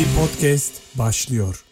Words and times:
Fili 0.00 0.20
Podcast 0.20 0.98
başlıyor. 0.98 1.64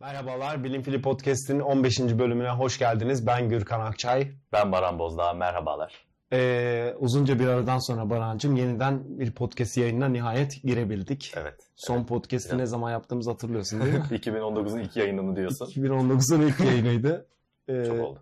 Merhabalar, 0.00 0.64
Bilim 0.64 0.82
Fili 0.82 1.02
Podcast'in 1.02 1.60
15. 1.60 2.00
bölümüne 2.00 2.48
hoş 2.50 2.78
geldiniz. 2.78 3.26
Ben 3.26 3.48
Gürkan 3.48 3.80
Akçay. 3.80 4.28
Ben 4.52 4.72
Baran 4.72 4.98
Bozdağ, 4.98 5.32
merhabalar. 5.32 6.04
Ee, 6.32 6.94
uzunca 6.98 7.38
bir 7.38 7.46
aradan 7.46 7.78
sonra 7.78 8.10
Baran'cığım 8.10 8.56
yeniden 8.56 9.18
bir 9.18 9.32
podcast 9.32 9.76
yayınına 9.76 10.08
nihayet 10.08 10.62
girebildik. 10.62 11.32
Evet. 11.36 11.54
Son 11.76 11.96
evet. 11.96 12.08
podcast'i 12.08 12.48
Biraz- 12.48 12.58
ne 12.60 12.66
zaman 12.66 12.90
yaptığımızı 12.90 13.30
hatırlıyorsun 13.30 13.80
değil 13.80 13.94
mi? 13.94 14.04
2019'un 14.10 14.78
ilk 14.78 14.96
yayınını 14.96 15.36
diyorsun. 15.36 15.66
2019'un 15.66 16.40
ilk 16.40 16.60
yayınıydı. 16.60 17.26
Ee, 17.68 17.84
Çok 17.84 17.98
oldu. 18.00 18.20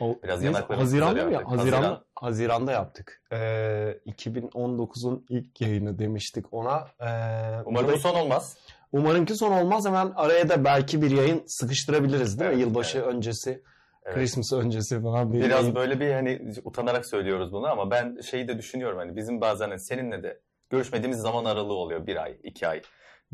o- 0.00 0.18
Biraz 0.24 0.42
neyse, 0.42 0.64
Haziran'da 0.68 1.24
mı 1.24 1.32
ya? 1.32 1.38
artık. 1.38 1.50
Haziran'da, 1.58 1.76
Haziran. 1.86 2.04
Haziran'da 2.14 2.72
yaptık. 2.72 3.22
Ee, 3.32 3.98
2019'un 4.06 5.26
ilk 5.28 5.60
yayını 5.60 5.98
demiştik 5.98 6.52
ona. 6.52 6.88
Ee, 7.00 7.62
Umarım 7.64 7.92
bu 7.92 7.98
son 7.98 8.14
olmaz. 8.14 8.56
Umarım 8.94 9.24
ki 9.24 9.34
son 9.34 9.52
olmaz. 9.52 9.86
Hemen 9.86 10.12
araya 10.16 10.48
da 10.48 10.64
belki 10.64 11.02
bir 11.02 11.10
yayın 11.10 11.42
sıkıştırabiliriz 11.46 12.40
değil 12.40 12.50
mi? 12.50 12.54
Evet, 12.56 12.66
Yılbaşı 12.66 12.98
evet. 12.98 13.08
öncesi, 13.08 13.62
Evet. 14.04 14.14
Christmas 14.16 14.52
öncesi 14.52 15.02
falan 15.02 15.32
bir 15.32 15.40
Biraz 15.40 15.62
yayın. 15.62 15.74
böyle 15.74 16.00
bir 16.00 16.12
hani 16.12 16.52
utanarak 16.64 17.06
söylüyoruz 17.06 17.52
bunu 17.52 17.66
ama 17.66 17.90
ben 17.90 18.20
şeyi 18.20 18.48
de 18.48 18.58
düşünüyorum 18.58 18.98
hani 18.98 19.16
bizim 19.16 19.40
bazen 19.40 19.68
hani 19.68 19.80
seninle 19.80 20.22
de 20.22 20.40
görüşmediğimiz 20.70 21.18
zaman 21.18 21.44
aralığı 21.44 21.72
oluyor. 21.72 22.06
Bir 22.06 22.22
ay, 22.22 22.36
iki 22.42 22.68
ay. 22.68 22.82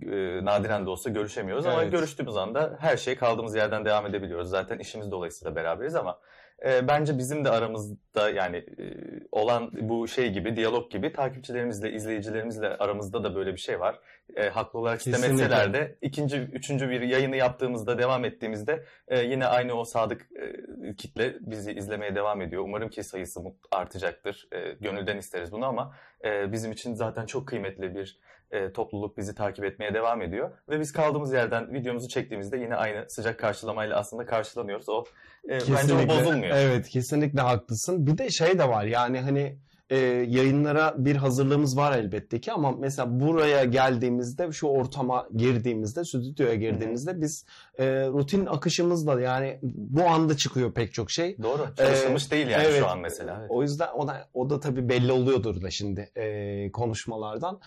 Ee, 0.07 0.45
nadiren 0.45 0.87
de 0.87 0.91
olsa 0.91 1.11
görüşemiyoruz 1.11 1.67
ama 1.67 1.83
Evet. 1.83 1.93
görüştüğümüz 1.93 2.37
anda 2.37 2.77
her 2.81 2.97
şey 2.97 3.17
kaldığımız 3.17 3.55
yerden 3.55 3.85
devam 3.85 4.07
edebiliyoruz. 4.07 4.51
Zaten 4.51 4.79
işimiz 4.79 5.11
dolayısıyla 5.11 5.57
beraberiz 5.57 5.95
ama 5.95 6.19
e, 6.65 6.89
bence 6.89 7.19
bizim 7.19 7.45
de 7.45 7.51
aramızda 7.51 8.31
yani 8.31 8.57
e, 8.57 8.85
olan 9.33 9.71
bu 9.81 10.09
şey 10.09 10.33
gibi, 10.33 10.57
diyalog 10.57 10.91
gibi 10.91 11.13
takipçilerimizle, 11.13 11.93
izleyicilerimizle 11.93 12.69
aramızda 12.69 13.25
da 13.25 13.35
böyle 13.35 13.53
bir 13.53 13.61
şey 13.61 13.81
var. 13.81 14.01
E, 14.37 14.49
haklı 14.49 14.79
olarak 14.79 15.07
istemeseler 15.07 15.75
de 15.75 15.99
ikinci, 16.03 16.37
üçüncü 16.37 16.91
bir 16.91 17.01
yayını 17.01 17.37
yaptığımızda, 17.37 17.99
devam 17.99 18.25
ettiğimizde 18.25 18.85
e, 19.09 19.21
yine 19.21 19.47
aynı 19.47 19.75
o 19.75 19.85
sadık 19.85 20.29
e, 20.37 20.97
kitle 20.97 21.37
bizi 21.41 21.73
izlemeye 21.73 22.15
devam 22.15 22.43
ediyor. 22.43 22.63
Umarım 22.63 22.89
ki 22.89 23.05
sayısı 23.05 23.41
artacaktır. 23.71 24.49
E, 24.53 24.73
gönülden 24.81 25.17
isteriz 25.17 25.53
bunu 25.53 25.67
ama 25.67 25.95
e, 26.25 26.53
bizim 26.53 26.73
için 26.73 26.95
zaten 26.95 27.27
çok 27.27 27.49
kıymetli 27.49 27.95
bir 27.95 28.19
e, 28.51 28.73
topluluk 28.73 29.19
bizi 29.19 29.35
takip 29.35 29.65
etmeye 29.65 29.95
devam 29.95 30.23
ediyor. 30.23 30.51
Ve 30.69 30.81
biz 30.81 30.93
kaldığımız 30.93 31.33
yerden 31.33 31.75
videomuzu 31.75 32.09
çektiğimizde 32.09 32.57
yine 32.57 32.77
aynı 32.77 33.11
sıcak 33.11 33.39
karşılamayla 33.39 33.97
aslında 33.97 34.27
karşılanıyoruz. 34.27 34.89
O 34.89 35.05
e, 35.49 35.51
bence 35.51 35.95
o 35.95 36.09
bozulmuyor. 36.09 36.57
Evet 36.57 36.89
kesinlikle 36.89 37.41
haklısın. 37.41 38.07
Bir 38.07 38.19
de 38.19 38.31
şey 38.31 38.59
de 38.59 38.69
var 38.69 38.85
yani 38.85 39.21
hani 39.21 39.59
e, 39.91 39.97
yayınlara 40.29 40.95
bir 40.99 41.17
hazırlığımız 41.17 41.77
var 41.77 41.99
elbette 41.99 42.41
ki 42.41 42.53
ama 42.53 42.73
mesela 42.73 43.21
buraya 43.21 43.65
geldiğimizde 43.65 44.53
şu 44.53 44.67
ortama 44.67 45.29
girdiğimizde 45.37 46.05
stüdyoya 46.05 46.55
girdiğimizde 46.55 47.21
biz 47.21 47.47
e, 47.79 47.85
rutin 47.87 48.47
akışımızla 48.47 49.21
yani 49.21 49.59
bu 49.63 50.05
anda 50.05 50.37
çıkıyor 50.37 50.73
pek 50.73 50.95
çok 50.95 51.11
şey. 51.11 51.39
Doğru. 51.43 51.67
Çalışılmış 51.77 52.31
değil 52.31 52.49
yani 52.49 52.65
evet. 52.67 52.79
şu 52.79 52.89
an 52.89 52.99
mesela. 52.99 53.37
Evet. 53.41 53.51
O 53.51 53.63
yüzden 53.63 53.89
o 53.95 54.09
da, 54.09 54.29
o 54.35 54.51
da 54.51 54.61
tabii 54.61 54.89
belli 54.89 55.13
oluyordur 55.13 55.63
da 55.63 55.71
şimdi 55.71 56.11
e, 56.17 56.73
konuşmalardan. 56.73 57.61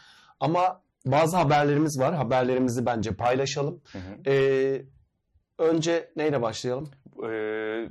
Ama 0.43 0.81
bazı 1.05 1.37
haberlerimiz 1.37 1.99
var. 1.99 2.15
Haberlerimizi 2.15 2.85
bence 2.85 3.11
paylaşalım. 3.11 3.81
Hı 3.91 3.97
hı. 3.97 4.31
E, 4.31 4.81
önce 5.59 6.09
neyle 6.15 6.41
başlayalım? 6.41 6.91
Ee, 7.23 7.87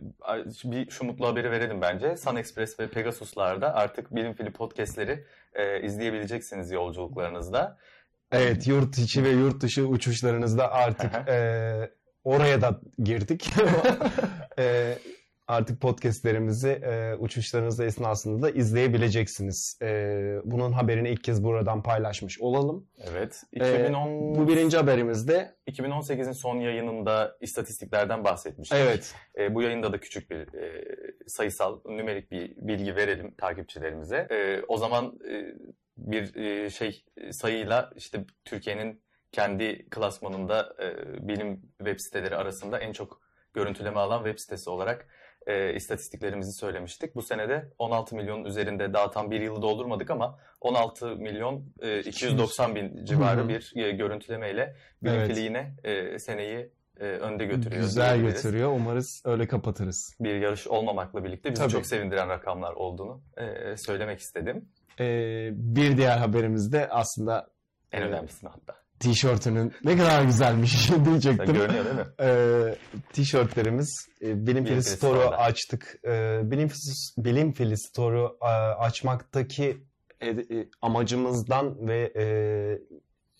bir 0.64 0.90
şu 0.90 1.04
mutlu 1.04 1.26
haberi 1.26 1.50
verelim 1.50 1.80
bence. 1.80 2.16
Sun 2.16 2.36
Express 2.36 2.80
ve 2.80 2.88
Pegasus'larda 2.88 3.74
artık 3.74 4.14
Bilim 4.14 4.34
Fili 4.34 4.52
podcastleri 4.52 5.24
e, 5.54 5.82
izleyebileceksiniz 5.82 6.70
yolculuklarınızda. 6.70 7.78
Evet 8.32 8.66
yurt 8.66 8.98
içi 8.98 9.24
ve 9.24 9.30
yurt 9.30 9.62
dışı 9.62 9.86
uçuşlarınızda 9.86 10.72
artık 10.72 11.28
e, 11.28 11.90
oraya 12.24 12.60
da 12.60 12.80
girdik. 12.98 13.50
E, 14.58 14.98
artık 15.52 15.80
podcastlerimizi 15.80 16.68
e, 16.68 17.14
uçuşlarınız 17.14 17.80
esnasında 17.80 18.42
da 18.42 18.50
izleyebileceksiniz. 18.50 19.78
E, 19.82 19.86
bunun 20.44 20.72
haberini 20.72 21.10
ilk 21.10 21.24
kez 21.24 21.44
buradan 21.44 21.82
paylaşmış 21.82 22.40
olalım. 22.40 22.86
Evet. 23.10 23.42
Ee, 23.52 23.74
2010, 23.74 24.34
Bu 24.34 24.48
birinci 24.48 24.76
haberimizde 24.76 25.54
2018'in 25.70 26.32
son 26.32 26.56
yayınında 26.56 27.36
istatistiklerden 27.40 28.24
bahsetmiştik. 28.24 28.78
evet 28.78 29.14
E, 29.38 29.54
bu 29.54 29.62
yayında 29.62 29.92
da 29.92 30.00
küçük 30.00 30.30
bir 30.30 30.54
e, 30.54 30.84
sayısal, 31.26 31.80
nümerik 31.86 32.30
bir 32.30 32.52
bilgi 32.56 32.96
verelim 32.96 33.34
takipçilerimize. 33.34 34.26
E, 34.30 34.62
o 34.68 34.76
zaman 34.76 35.18
e, 35.30 35.54
bir 35.96 36.34
e, 36.34 36.70
şey 36.70 37.04
e, 37.16 37.32
sayıyla 37.32 37.90
işte 37.96 38.24
Türkiye'nin 38.44 39.02
kendi 39.32 39.86
klasmanında 39.90 40.76
e, 40.82 41.28
bilim 41.28 41.62
web 41.78 41.98
siteleri 41.98 42.36
arasında 42.36 42.78
en 42.78 42.92
çok 42.92 43.20
görüntüleme 43.54 44.00
alan 44.00 44.24
web 44.24 44.38
sitesi 44.38 44.70
olarak 44.70 45.08
e, 45.46 45.74
istatistiklerimizi 45.74 46.52
söylemiştik. 46.52 47.14
Bu 47.14 47.22
senede 47.22 47.68
16 47.78 48.16
milyonun 48.16 48.44
üzerinde 48.44 48.92
daha 48.92 49.10
tam 49.10 49.30
bir 49.30 49.40
yılı 49.40 49.62
doldurmadık 49.62 50.10
ama 50.10 50.38
16 50.60 51.06
milyon 51.16 51.64
e, 51.80 52.00
290 52.00 52.74
bin 52.74 53.04
civarı 53.04 53.48
bir 53.48 53.72
e, 53.76 53.90
görüntülemeyle 53.90 54.76
bilim 55.02 55.56
Evet. 55.56 55.84
e, 56.14 56.18
seneyi 56.18 56.70
e, 57.00 57.04
önde 57.04 57.44
götürüyor. 57.46 57.82
güzel 57.82 58.20
götürüyor. 58.20 58.70
Umarız 58.72 59.22
öyle 59.24 59.46
kapatırız. 59.48 60.16
bir 60.20 60.34
yarış 60.40 60.66
olmamakla 60.66 61.24
birlikte 61.24 61.50
bizi 61.50 61.62
Tabii. 61.62 61.72
çok 61.72 61.86
sevindiren 61.86 62.28
rakamlar 62.28 62.72
olduğunu 62.72 63.22
e, 63.36 63.76
söylemek 63.76 64.20
istedim. 64.20 64.68
E, 65.00 65.04
bir 65.52 65.96
diğer 65.96 66.18
haberimiz 66.18 66.72
de 66.72 66.88
aslında 66.88 67.46
En 67.92 68.00
Evet. 68.02 68.10
önemlisini 68.12 68.50
hatta. 68.50 68.81
Tişörtünün 69.02 69.72
ne 69.84 69.96
kadar 69.96 70.22
güzelmiş 70.22 70.90
diyecektim. 71.04 71.54
Görünüyor 71.54 71.84
değil 71.84 71.96
mi? 71.96 72.04
Ee, 72.20 72.74
tişörtlerimiz 73.12 74.08
e, 74.22 74.26
Bilim 74.26 74.46
Bilim 74.46 74.64
Fili 74.64 74.82
Store'u 74.82 75.28
açtık. 75.28 76.00
Ee, 76.04 76.40
Bilim, 76.44 76.68
Bilim 77.18 77.52
Fili 77.52 77.78
Store'u 77.78 78.38
e, 78.42 78.46
açmaktaki 78.46 79.76
ed- 80.20 80.60
e, 80.60 80.68
amacımızdan 80.82 81.88
ve 81.88 82.12
e, 82.16 82.24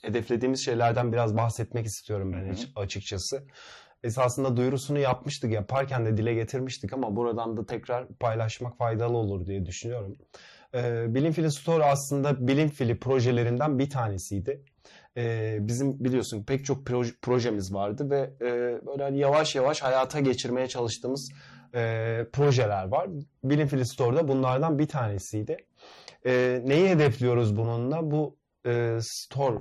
hedeflediğimiz 0.09 0.65
şeylerden 0.65 1.13
biraz 1.13 1.37
bahsetmek 1.37 1.87
istiyorum 1.87 2.33
ben 2.33 2.41
Hı 2.47 2.49
hı. 2.49 2.53
hiç- 2.53 2.69
açıkçası. 2.77 3.43
Esasında 4.05 4.57
duyurusunu 4.57 4.99
yapmıştık, 4.99 5.53
yaparken 5.53 6.07
de 6.07 6.17
dile 6.17 6.35
getirmiştik 6.35 6.93
ama 6.93 7.17
buradan 7.17 7.57
da 7.57 7.67
tekrar 7.67 8.09
paylaşmak 8.09 8.79
faydalı 8.79 9.17
olur 9.17 9.47
diye 9.47 9.67
düşünüyorum. 9.67 10.17
Ee, 10.75 11.15
Bilim 11.15 11.33
Fili 11.33 11.53
Store 11.53 11.85
aslında 11.85 12.47
Bilim 12.49 12.69
Fili 12.69 12.99
projelerinden 12.99 13.79
bir 13.79 13.91
tanesiydi. 13.91 14.63
Ee, 15.17 15.59
bizim 15.61 16.05
biliyorsun 16.05 16.45
pek 16.45 16.65
çok 16.65 16.87
proj- 16.87 17.15
projemiz 17.23 17.75
vardı 17.75 18.11
ve 18.11 18.31
e, 18.41 18.47
böyle 18.87 19.03
hani 19.03 19.19
yavaş 19.19 19.55
yavaş 19.55 19.83
hayata 19.83 20.21
geçirmeye 20.21 20.69
çalıştığımız 20.69 21.33
e, 21.75 21.81
projeler 22.33 22.89
var. 22.89 23.09
Bilim 23.45 23.69
Fili 23.69 23.87
Store'da 23.87 24.29
bunlardan 24.29 24.79
bir 24.79 24.87
tanesiydi. 24.89 25.57
E, 26.27 26.63
neyi 26.65 26.89
hedefliyoruz 26.89 27.57
bununla? 27.57 28.11
Bu 28.11 28.37
e, 28.67 28.99
store 29.01 29.59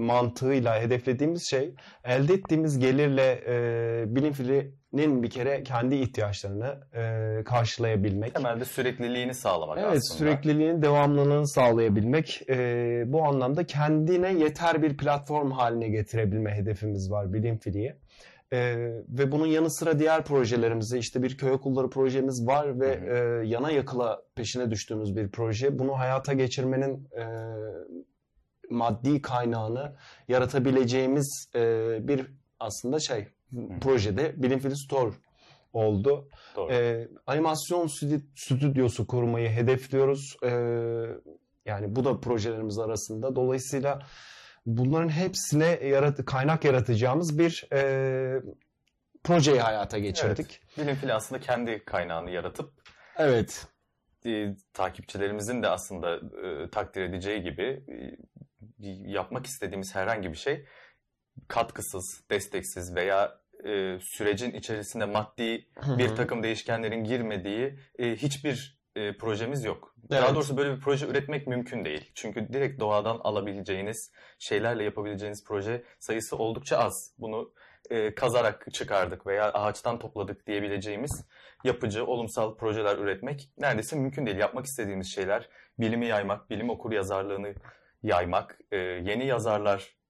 mantığıyla 0.00 0.80
hedeflediğimiz 0.80 1.50
şey 1.50 1.74
elde 2.04 2.34
ettiğimiz 2.34 2.78
gelirle 2.78 3.40
e, 3.46 4.04
bilim 4.14 4.32
filinin 4.32 5.22
bir 5.22 5.30
kere 5.30 5.62
kendi 5.62 5.94
ihtiyaçlarını 5.94 6.80
e, 6.94 7.44
karşılayabilmek. 7.44 8.34
Temelde 8.34 8.64
sürekliliğini 8.64 9.34
sağlamak 9.34 9.78
Evet 9.78 9.88
aslında. 9.88 10.18
sürekliliğin 10.18 10.82
devamlılığını 10.82 11.48
sağlayabilmek 11.48 12.42
e, 12.48 13.02
bu 13.06 13.22
anlamda 13.24 13.66
kendine 13.66 14.32
yeter 14.32 14.82
bir 14.82 14.96
platform 14.96 15.50
haline 15.50 15.88
getirebilme 15.88 16.54
hedefimiz 16.54 17.10
var 17.10 17.32
Bilim 17.32 17.58
Fili'ye. 17.58 17.96
E, 18.52 18.76
ve 19.08 19.32
bunun 19.32 19.46
yanı 19.46 19.70
sıra 19.70 19.98
diğer 19.98 20.24
projelerimize 20.24 20.98
işte 20.98 21.22
bir 21.22 21.36
köy 21.36 21.50
okulları 21.50 21.90
projemiz 21.90 22.46
var 22.46 22.80
ve 22.80 23.00
Hı 23.00 23.42
e, 23.42 23.48
yana 23.48 23.70
yakıla 23.70 24.22
peşine 24.34 24.70
düştüğümüz 24.70 25.16
bir 25.16 25.30
proje. 25.30 25.78
Bunu 25.78 25.98
hayata 25.98 26.32
geçirmenin 26.32 27.08
e, 27.16 27.24
maddi 28.70 29.22
kaynağını 29.22 29.96
yaratabileceğimiz 30.28 31.50
e, 31.54 31.60
bir 32.08 32.26
aslında 32.60 32.98
şey 33.00 33.28
projede 33.80 34.42
Bilim 34.42 34.58
Fili 34.58 34.76
Store 34.76 35.10
oldu. 35.72 36.28
Doğru. 36.56 36.72
Ee, 36.72 37.08
animasyon 37.26 37.86
stüdyo- 37.86 38.22
stüdyosu 38.34 39.06
kurmayı 39.06 39.48
hedefliyoruz. 39.48 40.36
Ee, 40.42 40.48
yani 41.66 41.96
bu 41.96 42.04
da 42.04 42.20
projelerimiz 42.20 42.78
arasında. 42.78 43.36
Dolayısıyla 43.36 43.98
bunların 44.66 45.08
hepsine 45.08 45.66
yarat 45.66 46.24
kaynak 46.24 46.64
yaratacağımız 46.64 47.38
bir 47.38 47.68
e, 47.72 48.42
projeyi 49.24 49.60
hayata 49.60 49.98
geçirdik. 49.98 50.60
Bilim 50.78 50.94
fili 50.96 51.14
aslında 51.14 51.40
kendi 51.40 51.84
kaynağını 51.84 52.30
yaratıp 52.30 52.72
Evet. 53.16 53.66
E, 54.26 54.54
takipçilerimizin 54.72 55.62
de 55.62 55.68
aslında 55.68 56.16
e, 56.16 56.70
takdir 56.70 57.02
edeceği 57.02 57.42
gibi 57.42 57.84
e, 57.88 58.16
yapmak 59.10 59.46
istediğimiz 59.46 59.94
herhangi 59.94 60.32
bir 60.32 60.36
şey 60.36 60.66
katkısız, 61.48 62.24
desteksiz 62.30 62.94
veya 62.94 63.40
e, 63.64 63.98
sürecin 64.00 64.50
içerisinde 64.50 65.04
maddi 65.04 65.68
bir 65.98 66.16
takım 66.16 66.42
değişkenlerin 66.42 67.04
girmediği 67.04 67.78
e, 67.98 68.16
hiçbir 68.16 68.80
e, 68.96 69.16
projemiz 69.16 69.64
yok. 69.64 69.94
Evet. 70.10 70.22
Daha 70.22 70.34
doğrusu 70.34 70.56
böyle 70.56 70.76
bir 70.76 70.80
proje 70.80 71.06
üretmek 71.06 71.46
mümkün 71.46 71.84
değil. 71.84 72.10
Çünkü 72.14 72.52
direkt 72.52 72.80
doğadan 72.80 73.18
alabileceğiniz 73.18 74.12
şeylerle 74.38 74.84
yapabileceğiniz 74.84 75.44
proje 75.44 75.82
sayısı 75.98 76.36
oldukça 76.36 76.78
az. 76.78 77.14
Bunu 77.18 77.52
e, 77.90 78.14
kazarak 78.14 78.66
çıkardık 78.72 79.26
veya 79.26 79.52
ağaçtan 79.52 79.98
topladık 79.98 80.46
diyebileceğimiz 80.46 81.24
yapıcı, 81.64 82.06
olumsal 82.06 82.56
projeler 82.56 82.98
üretmek 82.98 83.50
neredeyse 83.58 83.96
mümkün 83.96 84.26
değil. 84.26 84.38
Yapmak 84.38 84.66
istediğimiz 84.66 85.14
şeyler 85.14 85.48
bilimi 85.78 86.06
yaymak, 86.06 86.50
bilim 86.50 86.70
okur 86.70 86.92
yazarlığını 86.92 87.54
yaymak, 88.02 88.58
e, 88.72 88.76
yeni 88.76 89.26
yazarlar 89.26 90.00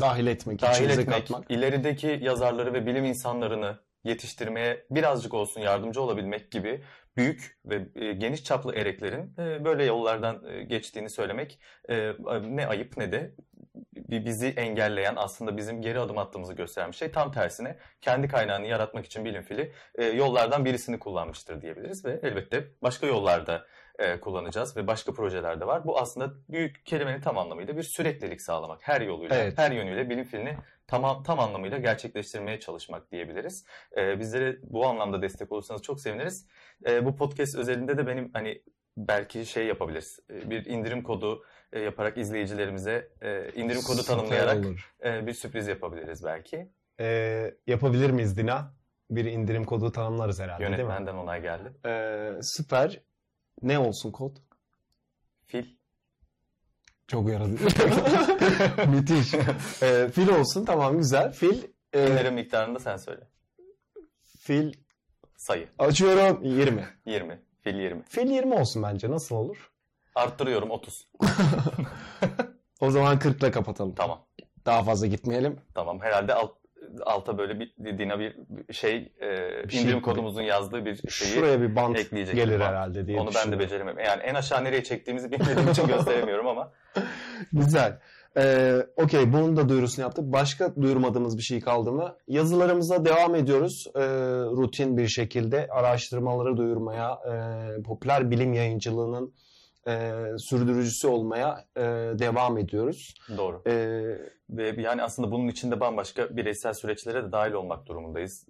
Dahil 0.00 0.26
etmek, 0.26 0.62
dahil 0.62 0.90
etmek, 0.90 1.08
katmak. 1.08 1.50
ilerideki 1.50 2.18
yazarları 2.22 2.72
ve 2.72 2.86
bilim 2.86 3.04
insanlarını 3.04 3.78
yetiştirmeye 4.04 4.86
birazcık 4.90 5.34
olsun 5.34 5.60
yardımcı 5.60 6.02
olabilmek 6.02 6.50
gibi 6.50 6.82
büyük 7.16 7.58
ve 7.64 7.88
e, 7.94 8.12
geniş 8.12 8.44
çaplı 8.44 8.74
ereklerin 8.74 9.34
e, 9.38 9.64
böyle 9.64 9.84
yollardan 9.84 10.44
e, 10.48 10.62
geçtiğini 10.62 11.10
söylemek 11.10 11.60
e, 11.88 12.12
ne 12.42 12.66
ayıp 12.66 12.96
ne 12.96 13.12
de 13.12 13.34
bizi 14.08 14.46
engelleyen 14.48 15.14
aslında 15.16 15.56
bizim 15.56 15.82
geri 15.82 16.00
adım 16.00 16.18
attığımızı 16.18 16.52
gösteren 16.52 16.90
bir 16.90 16.96
şey. 16.96 17.10
Tam 17.10 17.32
tersine 17.32 17.76
kendi 18.00 18.28
kaynağını 18.28 18.66
yaratmak 18.66 19.06
için 19.06 19.24
bilim 19.24 19.42
fili 19.42 19.72
e, 19.94 20.04
yollardan 20.04 20.64
birisini 20.64 20.98
kullanmıştır 20.98 21.62
diyebiliriz 21.62 22.04
ve 22.04 22.20
elbette 22.22 22.64
başka 22.82 23.06
yollarda 23.06 23.66
e, 23.98 24.20
kullanacağız 24.20 24.76
ve 24.76 24.86
başka 24.86 25.12
projeler 25.12 25.60
de 25.60 25.66
var. 25.66 25.84
Bu 25.84 25.98
aslında 25.98 26.32
büyük 26.48 26.86
kelimenin 26.86 27.20
tam 27.20 27.38
anlamıyla 27.38 27.76
bir 27.76 27.82
süreklilik 27.82 28.42
sağlamak. 28.42 28.88
Her 28.88 29.00
yoluyla, 29.00 29.36
Evet. 29.36 29.58
her 29.58 29.70
yönüyle 29.70 30.10
bilim 30.10 30.24
filini 30.24 30.56
tamam 30.86 31.22
tam 31.22 31.40
anlamıyla 31.40 31.78
gerçekleştirmeye 31.78 32.60
çalışmak 32.60 33.10
diyebiliriz. 33.10 33.64
E, 33.96 34.20
bizlere 34.20 34.56
bu 34.62 34.86
anlamda 34.86 35.22
destek 35.22 35.52
olursanız 35.52 35.82
çok 35.82 36.00
seviniriz. 36.00 36.46
E, 36.86 37.04
bu 37.04 37.16
podcast 37.16 37.56
özelinde 37.56 37.98
de 37.98 38.06
benim 38.06 38.30
hani 38.32 38.62
belki 38.96 39.46
şey 39.46 39.66
yapabiliriz. 39.66 40.20
E, 40.30 40.50
bir 40.50 40.64
indirim 40.64 41.02
kodu 41.02 41.44
e, 41.72 41.80
yaparak 41.80 42.18
izleyicilerimize 42.18 43.08
e, 43.22 43.52
indirim 43.54 43.82
kodu 43.82 43.96
Süper 44.02 44.16
tanımlayarak 44.16 44.56
olur. 44.66 44.94
e, 45.04 45.26
bir 45.26 45.32
sürpriz 45.32 45.66
yapabiliriz 45.68 46.24
belki. 46.24 46.68
Ee, 47.00 47.54
yapabilir 47.66 48.10
miyiz 48.10 48.36
Dina? 48.36 48.72
Bir 49.10 49.24
indirim 49.24 49.64
kodu 49.64 49.92
tanımlarız 49.92 50.40
herhalde 50.40 50.60
değil 50.60 50.70
mi? 50.70 50.76
Yönetmenden 50.76 51.14
onay 51.14 51.42
geldi. 51.42 51.72
Ee, 51.86 52.32
süper. 52.42 53.00
Ne 53.62 53.78
olsun 53.78 54.10
kod? 54.10 54.36
Fil. 55.46 55.64
Çok 57.06 57.28
yaradı. 57.28 57.50
Müthiş. 58.90 59.34
Ee, 59.82 60.08
fil 60.14 60.28
olsun 60.28 60.64
tamam 60.64 60.98
güzel. 60.98 61.32
Fil. 61.32 61.62
e, 61.92 62.10
İndirim 62.12 62.34
miktarını 62.34 62.74
da 62.74 62.78
sen 62.78 62.96
söyle. 62.96 63.20
fil 64.38 64.72
Sayı. 65.36 65.68
açıyorum 65.78 66.42
20. 66.44 66.84
20. 67.06 67.38
Fil 67.60 67.74
20. 67.74 68.02
Fil 68.02 68.30
20 68.30 68.54
olsun 68.54 68.82
bence 68.82 69.10
nasıl 69.10 69.36
olur? 69.36 69.70
Arttırıyorum 70.18 70.70
30. 70.70 71.08
O 72.80 72.90
zaman 72.90 73.18
40 73.18 73.42
ile 73.42 73.50
kapatalım. 73.50 73.94
Tamam. 73.94 74.18
Daha 74.66 74.82
fazla 74.82 75.06
gitmeyelim. 75.06 75.56
Tamam. 75.74 76.00
Herhalde 76.00 76.34
alt, 76.34 76.50
alta 77.06 77.38
böyle 77.38 77.60
bir 77.60 77.98
Dina 77.98 78.18
bir 78.18 78.36
şey, 78.72 79.12
e, 79.22 79.28
Bir 79.64 79.72
şey 79.72 79.82
indirim 79.82 80.00
koy. 80.00 80.14
kodumuzun 80.14 80.42
yazdığı 80.42 80.84
bir 80.84 80.94
şeyi 81.10 81.30
Şuraya 81.34 81.60
bir 81.60 81.76
bant 81.76 81.98
ekleyecek. 81.98 82.34
gelir 82.34 82.60
Bant. 82.60 82.68
herhalde 82.68 83.06
diye 83.06 83.20
Onu 83.20 83.30
ben 83.34 83.52
de 83.52 83.58
beceremem. 83.58 83.98
Yani 83.98 84.22
en 84.22 84.34
aşağı 84.34 84.64
nereye 84.64 84.84
çektiğimizi 84.84 85.30
bilmediğim 85.32 85.68
için 85.70 85.86
gösteremiyorum 85.88 86.46
ama 86.46 86.72
Güzel. 87.52 87.98
Ee, 88.36 88.76
Okey 88.96 89.32
bunun 89.32 89.56
da 89.56 89.68
duyurusunu 89.68 90.02
yaptık. 90.04 90.24
Başka 90.24 90.74
duyurmadığımız 90.76 91.36
bir 91.38 91.42
şey 91.42 91.60
kaldı 91.60 91.92
mı? 91.92 92.16
Yazılarımıza 92.28 93.04
devam 93.04 93.34
ediyoruz. 93.34 93.86
Ee, 93.96 94.00
rutin 94.56 94.96
bir 94.96 95.08
şekilde 95.08 95.68
araştırmaları 95.70 96.56
duyurmaya, 96.56 97.18
e, 97.78 97.82
popüler 97.82 98.30
bilim 98.30 98.52
yayıncılığının 98.52 99.34
e, 99.88 100.12
sürdürücüsü 100.38 101.08
olmaya 101.08 101.64
e, 101.76 101.82
devam 102.18 102.58
ediyoruz. 102.58 103.14
doğru. 103.36 103.62
Ee, 103.66 104.02
Ve 104.50 104.82
yani 104.82 105.02
aslında 105.02 105.30
bunun 105.30 105.48
içinde 105.48 105.80
bambaşka 105.80 106.36
bireysel 106.36 106.72
süreçlere 106.72 107.24
de 107.24 107.32
dahil 107.32 107.52
olmak 107.52 107.86
durumundayız. 107.86 108.46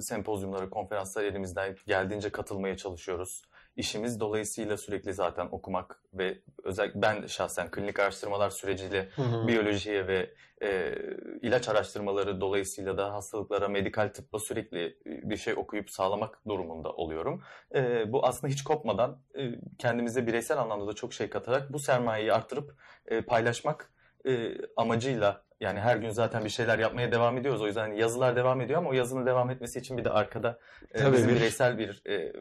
Sempozyumlara, 0.00 0.70
konferanslara 0.70 1.26
elimizden 1.26 1.76
geldiğince 1.86 2.30
katılmaya 2.30 2.76
çalışıyoruz. 2.76 3.42
İşimiz 3.78 4.20
dolayısıyla 4.20 4.76
sürekli 4.76 5.14
zaten 5.14 5.48
okumak 5.50 6.00
ve 6.14 6.38
özellikle 6.64 7.02
ben 7.02 7.26
şahsen 7.26 7.70
klinik 7.70 7.98
araştırmalar 7.98 8.50
süreciyle 8.50 9.08
biyolojiye 9.46 10.06
ve 10.06 10.30
e, 10.62 10.94
ilaç 11.42 11.68
araştırmaları 11.68 12.40
dolayısıyla 12.40 12.98
da 12.98 13.14
hastalıklara, 13.14 13.68
medikal 13.68 14.08
tıbba 14.08 14.38
sürekli 14.38 14.98
bir 15.06 15.36
şey 15.36 15.54
okuyup 15.54 15.90
sağlamak 15.90 16.40
durumunda 16.48 16.92
oluyorum. 16.92 17.42
E, 17.74 18.12
bu 18.12 18.26
aslında 18.26 18.52
hiç 18.52 18.64
kopmadan 18.64 19.22
e, 19.38 19.50
kendimize 19.78 20.26
bireysel 20.26 20.58
anlamda 20.58 20.86
da 20.86 20.92
çok 20.92 21.12
şey 21.12 21.30
katarak 21.30 21.72
bu 21.72 21.78
sermayeyi 21.78 22.32
arttırıp 22.32 22.74
e, 23.06 23.20
paylaşmak 23.22 23.92
e, 24.26 24.54
amacıyla 24.76 25.47
yani 25.60 25.80
her 25.80 25.96
gün 25.96 26.10
zaten 26.10 26.44
bir 26.44 26.48
şeyler 26.50 26.78
yapmaya 26.78 27.12
devam 27.12 27.38
ediyoruz. 27.38 27.62
O 27.62 27.66
yüzden 27.66 27.80
hani 27.80 28.00
yazılar 28.00 28.36
devam 28.36 28.60
ediyor 28.60 28.78
ama 28.78 28.90
o 28.90 28.92
yazının 28.92 29.26
devam 29.26 29.50
etmesi 29.50 29.78
için 29.78 29.96
bir 29.98 30.04
de 30.04 30.10
arkada 30.10 30.58
e, 30.94 30.98
Tabii 30.98 31.16
bizim 31.16 31.28
bir- 31.30 31.34
bireysel 31.36 31.78
bir 31.78 32.02
e, 32.08 32.32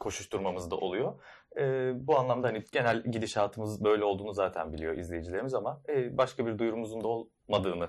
koşuşturmamız 0.00 0.70
da 0.70 0.76
oluyor. 0.76 1.12
E, 1.60 1.92
bu 2.06 2.18
anlamda 2.18 2.46
hani 2.48 2.64
genel 2.72 3.02
gidişatımız 3.02 3.84
böyle 3.84 4.04
olduğunu 4.04 4.32
zaten 4.32 4.72
biliyor 4.72 4.96
izleyicilerimiz 4.96 5.54
ama 5.54 5.80
e, 5.88 6.18
başka 6.18 6.46
bir 6.46 6.58
duyurumuzun 6.58 7.00
da 7.04 7.08
olmadığını 7.08 7.88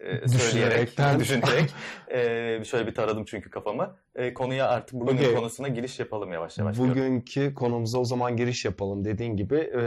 e, 0.00 0.28
söyleyerek, 0.28 0.28
Düşünerekten. 0.28 1.20
düşünerek 1.20 1.70
e, 2.08 2.64
şöyle 2.64 2.86
bir 2.86 2.94
taradım 2.94 3.24
çünkü 3.24 3.50
kafamı. 3.50 3.96
E, 4.14 4.34
konuya 4.34 4.68
artık 4.68 5.00
bugünün 5.00 5.18
Okey. 5.18 5.34
konusuna 5.34 5.68
giriş 5.68 6.00
yapalım 6.00 6.32
yavaş 6.32 6.58
yavaş. 6.58 6.76
diyorum. 6.76 6.90
Bugünkü 6.94 7.54
konumuza 7.54 7.98
o 7.98 8.04
zaman 8.04 8.36
giriş 8.36 8.64
yapalım 8.64 9.04
dediğin 9.04 9.36
gibi. 9.36 9.56
E, 9.56 9.80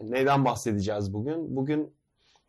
neyden 0.00 0.44
bahsedeceğiz 0.44 1.14
bugün? 1.14 1.56
Bugün 1.56 1.94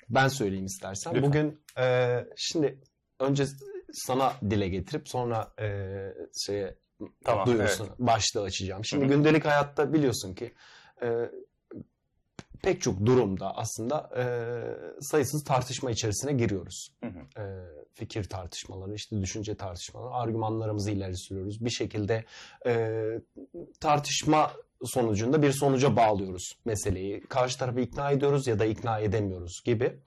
ben 0.10 0.28
söyleyeyim 0.28 0.66
istersen. 0.66 1.14
Lütfen. 1.14 1.30
Bugün 1.30 1.62
e, 1.78 2.20
şimdi 2.36 2.80
önce 3.20 3.46
sana 3.94 4.34
dile 4.50 4.70
getirip 4.70 5.10
sonra 5.10 5.54
e, 5.60 5.68
şeye 6.46 6.76
Tamam, 7.26 7.46
duyurusunu 7.46 7.90
başlığı 8.00 8.42
açacağım. 8.42 8.86
Şimdi 8.86 9.06
Hı 9.06 9.10
hı. 9.10 9.14
gündelik 9.14 9.46
hayatta 9.46 9.94
biliyorsun 9.94 10.34
ki 10.34 10.54
e, 11.04 11.30
pek 12.62 12.82
çok 12.82 13.06
durumda 13.06 13.58
aslında 13.58 14.10
e, 14.18 14.24
sayısız 15.02 15.44
tartışma 15.44 15.92
içerisine 15.92 16.34
giriyoruz. 16.34 16.94
Hı 17.04 17.10
hı. 17.10 17.42
E, 17.42 17.44
fikir 17.94 18.24
tartışmaları, 18.24 18.94
işte 18.94 19.22
düşünce 19.22 19.56
tartışmaları, 19.56 20.14
argümanlarımızı 20.14 20.92
ileri 20.92 21.18
sürüyoruz. 21.18 21.66
Bir 21.66 21.70
şekilde 21.70 22.26
e, 22.66 23.04
tartışma 23.80 24.52
sonucunda 24.86 25.42
bir 25.42 25.52
sonuca 25.52 25.96
bağlıyoruz 25.96 26.52
meseleyi. 26.66 27.22
Karşı 27.22 27.60
tarafı 27.60 27.80
ikna 27.80 28.12
ediyoruz 28.12 28.48
ya 28.48 28.60
da 28.60 28.66
ikna 28.66 29.00
edemiyoruz 29.00 29.62
gibi. 29.66 30.00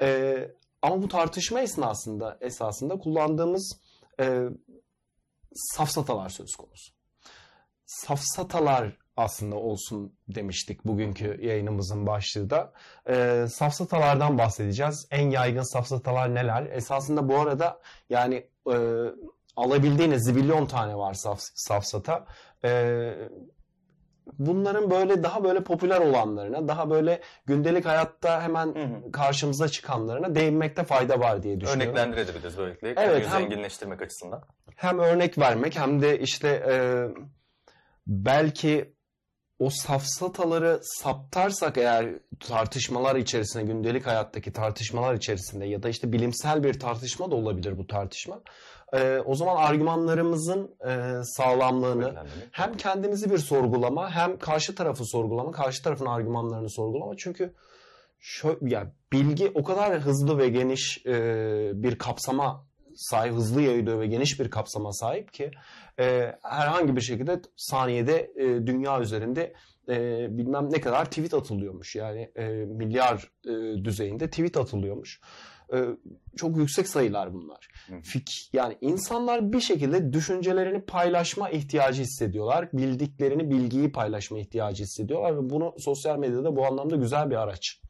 E, 0.00 0.36
ama 0.82 1.02
bu 1.02 1.08
tartışma 1.08 1.60
esnasında 1.60 2.38
esasında 2.40 2.98
kullandığımız 2.98 3.80
e, 4.20 4.42
safsatalar 5.54 6.28
söz 6.28 6.56
konusu. 6.56 6.92
Safsatalar 7.86 8.96
aslında 9.16 9.56
olsun 9.56 10.12
demiştik 10.28 10.84
bugünkü 10.84 11.46
yayınımızın 11.46 12.06
başlığı 12.06 12.50
da. 12.50 12.72
E, 13.08 13.46
safsatalardan 13.50 14.38
bahsedeceğiz. 14.38 15.06
En 15.10 15.30
yaygın 15.30 15.72
safsatalar 15.72 16.34
neler? 16.34 16.66
Esasında 16.66 17.28
bu 17.28 17.36
arada 17.36 17.80
yani 18.10 18.46
e, 18.72 18.76
alabildiğiniz 19.56 20.24
zibilyon 20.24 20.66
tane 20.66 20.96
var 20.96 21.14
saf, 21.14 21.40
safsata. 21.40 22.26
E, 22.64 22.70
bunların 24.38 24.90
böyle 24.90 25.22
daha 25.22 25.44
böyle 25.44 25.60
popüler 25.64 26.00
olanlarına, 26.00 26.68
daha 26.68 26.90
böyle 26.90 27.20
gündelik 27.46 27.84
hayatta 27.86 28.42
hemen 28.42 28.66
Hı 28.66 28.82
hı. 29.06 29.12
karşımıza 29.12 29.68
çıkanlarına 29.68 30.34
değinmekte 30.34 30.84
fayda 30.84 31.20
var 31.20 31.42
diye 31.42 31.60
düşünüyorum. 31.60 31.96
Örneklendirebiliriz 31.96 32.58
böylelikle. 32.58 32.88
Evet, 32.88 32.96
Konuyu 33.08 33.26
hem- 33.28 33.40
zenginleştirmek 33.40 34.02
açısından. 34.02 34.42
hem 34.76 34.98
örnek 34.98 35.38
vermek 35.38 35.78
hem 35.78 36.02
de 36.02 36.18
işte 36.20 36.48
e, 36.68 36.74
belki 38.06 38.92
o 39.58 39.70
safsataları 39.70 40.80
saptarsak 40.82 41.78
eğer 41.78 42.06
tartışmalar 42.40 43.16
içerisinde, 43.16 43.62
gündelik 43.64 44.06
hayattaki 44.06 44.52
tartışmalar 44.52 45.14
içerisinde 45.14 45.66
ya 45.66 45.82
da 45.82 45.88
işte 45.88 46.12
bilimsel 46.12 46.64
bir 46.64 46.80
tartışma 46.80 47.30
da 47.30 47.34
olabilir 47.34 47.78
bu 47.78 47.86
tartışma. 47.86 48.40
E, 48.92 49.18
o 49.18 49.34
zaman 49.34 49.56
argümanlarımızın 49.56 50.76
e, 50.88 51.24
sağlamlığını 51.24 52.14
hem 52.50 52.76
kendimizi 52.76 53.30
bir 53.30 53.38
sorgulama 53.38 54.10
hem 54.10 54.38
karşı 54.38 54.74
tarafı 54.74 55.04
sorgulama, 55.04 55.52
karşı 55.52 55.82
tarafın 55.82 56.06
argümanlarını 56.06 56.70
sorgulama. 56.70 57.16
Çünkü 57.16 57.54
şöyle, 58.18 58.58
yani 58.62 58.88
bilgi 59.12 59.52
o 59.54 59.64
kadar 59.64 59.98
hızlı 59.98 60.38
ve 60.38 60.48
geniş 60.48 61.06
e, 61.06 61.70
bir 61.74 61.98
kapsama 61.98 62.66
sahip, 62.94 63.34
hızlı 63.34 63.62
yayılıyor 63.62 64.00
ve 64.00 64.06
geniş 64.06 64.40
bir 64.40 64.50
kapsama 64.50 64.92
sahip 64.92 65.32
ki 65.32 65.50
e, 65.98 66.34
herhangi 66.42 66.96
bir 66.96 67.00
şekilde 67.00 67.40
saniyede 67.56 68.32
e, 68.36 68.66
dünya 68.66 69.00
üzerinde 69.00 69.52
e, 69.88 70.26
bilmem 70.38 70.72
ne 70.72 70.80
kadar 70.80 71.04
tweet 71.04 71.34
atılıyormuş. 71.34 71.96
Yani 71.96 72.30
e, 72.36 72.48
milyar 72.48 73.30
e, 73.46 73.84
düzeyinde 73.84 74.30
tweet 74.30 74.56
atılıyormuş. 74.56 75.20
E, 75.74 75.84
çok 76.36 76.56
yüksek 76.56 76.88
sayılar 76.88 77.34
bunlar. 77.34 77.68
Fik 78.02 78.50
yani 78.52 78.78
insanlar 78.80 79.52
bir 79.52 79.60
şekilde 79.60 80.12
düşüncelerini 80.12 80.80
paylaşma 80.80 81.50
ihtiyacı 81.50 82.02
hissediyorlar. 82.02 82.68
Bildiklerini, 82.72 83.50
bilgiyi 83.50 83.92
paylaşma 83.92 84.38
ihtiyacı 84.38 84.82
hissediyorlar 84.82 85.36
ve 85.36 85.50
bunu 85.50 85.74
sosyal 85.78 86.18
medyada 86.18 86.56
bu 86.56 86.66
anlamda 86.66 86.96
güzel 86.96 87.30
bir 87.30 87.36
araç. 87.36 87.80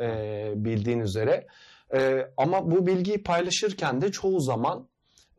E, 0.00 0.52
bildiğin 0.56 1.00
üzere. 1.00 1.46
E, 1.94 2.30
ama 2.36 2.70
bu 2.70 2.86
bilgiyi 2.86 3.22
paylaşırken 3.22 4.00
de 4.00 4.12
çoğu 4.12 4.40
zaman 4.40 4.88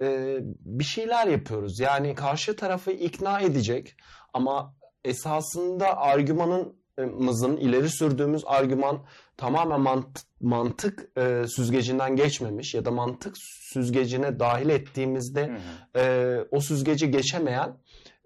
e, 0.01 0.37
bir 0.65 0.83
şeyler 0.83 1.27
yapıyoruz. 1.27 1.79
Yani 1.79 2.15
karşı 2.15 2.55
tarafı 2.55 2.91
ikna 2.91 3.39
edecek 3.39 3.95
ama 4.33 4.75
esasında 5.03 5.97
argümanımızın 5.97 7.57
ileri 7.57 7.89
sürdüğümüz 7.89 8.43
argüman 8.45 9.05
tamamen 9.37 9.81
mant 9.81 10.19
mantık 10.41 11.17
e, 11.17 11.43
süzgecinden 11.47 12.15
geçmemiş 12.15 12.73
ya 12.73 12.85
da 12.85 12.91
mantık 12.91 13.37
süzgecine 13.73 14.39
dahil 14.39 14.69
ettiğimizde 14.69 15.57
e, 15.95 16.37
o 16.51 16.59
süzgeci 16.61 17.11
geçemeyen 17.11 17.77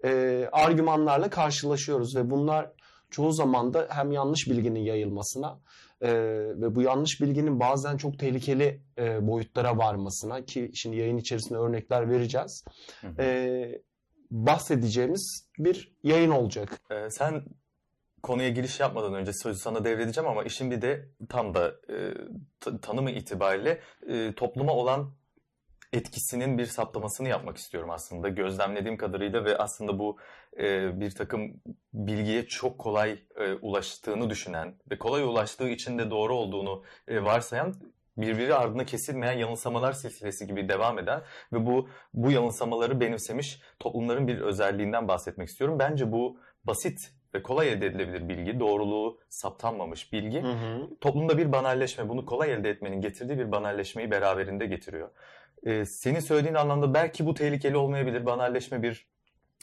e, 0.04 0.48
argümanlarla 0.52 1.30
karşılaşıyoruz 1.30 2.16
ve 2.16 2.30
bunlar 2.30 2.72
çoğu 3.10 3.32
zaman 3.32 3.74
da 3.74 3.86
hem 3.90 4.12
yanlış 4.12 4.48
bilginin 4.50 4.80
yayılmasına 4.80 5.58
e, 6.00 6.12
ve 6.60 6.74
bu 6.74 6.82
yanlış 6.82 7.20
bilginin 7.20 7.60
bazen 7.60 7.96
çok 7.96 8.18
tehlikeli 8.18 8.80
e, 8.98 9.26
boyutlara 9.26 9.78
varmasına 9.78 10.44
ki 10.44 10.70
şimdi 10.74 10.96
yayın 10.96 11.16
içerisinde 11.16 11.58
örnekler 11.58 12.10
vereceğiz. 12.10 12.64
E, 13.18 13.82
bahsedeceğimiz 14.32 15.48
bir 15.58 15.92
yayın 16.02 16.30
olacak. 16.30 16.80
Ee, 16.90 17.10
sen 17.10 17.44
konuya 18.22 18.48
giriş 18.48 18.80
yapmadan 18.80 19.14
önce 19.14 19.32
sözü 19.32 19.58
sana 19.58 19.84
devredeceğim 19.84 20.30
ama 20.30 20.42
işin 20.42 20.70
bir 20.70 20.82
de 20.82 21.08
tam 21.28 21.54
da 21.54 21.72
e, 21.88 22.78
tanımı 22.82 23.10
itibariyle 23.10 23.80
e, 24.08 24.32
topluma 24.34 24.72
olan 24.72 25.14
etkisinin 25.92 26.58
bir 26.58 26.66
saptamasını 26.66 27.28
yapmak 27.28 27.56
istiyorum 27.56 27.90
aslında. 27.90 28.28
Gözlemlediğim 28.28 28.96
kadarıyla 28.96 29.44
ve 29.44 29.58
aslında 29.58 29.98
bu 29.98 30.18
e, 30.58 31.00
bir 31.00 31.10
takım 31.10 31.62
bilgiye 31.94 32.46
çok 32.46 32.78
kolay 32.78 33.18
e, 33.36 33.52
ulaştığını 33.52 34.30
düşünen 34.30 34.74
ve 34.90 34.98
kolay 34.98 35.22
ulaştığı 35.22 35.68
için 35.68 35.98
de 35.98 36.10
doğru 36.10 36.34
olduğunu 36.34 36.84
e, 37.08 37.24
varsayan 37.24 37.74
birbiri 38.16 38.54
ardına 38.54 38.84
kesilmeyen 38.84 39.38
yanılsamalar 39.38 39.92
silsilesi 39.92 40.46
gibi 40.46 40.68
devam 40.68 40.98
eden 40.98 41.22
ve 41.52 41.66
bu 41.66 41.88
bu 42.14 42.30
yanılsamaları 42.30 43.00
benimsemiş 43.00 43.60
toplumların 43.80 44.28
bir 44.28 44.40
özelliğinden 44.40 45.08
bahsetmek 45.08 45.48
istiyorum. 45.48 45.78
Bence 45.78 46.12
bu 46.12 46.38
basit 46.64 47.12
ve 47.34 47.42
kolay 47.42 47.72
elde 47.72 47.86
edilebilir 47.86 48.28
bilgi, 48.28 48.60
doğruluğu 48.60 49.18
saptanmamış 49.28 50.12
bilgi 50.12 50.42
hı 50.42 50.52
hı. 50.52 50.88
toplumda 51.00 51.38
bir 51.38 51.52
banalleşme, 51.52 52.08
bunu 52.08 52.26
kolay 52.26 52.52
elde 52.52 52.70
etmenin 52.70 53.00
getirdiği 53.00 53.38
bir 53.38 53.52
banalleşmeyi 53.52 54.10
beraberinde 54.10 54.66
getiriyor. 54.66 55.10
Ee, 55.66 55.84
senin 55.84 56.20
söylediğin 56.20 56.54
anlamda 56.54 56.94
belki 56.94 57.26
bu 57.26 57.34
tehlikeli 57.34 57.76
olmayabilir, 57.76 58.26
banalleşme 58.26 58.82
bir 58.82 59.06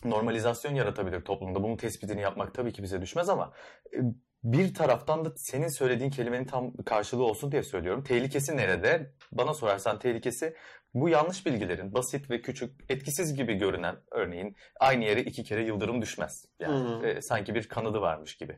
normalizasyon 0.05 0.75
yaratabilir 0.75 1.21
toplumda. 1.21 1.63
Bunun 1.63 1.77
tespitini 1.77 2.21
yapmak 2.21 2.53
tabii 2.53 2.73
ki 2.73 2.83
bize 2.83 3.01
düşmez 3.01 3.29
ama 3.29 3.51
e, 3.93 3.97
bir 4.43 4.73
taraftan 4.73 5.25
da 5.25 5.33
senin 5.35 5.67
söylediğin 5.67 6.09
kelimenin 6.09 6.45
tam 6.45 6.73
karşılığı 6.85 7.23
olsun 7.23 7.51
diye 7.51 7.63
söylüyorum. 7.63 8.03
Tehlikesi 8.03 8.57
nerede? 8.57 9.11
Bana 9.31 9.53
sorarsan 9.53 9.99
tehlikesi 9.99 10.55
bu 10.93 11.09
yanlış 11.09 11.45
bilgilerin 11.45 11.93
basit 11.93 12.29
ve 12.29 12.41
küçük, 12.41 12.71
etkisiz 12.89 13.35
gibi 13.35 13.53
görünen 13.53 13.95
örneğin 14.11 14.55
aynı 14.79 15.03
yere 15.03 15.21
iki 15.21 15.43
kere 15.43 15.65
yıldırım 15.65 16.01
düşmez. 16.01 16.45
Yani 16.59 17.07
e, 17.07 17.21
sanki 17.21 17.55
bir 17.55 17.67
kanadı 17.67 18.01
varmış 18.01 18.37
gibi. 18.37 18.57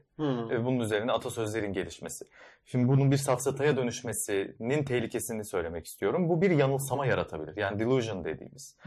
E, 0.52 0.66
bunun 0.66 0.80
üzerine 0.80 1.12
atasözlerin 1.12 1.74
gelişmesi. 1.74 2.26
Şimdi 2.66 2.88
bunun 2.88 3.12
bir 3.12 3.18
safsataya 3.18 3.78
dönüşmesinin 3.78 4.84
tehlikesini 4.84 5.46
söylemek 5.46 5.86
istiyorum. 5.86 6.30
Bu 6.30 6.42
bir 6.42 6.52
yanılsama 6.52 7.06
yaratabilir. 7.06 7.58
Yani 7.58 7.80
delusion 7.80 8.24
dediğimiz. 8.26 8.78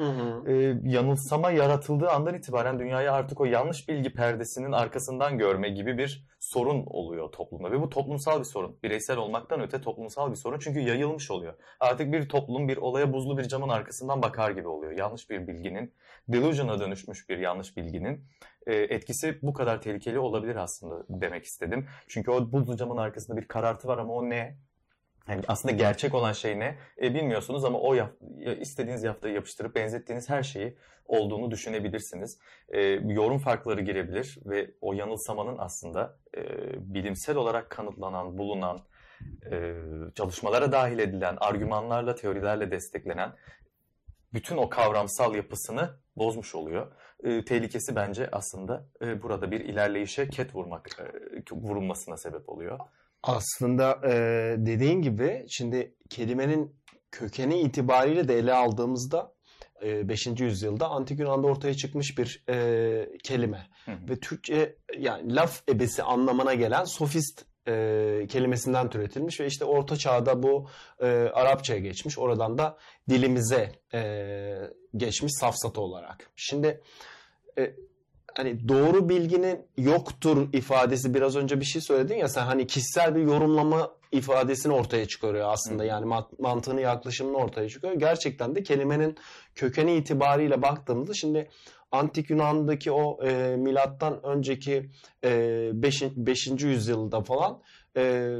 E, 0.46 0.52
yanılsama 0.84 1.50
yaratıldığı 1.50 2.10
andan 2.10 2.34
itibaren 2.34 2.78
dünyayı 2.78 3.12
artık 3.12 3.40
o 3.40 3.44
yanlış 3.44 3.88
bilgi 3.88 4.12
perdesinin 4.12 4.72
arkasından 4.72 5.38
görme 5.38 5.68
gibi 5.68 5.98
bir 5.98 6.26
sorun 6.54 6.84
oluyor 6.86 7.32
toplumda. 7.32 7.72
Ve 7.72 7.80
bu 7.80 7.90
toplumsal 7.90 8.38
bir 8.38 8.44
sorun. 8.44 8.78
Bireysel 8.82 9.16
olmaktan 9.16 9.60
öte 9.60 9.80
toplumsal 9.80 10.30
bir 10.30 10.36
sorun. 10.36 10.58
Çünkü 10.58 10.80
yayılmış 10.80 11.30
oluyor. 11.30 11.54
Artık 11.80 12.12
bir 12.12 12.28
toplum 12.28 12.68
bir 12.68 12.76
olaya 12.76 13.12
buzlu 13.12 13.38
bir 13.38 13.42
camın 13.42 13.68
arkasından 13.68 14.22
bakar 14.22 14.50
gibi 14.50 14.68
oluyor. 14.68 14.92
Yanlış 14.92 15.30
bir 15.30 15.46
bilginin, 15.46 15.92
delusion'a 16.28 16.80
dönüşmüş 16.80 17.28
bir 17.28 17.38
yanlış 17.38 17.76
bilginin 17.76 18.24
e, 18.66 18.74
etkisi 18.74 19.38
bu 19.42 19.52
kadar 19.52 19.82
tehlikeli 19.82 20.18
olabilir 20.18 20.56
aslında 20.56 21.04
demek 21.08 21.44
istedim. 21.44 21.88
Çünkü 22.08 22.30
o 22.30 22.52
buzlu 22.52 22.76
camın 22.76 22.96
arkasında 22.96 23.36
bir 23.36 23.48
karartı 23.48 23.88
var 23.88 23.98
ama 23.98 24.14
o 24.14 24.30
ne? 24.30 24.56
Yani 25.28 25.42
aslında 25.48 25.74
gerçek 25.74 26.14
olan 26.14 26.32
şey 26.32 26.58
ne 26.58 26.78
e, 27.02 27.14
bilmiyorsunuz 27.14 27.64
ama 27.64 27.80
o 27.80 27.94
yap, 27.94 28.12
istediğiniz 28.60 29.04
yaftayı 29.04 29.34
yapıştırıp 29.34 29.74
benzettiğiniz 29.74 30.30
her 30.30 30.42
şeyi 30.42 30.76
olduğunu 31.06 31.50
düşünebilirsiniz. 31.50 32.38
E, 32.68 32.80
yorum 32.90 33.38
farkları 33.38 33.80
girebilir 33.80 34.38
ve 34.44 34.70
o 34.80 34.92
yanılsamanın 34.92 35.56
aslında 35.58 36.18
e, 36.36 36.42
bilimsel 36.94 37.36
olarak 37.36 37.70
kanıtlanan, 37.70 38.38
bulunan, 38.38 38.80
e, 39.50 39.74
çalışmalara 40.14 40.72
dahil 40.72 40.98
edilen, 40.98 41.36
argümanlarla, 41.40 42.14
teorilerle 42.14 42.70
desteklenen 42.70 43.32
bütün 44.34 44.56
o 44.56 44.68
kavramsal 44.68 45.34
yapısını 45.34 45.90
bozmuş 46.16 46.54
oluyor. 46.54 46.92
E, 47.24 47.44
tehlikesi 47.44 47.96
bence 47.96 48.28
aslında 48.32 48.86
e, 49.02 49.22
burada 49.22 49.50
bir 49.50 49.60
ilerleyişe 49.60 50.28
ket 50.28 50.54
vurmak, 50.54 50.88
e, 51.00 51.56
vurulmasına 51.56 52.16
sebep 52.16 52.48
oluyor. 52.48 52.78
Aslında 53.26 54.00
e, 54.04 54.12
dediğin 54.58 55.02
gibi 55.02 55.46
şimdi 55.48 55.94
kelimenin 56.10 56.76
kökeni 57.10 57.60
itibariyle 57.60 58.28
de 58.28 58.38
ele 58.38 58.54
aldığımızda 58.54 59.34
5. 59.82 60.26
yüzyılda 60.26 60.88
antik 60.88 61.20
Yunan'da 61.20 61.46
ortaya 61.46 61.74
çıkmış 61.74 62.18
bir 62.18 62.44
e, 62.48 63.18
kelime. 63.22 63.66
Hı 63.84 63.92
hı. 63.92 64.08
Ve 64.08 64.16
Türkçe 64.20 64.76
yani 64.98 65.34
laf 65.34 65.62
ebesi 65.68 66.02
anlamına 66.02 66.54
gelen 66.54 66.84
sofist 66.84 67.44
e, 67.68 68.26
kelimesinden 68.28 68.90
türetilmiş 68.90 69.40
ve 69.40 69.46
işte 69.46 69.64
Orta 69.64 69.96
Çağ'da 69.96 70.42
bu 70.42 70.68
e, 71.00 71.06
Arapçaya 71.34 71.80
geçmiş. 71.80 72.18
Oradan 72.18 72.58
da 72.58 72.76
dilimize 73.08 73.72
e, 73.94 74.70
geçmiş 74.96 75.32
safsata 75.40 75.80
olarak. 75.80 76.30
Şimdi 76.36 76.80
e, 77.58 77.74
hani 78.36 78.68
doğru 78.68 79.08
bilginin 79.08 79.58
yoktur 79.76 80.48
ifadesi 80.52 81.14
biraz 81.14 81.36
önce 81.36 81.60
bir 81.60 81.64
şey 81.64 81.82
söyledin 81.82 82.14
ya 82.14 82.28
sen 82.28 82.42
hani 82.44 82.66
kişisel 82.66 83.14
bir 83.14 83.22
yorumlama 83.22 83.90
ifadesini 84.12 84.72
ortaya 84.72 85.06
çıkarıyor 85.08 85.52
aslında. 85.52 85.84
Yani 85.84 86.14
mantığını 86.38 86.80
yaklaşımını 86.80 87.36
ortaya 87.36 87.68
çıkıyor. 87.68 87.94
Gerçekten 87.94 88.54
de 88.54 88.62
kelimenin 88.62 89.16
kökeni 89.54 89.96
itibariyle 89.96 90.62
baktığımızda 90.62 91.14
şimdi 91.14 91.50
Antik 91.92 92.30
Yunan'daki 92.30 92.92
o 92.92 93.24
e, 93.24 93.56
milattan 93.56 94.26
önceki 94.26 94.90
5. 95.22 96.02
E, 96.02 96.10
5. 96.16 96.46
yüzyılda 96.46 97.20
falan 97.20 97.62
e, 97.96 98.36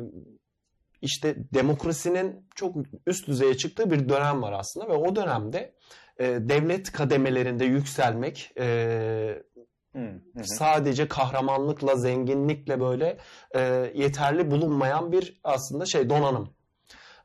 işte 1.02 1.36
demokrasinin 1.54 2.46
çok 2.54 2.76
üst 3.06 3.28
düzeye 3.28 3.56
çıktığı 3.56 3.90
bir 3.90 4.08
dönem 4.08 4.42
var 4.42 4.52
aslında 4.52 4.88
ve 4.88 4.92
o 4.92 5.16
dönemde 5.16 5.74
e, 6.18 6.24
devlet 6.24 6.92
kademelerinde 6.92 7.64
yükselmek 7.64 8.52
e, 8.58 9.42
hı 9.94 9.98
hı. 9.98 10.44
sadece 10.44 11.08
kahramanlıkla, 11.08 11.96
zenginlikle 11.96 12.80
böyle 12.80 13.18
e, 13.54 13.60
yeterli 13.94 14.50
bulunmayan 14.50 15.12
bir 15.12 15.40
aslında 15.44 15.86
şey 15.86 16.10
donanım. 16.10 16.48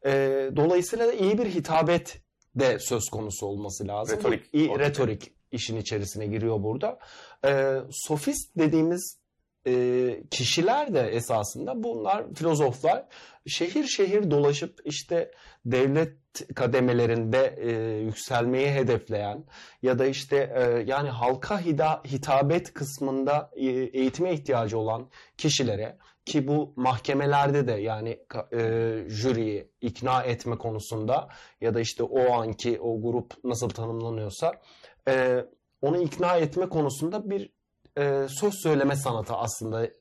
E, 0.05 0.11
dolayısıyla 0.55 1.07
da 1.07 1.13
iyi 1.13 1.37
bir 1.37 1.45
hitabet 1.45 2.21
de 2.55 2.79
söz 2.79 3.09
konusu 3.09 3.45
olması 3.45 3.87
lazım. 3.87 4.17
Retorik. 4.17 4.45
İyi, 4.53 4.69
retorik 4.69 5.31
işin 5.51 5.77
içerisine 5.77 6.27
giriyor 6.27 6.63
burada. 6.63 6.99
E, 7.45 7.75
sofist 7.91 8.57
dediğimiz 8.57 9.19
e, 9.67 10.23
kişiler 10.31 10.93
de 10.93 11.01
esasında 11.01 11.83
bunlar 11.83 12.33
filozoflar 12.33 13.05
şehir 13.47 13.83
şehir 13.83 14.31
dolaşıp 14.31 14.79
işte 14.85 15.31
devlet 15.65 16.19
kademelerinde 16.55 17.55
e, 17.57 17.71
yükselmeyi 17.99 18.71
hedefleyen 18.71 19.45
ya 19.81 19.99
da 19.99 20.05
işte 20.05 20.53
e, 20.55 20.83
yani 20.87 21.09
halka 21.09 21.65
hida, 21.65 22.01
hitabet 22.07 22.73
kısmında 22.73 23.51
e, 23.55 23.65
eğitime 23.69 24.33
ihtiyacı 24.33 24.77
olan 24.77 25.09
kişilere 25.37 25.97
ki 26.25 26.47
bu 26.47 26.73
mahkemelerde 26.75 27.67
de 27.67 27.71
yani 27.71 28.19
e, 28.53 28.59
jüriyi 29.07 29.71
ikna 29.81 30.23
etme 30.23 30.57
konusunda 30.57 31.27
ya 31.61 31.73
da 31.73 31.79
işte 31.79 32.03
o 32.03 32.33
anki 32.33 32.79
o 32.81 33.01
grup 33.01 33.33
nasıl 33.43 33.69
tanımlanıyorsa 33.69 34.61
e, 35.07 35.45
onu 35.81 36.01
ikna 36.01 36.37
etme 36.37 36.69
konusunda 36.69 37.29
bir 37.29 37.58
e, 37.99 38.27
söz 38.29 38.53
söyleme 38.63 38.95
sanatı 38.95 39.33
aslında 39.33 39.85
e, 39.85 39.91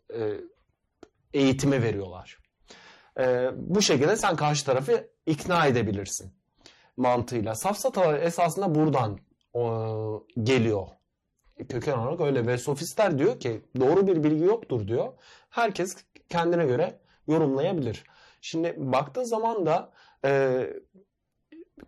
eğitimi 1.35 1.83
veriyorlar. 1.83 2.39
E, 3.19 3.51
bu 3.57 3.83
şekilde 3.83 4.17
sen 4.17 4.37
karşı 4.37 4.65
tarafı 4.65 5.09
ikna 5.27 5.67
edebilirsin 5.67 6.33
mantığıyla. 6.97 7.55
Safsatalar 7.55 8.23
esasında 8.23 8.75
buradan 8.75 9.19
e, 9.55 9.63
geliyor. 10.43 10.87
Köken 11.69 11.99
olarak 11.99 12.21
öyle 12.21 12.47
ve 12.47 12.59
sofistler 12.59 13.19
diyor 13.19 13.41
ki 13.41 13.65
doğru 13.81 14.07
bir 14.07 14.25
bilgi 14.25 14.45
yoktur 14.45 14.89
diyor. 14.89 15.13
Herkes 15.51 15.97
kendine 16.29 16.67
göre 16.67 17.01
yorumlayabilir. 17.27 18.05
Şimdi 18.41 18.75
baktığı 18.77 19.27
zaman 19.27 19.67
da 19.67 19.93
e, 20.25 20.63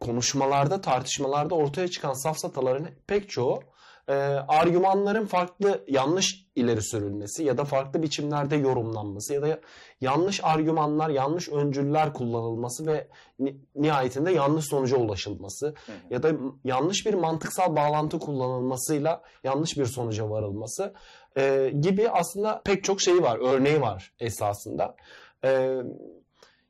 konuşmalarda, 0.00 0.80
tartışmalarda 0.80 1.54
ortaya 1.54 1.88
çıkan 1.88 2.12
safsataların 2.12 2.86
pek 3.06 3.30
çoğu 3.30 3.62
e, 4.10 4.12
argümanların 4.48 5.26
farklı 5.26 5.84
yanlış 5.88 6.46
ileri 6.56 6.82
sürülmesi 6.82 7.44
ya 7.44 7.58
da 7.58 7.64
farklı 7.64 8.02
biçimlerde 8.02 8.56
yorumlanması 8.56 9.34
ya 9.34 9.42
da 9.42 9.60
yanlış 10.00 10.40
argümanlar, 10.44 11.10
yanlış 11.10 11.48
öncüller 11.48 12.12
kullanılması 12.12 12.86
ve 12.86 13.08
ni- 13.38 13.56
nihayetinde 13.74 14.32
yanlış 14.32 14.64
sonuca 14.64 14.96
ulaşılması 14.96 15.66
Hı 15.66 15.72
hı. 15.72 15.74
ya 16.10 16.22
da 16.22 16.32
yanlış 16.64 17.06
bir 17.06 17.14
mantıksal 17.14 17.76
bağlantı 17.76 18.18
kullanılmasıyla 18.18 19.22
yanlış 19.44 19.78
bir 19.78 19.86
sonuca 19.86 20.30
varılması 20.30 20.94
e, 21.36 21.72
gibi 21.80 22.10
aslında 22.10 22.62
pek 22.64 22.84
çok 22.84 23.00
şeyi 23.00 23.22
var, 23.22 23.38
örneği 23.54 23.80
var 23.80 24.12
esasında. 24.20 24.96
E, 25.44 25.76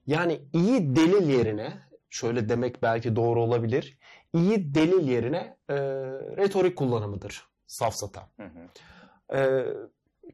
yani 0.07 0.41
iyi 0.53 0.97
delil 0.97 1.29
yerine, 1.29 1.73
şöyle 2.11 2.49
demek 2.49 2.83
belki 2.83 3.17
doğru 3.17 3.43
olabilir, 3.43 3.99
iyi 4.35 4.75
delil 4.75 5.09
yerine 5.09 5.57
e, 5.71 5.75
retorik 6.37 6.77
kullanımıdır 6.79 7.49
safsata. 7.67 8.29
Hı 8.37 8.43
hı. 8.47 9.39
E, 9.39 9.65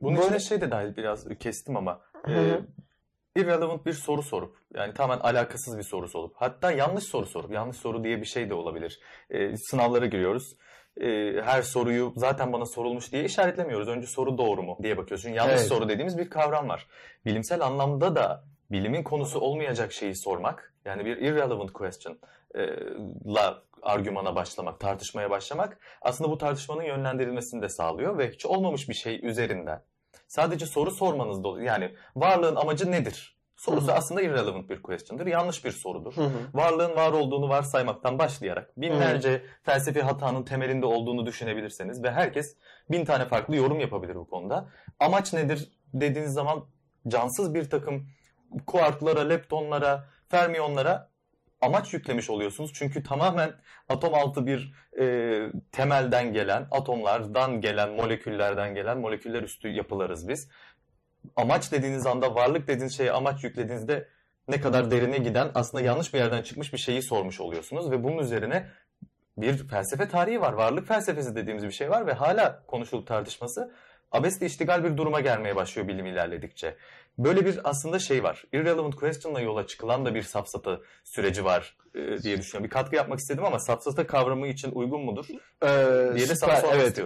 Bunun 0.00 0.16
Böyle- 0.16 0.26
içine 0.26 0.40
şey 0.40 0.60
de 0.60 0.70
dahil 0.70 0.96
biraz 0.96 1.28
kestim 1.40 1.76
ama 1.76 2.00
Hı 2.24 2.32
e, 2.32 2.34
hı. 2.34 2.60
irrelevant 3.36 3.86
bir 3.86 3.92
soru 3.92 4.22
sorup 4.22 4.56
yani 4.74 4.94
tamamen 4.94 5.20
alakasız 5.22 5.78
bir 5.78 5.82
soru 5.82 6.08
sorup 6.08 6.32
hatta 6.36 6.72
yanlış 6.72 7.04
soru 7.04 7.26
sorup 7.26 7.52
yanlış 7.52 7.76
soru 7.76 8.04
diye 8.04 8.20
bir 8.20 8.26
şey 8.26 8.50
de 8.50 8.54
olabilir. 8.54 9.00
E, 9.30 9.56
sınavlara 9.56 10.06
giriyoruz. 10.06 10.56
E, 11.00 11.06
her 11.44 11.62
soruyu 11.62 12.12
zaten 12.16 12.52
bana 12.52 12.66
sorulmuş 12.66 13.12
diye 13.12 13.24
işaretlemiyoruz. 13.24 13.88
Önce 13.88 14.06
soru 14.06 14.38
doğru 14.38 14.62
mu 14.62 14.78
diye 14.82 14.96
bakıyoruz. 14.96 15.22
Çünkü 15.22 15.36
yanlış 15.36 15.54
Evet. 15.60 15.68
soru 15.68 15.88
dediğimiz 15.88 16.18
bir 16.18 16.30
kavram 16.30 16.68
var. 16.68 16.86
Bilimsel 17.26 17.60
anlamda 17.66 18.16
da 18.16 18.44
bilimin 18.70 19.02
konusu 19.02 19.40
olmayacak 19.40 19.92
şeyi 19.92 20.16
sormak 20.16 20.74
yani 20.84 21.04
bir 21.04 21.16
irrelevant 21.16 21.72
question 21.72 22.18
e, 22.54 22.60
la 23.26 23.62
argümana 23.86 24.34
başlamak, 24.34 24.80
tartışmaya 24.80 25.30
başlamak 25.30 25.78
aslında 26.02 26.30
bu 26.30 26.38
tartışmanın 26.38 26.82
yönlendirilmesini 26.82 27.62
de 27.62 27.68
sağlıyor 27.68 28.18
ve 28.18 28.30
hiç 28.30 28.46
olmamış 28.46 28.88
bir 28.88 28.94
şey 28.94 29.20
üzerinden 29.22 29.82
sadece 30.28 30.66
soru 30.66 30.90
sormanız 30.90 31.44
da 31.44 31.48
oluyor. 31.48 31.66
Yani 31.66 31.94
varlığın 32.16 32.56
amacı 32.56 32.90
nedir? 32.90 33.36
Sorusu 33.56 33.88
Hı 33.88 33.92
hı. 33.92 33.96
aslında 33.96 34.22
irrelevant 34.22 34.70
bir 34.70 34.82
question'dır. 34.82 35.26
Yanlış 35.26 35.64
bir 35.64 35.70
sorudur. 35.70 36.16
hı 36.16 36.24
hı. 36.24 36.38
Varlığın 36.54 36.96
var 36.96 37.12
olduğunu 37.12 37.48
varsaymaktan 37.48 38.18
başlayarak 38.18 38.80
binlerce 38.80 39.42
felsefi 39.62 40.02
hatanın 40.02 40.42
temelinde 40.42 40.86
olduğunu 40.86 41.26
düşünebilirseniz 41.26 42.02
ve 42.02 42.10
herkes 42.10 42.56
bin 42.90 43.04
tane 43.04 43.24
farklı 43.24 43.56
yorum 43.56 43.80
yapabilir 43.80 44.14
bu 44.14 44.26
konuda. 44.26 44.68
Amaç 45.00 45.32
nedir 45.32 45.72
dediğiniz 45.94 46.32
zaman 46.32 46.64
cansız 47.08 47.54
bir 47.54 47.70
takım 47.70 48.06
kuarklara, 48.66 49.20
leptonlara, 49.20 50.04
fermiyonlara 50.28 51.08
amaç 51.60 51.94
yüklemiş 51.94 52.30
oluyorsunuz. 52.30 52.70
Çünkü 52.74 53.02
tamamen 53.02 53.52
atom 53.88 54.14
altı 54.14 54.46
bir 54.46 54.74
e, 55.00 55.50
temelden 55.72 56.32
gelen, 56.32 56.66
atomlardan 56.70 57.60
gelen, 57.60 57.90
moleküllerden 57.90 58.74
gelen, 58.74 58.98
moleküller 58.98 59.42
üstü 59.42 59.68
yapılarız 59.68 60.28
biz. 60.28 60.48
Amaç 61.36 61.72
dediğiniz 61.72 62.06
anda, 62.06 62.34
varlık 62.34 62.68
dediğiniz 62.68 62.96
şeye 62.96 63.12
amaç 63.12 63.44
yüklediğinizde 63.44 64.08
ne 64.48 64.60
kadar 64.60 64.90
derine 64.90 65.18
giden 65.18 65.50
aslında 65.54 65.84
yanlış 65.84 66.14
bir 66.14 66.18
yerden 66.18 66.42
çıkmış 66.42 66.72
bir 66.72 66.78
şeyi 66.78 67.02
sormuş 67.02 67.40
oluyorsunuz 67.40 67.90
ve 67.90 68.04
bunun 68.04 68.18
üzerine 68.18 68.66
bir 69.38 69.68
felsefe 69.68 70.08
tarihi 70.08 70.40
var. 70.40 70.52
Varlık 70.52 70.88
felsefesi 70.88 71.36
dediğimiz 71.36 71.64
bir 71.64 71.70
şey 71.70 71.90
var 71.90 72.06
ve 72.06 72.12
hala 72.12 72.66
konuşulup 72.66 73.06
tartışması 73.06 73.72
abesle 74.12 74.46
iştigal 74.46 74.84
bir 74.84 74.96
duruma 74.96 75.20
gelmeye 75.20 75.56
başlıyor 75.56 75.88
bilim 75.88 76.06
ilerledikçe. 76.06 76.76
Böyle 77.18 77.46
bir 77.46 77.60
aslında 77.64 77.98
şey 77.98 78.22
var. 78.22 78.44
Irrelevant 78.52 78.96
question'la 78.96 79.40
yola 79.40 79.66
çıkılan 79.66 80.04
da 80.04 80.14
bir 80.14 80.22
safsata 80.22 80.80
süreci 81.04 81.44
var 81.44 81.76
e, 81.94 82.22
diye 82.22 82.38
düşünüyorum. 82.38 82.64
Bir 82.64 82.70
katkı 82.70 82.96
yapmak 82.96 83.18
istedim 83.18 83.44
ama 83.44 83.58
safsata 83.58 84.06
kavramı 84.06 84.46
için 84.46 84.70
uygun 84.72 85.04
mudur? 85.04 85.26
Ee, 85.62 85.66
Diye 86.16 86.28
de 86.28 86.34
süper, 86.36 86.56
sana 86.56 86.74
evet. 86.74 87.00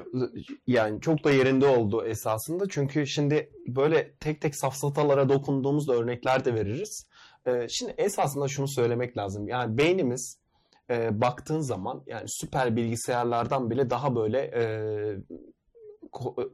Yani 0.66 1.00
çok 1.00 1.24
da 1.24 1.30
yerinde 1.30 1.66
oldu 1.66 2.04
esasında. 2.04 2.64
Çünkü 2.68 3.06
şimdi 3.06 3.50
böyle 3.66 4.12
tek 4.12 4.40
tek 4.40 4.56
safsatalara 4.56 5.28
dokunduğumuzda 5.28 5.94
örnekler 5.94 6.44
de 6.44 6.54
veririz. 6.54 7.06
Ee, 7.46 7.66
şimdi 7.68 7.94
esasında 7.98 8.48
şunu 8.48 8.68
söylemek 8.68 9.16
lazım. 9.16 9.48
Yani 9.48 9.78
beynimiz 9.78 10.38
e, 10.90 11.20
baktığın 11.20 11.60
zaman 11.60 12.02
yani 12.06 12.24
süper 12.26 12.76
bilgisayarlardan 12.76 13.70
bile 13.70 13.90
daha 13.90 14.16
böyle 14.16 14.38
e, 14.38 14.64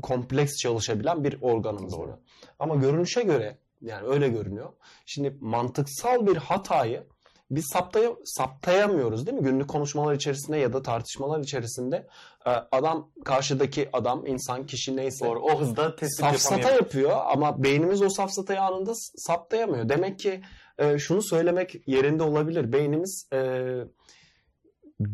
kompleks 0.02 0.56
çalışabilen 0.56 1.24
bir 1.24 1.38
organımız. 1.40 1.92
Doğru. 1.92 2.08
var. 2.08 2.18
Ama 2.58 2.74
görünüşe 2.74 3.22
göre 3.22 3.58
yani 3.80 4.06
öyle 4.06 4.28
görünüyor. 4.28 4.72
Şimdi 5.06 5.36
mantıksal 5.40 6.26
bir 6.26 6.36
hatayı 6.36 7.06
biz 7.50 7.64
saptaya, 7.72 8.10
saptayamıyoruz 8.24 9.26
değil 9.26 9.38
mi? 9.38 9.44
Günlük 9.44 9.68
konuşmalar 9.68 10.14
içerisinde 10.14 10.56
ya 10.58 10.72
da 10.72 10.82
tartışmalar 10.82 11.40
içerisinde 11.40 12.06
e, 12.46 12.50
adam 12.50 13.10
karşıdaki 13.24 13.88
adam 13.92 14.26
insan 14.26 14.66
kişi 14.66 14.96
neyse 14.96 15.24
Doğru. 15.24 15.40
O 15.40 15.60
hızda 15.60 15.96
tespit 15.96 16.20
safsata 16.20 16.70
yapıyor 16.70 17.12
ama 17.26 17.62
beynimiz 17.62 18.02
o 18.02 18.08
safsatayı 18.08 18.60
anında 18.60 18.92
saptayamıyor. 19.16 19.88
Demek 19.88 20.18
ki 20.18 20.42
e, 20.78 20.98
şunu 20.98 21.22
söylemek 21.22 21.88
yerinde 21.88 22.22
olabilir. 22.22 22.72
Beynimiz 22.72 23.28
e, 23.32 23.38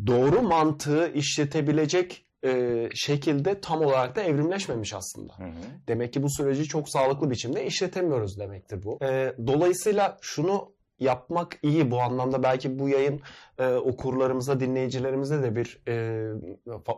doğru 0.07 0.41
mantığı 0.41 1.11
işletebilecek 1.13 2.25
e, 2.45 2.89
şekilde 2.95 3.61
tam 3.61 3.81
olarak 3.81 4.15
da 4.15 4.21
evrimleşmemiş 4.21 4.93
aslında. 4.93 5.33
Hı 5.37 5.43
hı. 5.43 5.87
Demek 5.87 6.13
ki 6.13 6.23
bu 6.23 6.29
süreci 6.29 6.63
çok 6.63 6.89
sağlıklı 6.89 7.29
biçimde 7.29 7.65
işletemiyoruz 7.65 8.39
demektir 8.39 8.83
bu. 8.83 8.99
Ee, 9.01 9.35
dolayısıyla 9.47 10.17
şunu 10.21 10.73
yapmak 10.99 11.59
iyi 11.63 11.91
bu 11.91 12.01
anlamda 12.01 12.43
belki 12.43 12.79
bu 12.79 12.89
yayın 12.89 13.21
e, 13.57 13.67
okurlarımıza, 13.67 14.59
dinleyicilerimize 14.59 15.43
de 15.43 15.55
bir 15.55 15.81
e, 15.87 16.27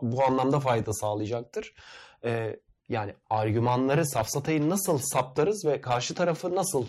bu 0.02 0.24
anlamda 0.24 0.60
fayda 0.60 0.92
sağlayacaktır. 0.92 1.74
E, 2.24 2.60
yani 2.88 3.14
argümanları, 3.30 4.06
safsatayı 4.06 4.70
nasıl 4.70 4.98
saptarız 4.98 5.64
ve 5.66 5.80
karşı 5.80 6.14
tarafı 6.14 6.54
nasıl 6.54 6.86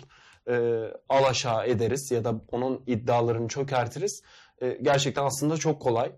e, 0.50 0.84
alaşağı 1.08 1.66
ederiz 1.66 2.10
ya 2.10 2.24
da 2.24 2.40
onun 2.52 2.82
iddialarını 2.86 3.48
çökertiriz 3.48 4.22
e, 4.62 4.78
gerçekten 4.82 5.24
aslında 5.24 5.56
çok 5.56 5.82
kolay. 5.82 6.12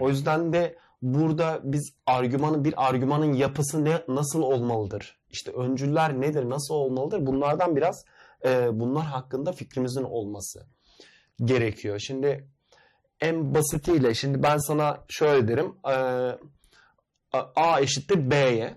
O 0.00 0.08
yüzden 0.08 0.52
de 0.52 0.76
burada 1.14 1.60
biz 1.64 1.92
argümanın 2.06 2.64
bir 2.64 2.86
argümanın 2.88 3.32
yapısı 3.32 3.84
ne 3.84 4.02
nasıl 4.08 4.42
olmalıdır? 4.42 5.18
İşte 5.30 5.50
öncüller 5.52 6.20
nedir, 6.20 6.50
nasıl 6.50 6.74
olmalıdır? 6.74 7.26
Bunlardan 7.26 7.76
biraz 7.76 8.04
e, 8.44 8.80
bunlar 8.80 9.04
hakkında 9.04 9.52
fikrimizin 9.52 10.02
olması 10.02 10.66
gerekiyor. 11.44 11.98
Şimdi 11.98 12.48
en 13.20 13.54
basitiyle 13.54 14.14
şimdi 14.14 14.42
ben 14.42 14.58
sana 14.58 15.04
şöyle 15.08 15.48
derim. 15.48 15.74
e, 15.88 15.92
A- 17.56 17.80
eşittir 17.80 18.30
B'ye 18.30 18.74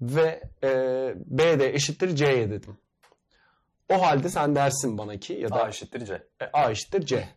ve 0.00 0.42
e, 0.62 0.68
B 1.16 1.58
de 1.60 1.74
eşittir 1.74 2.16
C'ye 2.16 2.50
dedim. 2.50 2.78
O 3.92 4.02
halde 4.02 4.28
sen 4.28 4.54
dersin 4.54 4.98
bana 4.98 5.16
ki 5.16 5.32
ya 5.32 5.50
da 5.50 5.64
A 5.64 5.68
eşittir 5.68 6.06
C. 6.06 6.14
e, 6.40 6.44
A 6.52 6.70
eşittir 6.70 7.06
C. 7.06 7.28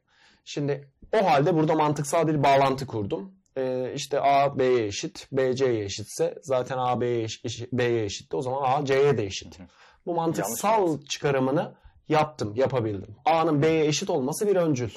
Şimdi 0.46 0.88
o 1.14 1.26
halde 1.26 1.56
burada 1.56 1.76
mantıksal 1.76 2.28
bir 2.28 2.44
bağlantı 2.44 2.88
kurdum. 2.88 3.32
E, 3.58 3.94
işte 3.96 4.22
A 4.22 4.60
B'ye 4.60 4.86
eşit, 4.86 5.28
B 5.32 5.56
C'ye 5.56 5.84
eşitse 5.84 6.36
zaten 6.42 6.78
A 6.78 7.02
B'ye 7.02 7.24
eş- 7.24 7.42
eş- 7.46 7.72
B'ye 7.74 8.04
eşitti. 8.06 8.36
O 8.36 8.42
zaman 8.42 8.62
A 8.82 8.86
C'ye 8.86 9.18
de 9.18 9.26
eşit. 9.26 9.60
Hı 9.60 9.64
hı. 9.64 9.68
Bu 10.06 10.16
mantıksal 10.16 10.88
Yanlış 10.88 11.06
çıkarımını 11.10 11.76
yaptım, 12.10 12.56
yapabildim. 12.56 13.16
A'nın 13.26 13.62
B'ye 13.62 13.86
eşit 13.86 14.10
olması 14.10 14.48
bir 14.48 14.56
öncül. 14.56 14.90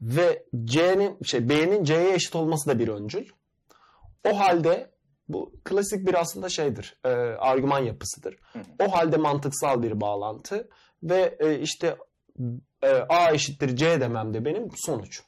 Ve 0.00 0.44
C'nin 0.64 1.18
şey 1.24 1.48
B'nin 1.48 1.84
C'ye 1.84 2.14
eşit 2.14 2.36
olması 2.36 2.70
da 2.70 2.78
bir 2.78 2.88
öncül. 2.88 3.26
O 4.28 4.38
halde 4.38 4.90
bu 5.28 5.52
klasik 5.64 6.06
bir 6.06 6.14
aslında 6.20 6.48
şeydir. 6.48 6.98
e, 7.04 7.08
argüman 7.38 7.78
yapısıdır. 7.80 8.36
Hı 8.52 8.58
hı. 8.58 8.62
O 8.88 8.92
halde 8.92 9.16
mantıksal 9.16 9.82
bir 9.82 10.00
bağlantı 10.00 10.68
ve 11.02 11.36
e, 11.40 11.58
işte 11.58 11.96
e, 12.82 12.88
A 12.88 13.30
eşittir 13.32 13.76
C 13.76 14.00
demem 14.00 14.34
de 14.34 14.44
benim 14.44 14.68
sonuç. 14.76 15.22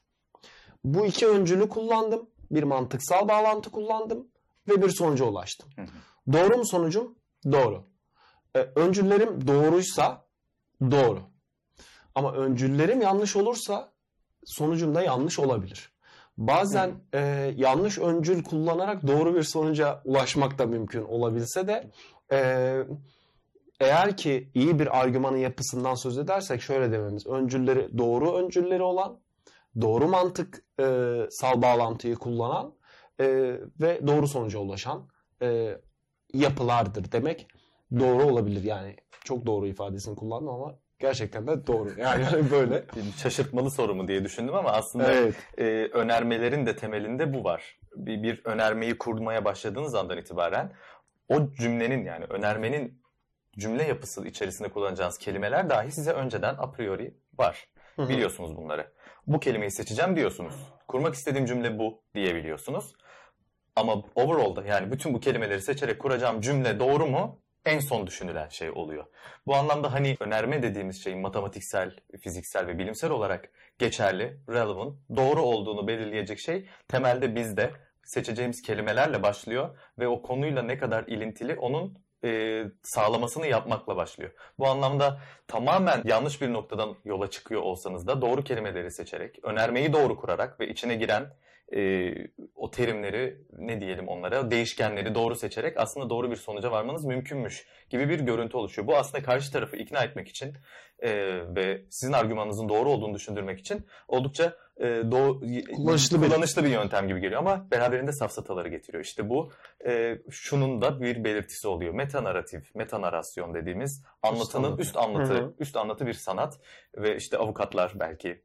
Bu 0.84 1.06
iki 1.06 1.26
öncülü 1.28 1.68
kullandım. 1.68 2.30
Bir 2.50 2.62
mantıksal 2.62 3.28
bağlantı 3.28 3.70
kullandım 3.70 4.28
ve 4.68 4.82
bir 4.82 4.90
sonuca 4.90 5.24
ulaştım. 5.24 5.68
Hı 5.76 5.82
hı. 5.82 6.32
Doğru 6.32 6.56
mu 6.56 6.66
sonucum? 6.66 7.14
Doğru. 7.52 7.84
E, 8.54 8.58
öncüllerim 8.58 9.46
doğruysa 9.46 10.24
doğru. 10.80 11.20
Ama 12.14 12.32
öncüllerim 12.32 13.00
yanlış 13.00 13.36
olursa 13.36 13.92
sonucum 14.44 14.94
da 14.94 15.02
yanlış 15.02 15.38
olabilir. 15.38 15.92
Bazen 16.38 16.90
e, 17.14 17.18
yanlış 17.56 17.98
öncül 17.98 18.44
kullanarak 18.44 19.06
doğru 19.06 19.34
bir 19.34 19.42
sonuca 19.42 20.02
ulaşmak 20.04 20.58
da 20.58 20.66
mümkün 20.66 21.04
olabilse 21.04 21.66
de 21.66 21.90
e, 22.32 22.82
eğer 23.80 24.16
ki 24.16 24.50
iyi 24.54 24.78
bir 24.78 25.00
argümanın 25.00 25.36
yapısından 25.36 25.94
söz 25.94 26.18
edersek 26.18 26.62
şöyle 26.62 26.92
dememiz. 26.92 27.26
Öncülleri 27.26 27.98
doğru 27.98 28.32
öncülleri 28.36 28.82
olan, 28.82 29.18
doğru 29.80 30.08
mantık 30.08 30.64
e, 30.80 31.16
sal 31.30 31.62
bağlantıyı 31.62 32.16
kullanan 32.16 32.74
e, 33.20 33.26
ve 33.80 34.06
doğru 34.06 34.28
sonuca 34.28 34.58
ulaşan 34.58 35.08
e, 35.42 35.78
yapılardır 36.34 37.12
demek 37.12 37.48
doğru 37.98 38.24
olabilir. 38.24 38.62
Yani 38.62 38.96
çok 39.24 39.46
doğru 39.46 39.66
ifadesini 39.66 40.16
kullandım 40.16 40.48
ama 40.48 40.78
Gerçekten 40.98 41.46
de 41.46 41.66
doğru. 41.66 41.90
Yani 41.96 42.50
böyle. 42.50 42.84
Şaşırtmalı 43.16 43.70
soru 43.70 43.94
mu 43.94 44.08
diye 44.08 44.24
düşündüm 44.24 44.54
ama 44.54 44.72
aslında 44.72 45.12
Evet. 45.12 45.34
e, 45.58 45.64
önermelerin 45.92 46.66
de 46.66 46.76
temelinde 46.76 47.34
bu 47.34 47.44
var. 47.44 47.78
Bir, 47.96 48.22
bir 48.22 48.44
önermeyi 48.44 48.98
kurmaya 48.98 49.44
başladığınız 49.44 49.94
andan 49.94 50.18
itibaren 50.18 50.72
o 51.28 51.52
cümlenin 51.52 52.04
yani 52.04 52.24
önermenin 52.24 53.02
cümle 53.58 53.82
yapısı 53.82 54.26
içerisinde 54.28 54.68
kullanacağınız 54.68 55.18
kelimeler 55.18 55.70
dahi 55.70 55.92
size 55.92 56.12
önceden 56.12 56.54
a 56.58 56.70
priori 56.70 57.14
var. 57.38 57.68
Hı 57.96 58.02
hı. 58.02 58.08
Biliyorsunuz 58.08 58.56
bunları. 58.56 58.92
Bu 59.28 59.40
kelimeyi 59.40 59.70
seçeceğim 59.70 60.16
diyorsunuz. 60.16 60.54
Kurmak 60.88 61.14
istediğim 61.14 61.46
cümle 61.46 61.78
bu 61.78 62.02
diyebiliyorsunuz. 62.14 62.94
Ama 63.76 64.02
overall'da 64.14 64.64
yani 64.64 64.92
bütün 64.92 65.14
bu 65.14 65.20
kelimeleri 65.20 65.62
seçerek 65.62 65.98
kuracağım 65.98 66.40
cümle 66.40 66.80
doğru 66.80 67.06
mu? 67.06 67.40
En 67.64 67.78
son 67.78 68.06
düşünülen 68.06 68.48
şey 68.48 68.70
oluyor. 68.70 69.04
Bu 69.46 69.54
anlamda 69.54 69.92
hani 69.92 70.16
önerme 70.20 70.62
dediğimiz 70.62 71.04
şeyin 71.04 71.20
matematiksel, 71.20 71.96
fiziksel 72.20 72.66
ve 72.66 72.78
bilimsel 72.78 73.10
olarak 73.10 73.50
geçerli, 73.78 74.40
relevant, 74.48 74.94
doğru 75.16 75.42
olduğunu 75.42 75.88
belirleyecek 75.88 76.38
şey 76.38 76.68
temelde 76.88 77.34
bizde 77.34 77.70
seçeceğimiz 78.04 78.62
kelimelerle 78.62 79.22
başlıyor 79.22 79.78
ve 79.98 80.08
o 80.08 80.22
konuyla 80.22 80.62
ne 80.62 80.78
kadar 80.78 81.04
ilintili 81.06 81.54
onun 81.54 81.98
e, 82.24 82.64
sağlamasını 82.82 83.46
yapmakla 83.46 83.96
başlıyor. 83.96 84.30
Bu 84.58 84.68
anlamda 84.68 85.20
tamamen 85.46 86.02
yanlış 86.04 86.40
bir 86.40 86.52
noktadan 86.52 86.96
yola 87.04 87.30
çıkıyor 87.30 87.62
olsanız 87.62 88.06
da 88.06 88.22
doğru 88.22 88.44
kelimeleri 88.44 88.90
seçerek, 88.90 89.38
önermeyi 89.42 89.92
doğru 89.92 90.16
kurarak 90.16 90.60
ve 90.60 90.68
içine 90.68 90.94
giren 90.94 91.32
e, 91.76 92.12
o 92.54 92.70
terimleri 92.70 93.38
ne 93.58 93.80
diyelim 93.80 94.08
onlara 94.08 94.50
değişkenleri 94.50 95.14
doğru 95.14 95.34
seçerek 95.36 95.76
aslında 95.76 96.10
doğru 96.10 96.30
bir 96.30 96.36
sonuca 96.36 96.70
varmanız 96.70 97.04
mümkünmüş 97.04 97.66
gibi 97.90 98.08
bir 98.08 98.20
görüntü 98.20 98.56
oluşuyor. 98.56 98.88
Bu 98.88 98.96
aslında 98.96 99.24
karşı 99.24 99.52
tarafı 99.52 99.76
ikna 99.76 100.04
etmek 100.04 100.28
için 100.28 100.54
e, 100.98 101.10
ve 101.56 101.82
sizin 101.90 102.12
argümanınızın 102.12 102.68
doğru 102.68 102.88
olduğunu 102.90 103.14
düşündürmek 103.14 103.58
için 103.60 103.86
oldukça 104.08 104.56
e, 104.76 104.84
doğ- 104.84 105.64
Kullanışlı 105.76 106.22
bir- 106.22 106.26
kullanışlı 106.28 106.64
bir 106.64 106.68
yöntem 106.70 107.08
gibi 107.08 107.20
geliyor 107.20 107.40
ama 107.40 107.70
beraberinde 107.70 108.12
safsataları 108.12 108.68
getiriyor. 108.68 109.04
İşte 109.04 109.28
bu 109.28 109.50
e, 109.86 110.18
şunun 110.30 110.82
da 110.82 111.00
bir 111.02 111.24
belirtisi 111.24 111.68
oluyor. 111.68 111.94
Meta 111.94 112.24
narratif, 112.24 112.74
meta 112.74 113.00
narasyon 113.00 113.54
dediğimiz 113.54 114.02
anlatının 114.22 114.64
anlatı. 114.64 114.82
üst 114.82 114.96
anlatı, 114.96 115.34
Hı 115.34 115.38
hı. 115.38 115.54
üst 115.58 115.76
anlatı 115.76 116.06
bir 116.06 116.12
sanat 116.14 116.58
ve 116.96 117.16
işte 117.16 117.38
avukatlar 117.38 117.92
belki 118.00 118.42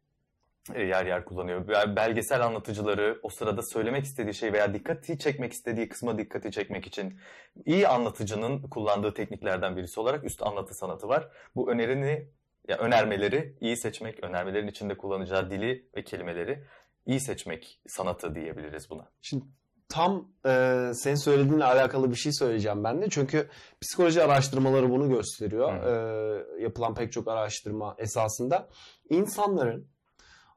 yer 0.69 1.06
yer 1.06 1.26
kullanıyor. 1.26 1.67
Bel- 1.67 1.95
Belgesel 1.95 2.45
anlatıcıları 2.45 3.19
o 3.23 3.30
sırada 3.30 3.62
söylemek 3.62 4.04
istediği 4.06 4.34
şey 4.34 4.54
veya 4.54 4.73
dikkati 4.73 5.19
çekmek 5.19 5.54
istediği 5.54 5.89
kısma 5.89 6.17
dikkati 6.17 6.52
çekmek 6.52 6.88
için 6.88 7.19
iyi 7.65 7.88
anlatıcının 7.88 8.62
kullandığı 8.62 9.13
tekniklerden 9.13 9.78
birisi 9.78 9.99
olarak 9.99 10.23
üst 10.23 10.43
anlatı 10.43 10.73
sanatı 10.73 11.08
var. 11.08 11.30
Bu 11.56 11.71
önerini 11.71 12.28
ya 12.67 12.78
önermeleri 12.78 13.56
iyi 13.62 13.78
seçmek, 13.78 14.23
önermelerin 14.23 14.67
içinde 14.67 14.97
kullanacağı 14.97 15.52
dili 15.52 15.89
ve 15.95 16.04
kelimeleri 16.04 16.63
iyi 17.06 17.19
seçmek 17.19 17.82
sanatı 17.88 18.36
diyebiliriz 18.36 18.89
buna. 18.89 19.10
Şimdi 19.21 19.45
tam 19.89 20.28
e, 20.45 20.91
senin 20.93 21.15
söylediğinle 21.15 21.63
alakalı 21.63 22.12
bir 22.12 22.15
şey 22.15 22.32
söyleyeceğim 22.32 22.84
ben 22.84 23.02
de. 23.02 23.10
Çünkü 23.10 23.49
psikoloji 23.82 24.23
araştırmaları 24.23 24.89
bunu 24.89 25.10
gösteriyor. 25.10 25.73
E, 25.73 26.63
yapılan 26.63 26.95
pek 26.95 27.12
çok 27.12 27.28
araştırma 27.28 27.95
esasında 27.97 28.69
insanların 29.10 29.88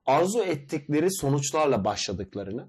arzu 0.06 0.42
ettikleri 0.42 1.12
sonuçlarla 1.12 1.84
başladıklarını 1.84 2.68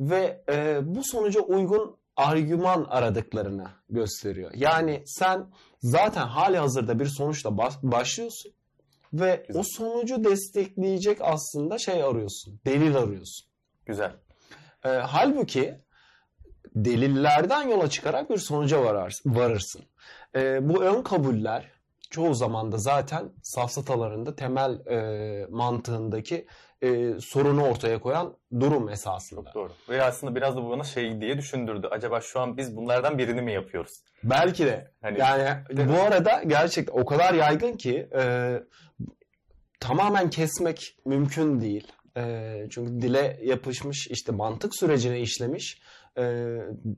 ve 0.00 0.44
e, 0.52 0.78
bu 0.82 1.04
sonuca 1.04 1.40
uygun 1.40 1.96
argüman 2.16 2.86
aradıklarını 2.88 3.66
gösteriyor. 3.90 4.50
Yani 4.54 5.02
sen 5.06 5.46
zaten 5.82 6.26
hali 6.26 6.58
hazırda 6.58 6.98
bir 6.98 7.06
sonuçla 7.06 7.58
baş- 7.58 7.82
başlıyorsun 7.82 8.52
ve 9.12 9.44
Güzel. 9.48 9.60
o 9.60 9.64
sonucu 9.66 10.24
destekleyecek 10.24 11.18
aslında 11.20 11.78
şey 11.78 12.02
arıyorsun, 12.02 12.60
delil 12.66 12.96
arıyorsun. 12.96 13.46
Güzel. 13.86 14.12
E, 14.84 14.88
halbuki 14.88 15.74
delillerden 16.74 17.68
yola 17.68 17.90
çıkarak 17.90 18.30
bir 18.30 18.38
sonuca 18.38 18.84
varar, 18.84 19.18
varırsın. 19.26 19.82
E, 20.34 20.68
bu 20.68 20.82
ön 20.82 21.02
kabuller 21.02 21.70
çoğu 22.10 22.34
zaman 22.34 22.72
da 22.72 22.78
zaten 22.78 23.32
safsatalarında 23.42 24.36
temel 24.36 24.86
e, 24.86 25.46
mantığındaki 25.50 26.46
e, 26.82 27.20
sorunu 27.20 27.64
ortaya 27.68 28.00
koyan 28.00 28.36
durum 28.60 28.88
esasında. 28.88 29.44
Çok 29.44 29.54
doğru. 29.54 29.72
Ve 29.88 30.02
aslında 30.02 30.34
biraz 30.34 30.56
da 30.56 30.62
bu 30.64 30.70
bana 30.70 30.84
şey 30.84 31.20
diye 31.20 31.38
düşündürdü. 31.38 31.88
Acaba 31.90 32.20
şu 32.20 32.40
an 32.40 32.56
biz 32.56 32.76
bunlardan 32.76 33.18
birini 33.18 33.42
mi 33.42 33.52
yapıyoruz? 33.52 33.92
Belki 34.24 34.66
de. 34.66 34.90
Hani 35.02 35.18
Yani 35.18 35.88
bu 35.88 36.00
arada 36.02 36.42
gerçekten 36.46 37.00
o 37.00 37.04
kadar 37.04 37.34
yaygın 37.34 37.72
ki 37.72 38.08
e, 38.16 38.54
tamamen 39.80 40.30
kesmek 40.30 40.96
mümkün 41.04 41.60
değil. 41.60 41.92
E, 42.16 42.66
çünkü 42.70 43.02
dile 43.02 43.38
yapışmış 43.42 44.06
işte 44.06 44.32
mantık 44.32 44.74
sürecine 44.74 45.20
işlemiş 45.20 45.80
e, 46.16 46.24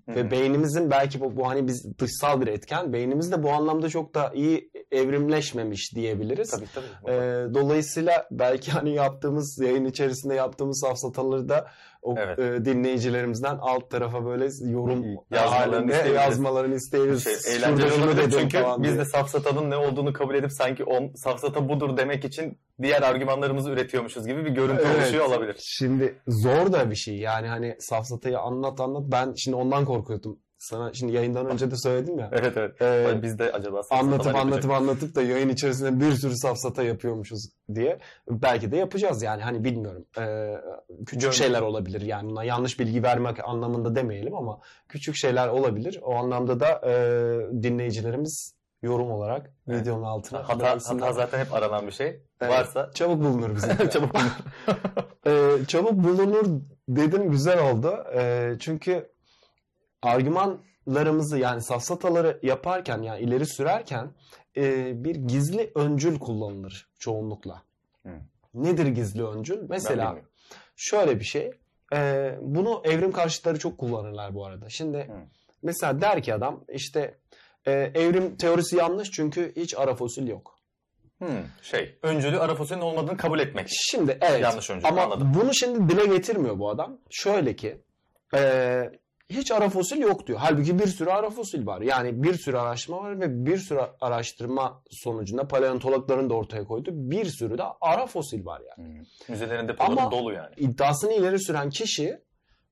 ve 0.08 0.30
beynimizin 0.30 0.90
belki 0.90 1.20
bu, 1.20 1.36
bu 1.36 1.48
hani 1.48 1.66
biz 1.66 1.98
dışsal 1.98 2.40
bir 2.40 2.46
etken 2.46 2.92
beynimiz 2.92 3.32
de 3.32 3.42
bu 3.42 3.50
anlamda 3.50 3.88
çok 3.88 4.14
da 4.14 4.32
iyi 4.34 4.70
evrimleşmemiş 4.90 5.94
diyebiliriz. 5.94 6.50
tabii 6.50 6.66
tabii. 6.74 7.14
E, 7.14 7.14
dolayısıyla 7.54 8.26
belki 8.30 8.70
hani 8.70 8.94
yaptığımız 8.94 9.58
yayın 9.62 9.84
içerisinde 9.84 10.34
yaptığımız 10.34 10.80
safsataları 10.80 11.48
da 11.48 11.66
o 12.02 12.14
Evet. 12.18 12.38
e, 12.38 12.64
dinleyicilerimizden 12.64 13.58
alt 13.60 13.90
tarafa 13.90 14.24
böyle 14.24 14.48
yorum 14.70 15.04
Yazmalarını 15.30 15.74
halinde 15.74 15.92
isteyebiliriz. 15.92 16.22
yazmalarını 16.24 16.74
isteyebiliriz. 16.74 17.24
şey, 17.24 17.56
eğlenceli 17.56 17.92
olabilir 17.92 18.30
çünkü 18.40 18.58
biz 18.78 18.90
diye. 18.90 18.98
de 18.98 19.04
safsatanın 19.04 19.70
ne 19.70 19.76
olduğunu 19.76 20.12
kabul 20.12 20.34
edip 20.34 20.52
sanki 20.52 20.84
on, 20.84 21.12
safsata 21.14 21.68
budur 21.68 21.96
demek 21.96 22.24
için 22.24 22.58
diğer 22.82 23.02
argümanlarımızı 23.02 23.70
üretiyormuşuz 23.70 24.26
gibi 24.26 24.44
bir 24.44 24.50
görüntü 24.50 24.82
Evet. 24.86 24.96
oluşuyor 24.96 25.24
olabilir. 25.26 25.56
Şimdi 25.58 26.14
zor 26.28 26.72
da 26.72 26.90
bir 26.90 26.96
şey 26.96 27.16
yani 27.18 27.48
hani 27.48 27.76
safsatayı 27.78 28.38
anlat 28.38 28.80
anlat 28.80 29.02
ben 29.06 29.32
şimdi 29.34 29.56
ondan 29.56 29.84
korkuyordum. 29.84 30.38
Sana 30.62 30.92
şimdi 30.92 31.12
yayından 31.12 31.46
önce 31.46 31.70
de 31.70 31.76
söyledim 31.76 32.18
ya. 32.18 32.30
Evet 32.32 32.56
evet. 32.56 32.82
Ee, 32.82 33.22
biz 33.22 33.38
de 33.38 33.52
acaba 33.52 33.82
anlatıp 33.90 34.36
anlatıp 34.36 34.70
anlatıp 34.70 35.14
da 35.14 35.22
yayın 35.22 35.48
içerisinde 35.48 36.00
bir 36.00 36.12
sürü 36.12 36.36
safsata 36.36 36.82
yapıyormuşuz 36.82 37.48
diye. 37.74 37.98
Belki 38.30 38.72
de 38.72 38.76
yapacağız 38.76 39.22
yani 39.22 39.42
hani 39.42 39.64
bilmiyorum. 39.64 40.04
Ee, 40.18 40.54
küçük 41.06 41.22
Gör- 41.22 41.32
şeyler 41.32 41.62
olabilir 41.62 42.00
yani 42.00 42.30
buna 42.30 42.44
yanlış 42.44 42.80
bilgi 42.80 43.02
vermek 43.02 43.48
anlamında 43.48 43.94
demeyelim 43.94 44.34
ama 44.34 44.60
küçük 44.88 45.14
şeyler 45.16 45.48
olabilir. 45.48 46.00
O 46.02 46.14
anlamda 46.14 46.60
da 46.60 46.80
e, 46.86 46.92
dinleyicilerimiz 47.62 48.54
yorum 48.82 49.10
olarak 49.10 49.50
Evet. 49.68 49.80
videonun 49.80 50.02
altına 50.04 50.48
Hata, 50.48 50.70
hata 50.70 51.12
zaten 51.12 51.38
hep 51.38 51.54
aranan 51.54 51.86
bir 51.86 51.92
şey. 51.92 52.06
Evet. 52.40 52.52
Varsa 52.52 52.90
Çabuk 52.94 53.18
bulunur 53.24 53.54
bizim. 53.54 53.88
çabuk 53.90 54.14
bulun. 54.14 54.24
Ee, 55.26 55.50
çabuk 55.68 55.92
bulunur 55.92 56.46
dedim 56.88 57.30
güzel 57.30 57.70
oldu. 57.70 58.04
Ee, 58.14 58.52
çünkü 58.60 59.11
argümanlarımızı 60.02 61.38
yani 61.38 61.62
safsataları 61.62 62.38
yaparken 62.42 63.02
yani 63.02 63.20
ileri 63.20 63.46
sürerken 63.46 64.10
e, 64.56 64.92
bir 65.04 65.14
gizli 65.14 65.72
öncül 65.74 66.18
kullanılır 66.18 66.88
çoğunlukla. 66.98 67.62
Hı. 68.02 68.12
Nedir 68.54 68.86
gizli 68.86 69.24
öncül? 69.26 69.58
Mesela 69.68 70.16
şöyle 70.76 71.20
bir 71.20 71.24
şey. 71.24 71.50
e, 71.92 72.34
bunu 72.40 72.82
evrim 72.84 73.12
karşıtları 73.12 73.58
çok 73.58 73.78
kullanırlar 73.78 74.34
bu 74.34 74.46
arada. 74.46 74.68
Şimdi 74.68 74.98
Hı. 74.98 75.12
mesela 75.62 76.00
der 76.00 76.22
ki 76.22 76.34
adam 76.34 76.64
işte 76.68 77.14
e, 77.66 77.72
evrim 77.72 78.36
teorisi 78.36 78.76
yanlış 78.76 79.10
çünkü 79.10 79.52
hiç 79.56 79.74
ara 79.78 79.94
fosil 79.94 80.28
yok. 80.28 80.58
Hmm, 81.18 81.28
şey, 81.62 81.98
öncülü 82.02 82.38
ara 82.38 82.54
fosilin 82.54 82.80
olmadığını 82.80 83.16
kabul 83.16 83.38
etmek. 83.38 83.68
Şimdi 83.70 84.18
evet. 84.20 84.40
Yanlış 84.42 84.70
öncül, 84.70 84.88
Ama 84.88 85.02
anladım. 85.02 85.32
bunu 85.40 85.54
şimdi 85.54 85.88
dile 85.88 86.06
getirmiyor 86.06 86.58
bu 86.58 86.70
adam. 86.70 86.98
Şöyle 87.10 87.56
ki 87.56 87.78
e, 88.34 88.90
hiç 89.30 89.50
ara 89.50 89.68
fosil 89.68 89.98
yok 89.98 90.26
diyor. 90.26 90.38
Halbuki 90.38 90.78
bir 90.78 90.86
sürü 90.86 91.10
ara 91.10 91.30
fosil 91.30 91.66
var. 91.66 91.80
Yani 91.80 92.22
bir 92.22 92.34
sürü 92.34 92.56
araştırma 92.56 93.02
var 93.02 93.20
ve 93.20 93.46
bir 93.46 93.58
sürü 93.58 93.80
araştırma 94.00 94.82
sonucunda 94.90 95.48
paleontologların 95.48 96.30
da 96.30 96.34
ortaya 96.34 96.64
koyduğu 96.64 96.90
bir 96.94 97.24
sürü 97.24 97.58
de 97.58 97.62
ara 97.80 98.06
fosil 98.06 98.44
var 98.46 98.62
yani. 98.68 98.88
Hmm. 98.98 99.04
Müzelerin 99.28 99.68
depoları 99.68 100.00
Ama- 100.00 100.10
dolu 100.10 100.32
yani. 100.32 100.54
İddiasını 100.56 101.12
ileri 101.12 101.40
süren 101.40 101.70
kişi 101.70 102.18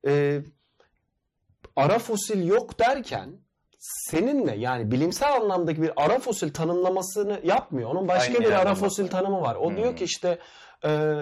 e, 0.06 0.40
ara 1.76 1.98
fosil 1.98 2.46
yok 2.46 2.78
derken 2.78 3.30
seninle 3.78 4.56
yani 4.56 4.90
bilimsel 4.90 5.32
anlamdaki 5.34 5.82
bir 5.82 5.92
ara 6.04 6.18
fosil 6.18 6.52
tanımlamasını 6.52 7.40
yapmıyor. 7.44 7.90
Onun 7.90 8.08
başka 8.08 8.32
Aynı 8.34 8.44
bir 8.46 8.52
ara 8.52 8.74
fosil 8.74 8.84
bahsediyor. 8.84 9.08
tanımı 9.10 9.40
var. 9.40 9.54
O 9.54 9.68
Hmm. 9.70 9.76
diyor 9.76 9.96
ki 9.96 10.04
işte 10.04 10.38
e, 10.84 11.18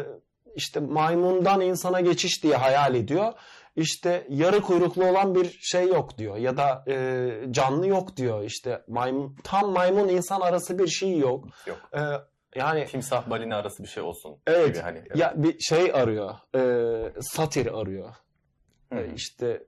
işte 0.55 0.81
maymundan 0.81 1.61
insana 1.61 2.01
geçiş 2.01 2.43
diye 2.43 2.57
hayal 2.57 2.95
ediyor. 2.95 3.33
İşte 3.79 4.27
yarı 4.29 4.61
kuyruklu 4.61 5.05
olan 5.05 5.35
bir 5.35 5.59
şey 5.61 5.88
yok 5.88 6.19
diyor 6.19 6.37
ya 6.37 6.57
da 6.57 6.85
e, 6.88 7.31
canlı 7.51 7.87
yok 7.87 8.17
diyor. 8.17 8.45
İşte 8.45 8.85
maymun 8.88 9.37
tam 9.45 9.71
maymun 9.71 10.09
insan 10.09 10.41
arası 10.41 10.79
bir 10.79 10.87
şey 10.88 11.19
yok. 11.19 11.45
Yok. 11.67 11.79
E, 11.95 12.01
yani 12.59 12.87
Timsah 12.87 13.31
balina 13.31 13.57
arası 13.57 13.83
bir 13.83 13.88
şey 13.88 14.03
olsun 14.03 14.37
Evet. 14.47 14.69
gibi 14.69 14.79
hani. 14.79 15.03
ya 15.14 15.35
bir 15.37 15.59
şey 15.59 15.93
arıyor. 15.95 16.35
E, 16.55 16.62
satir 17.21 17.81
arıyor. 17.81 18.14
Hı. 18.93 18.99
E, 18.99 19.14
işte 19.14 19.67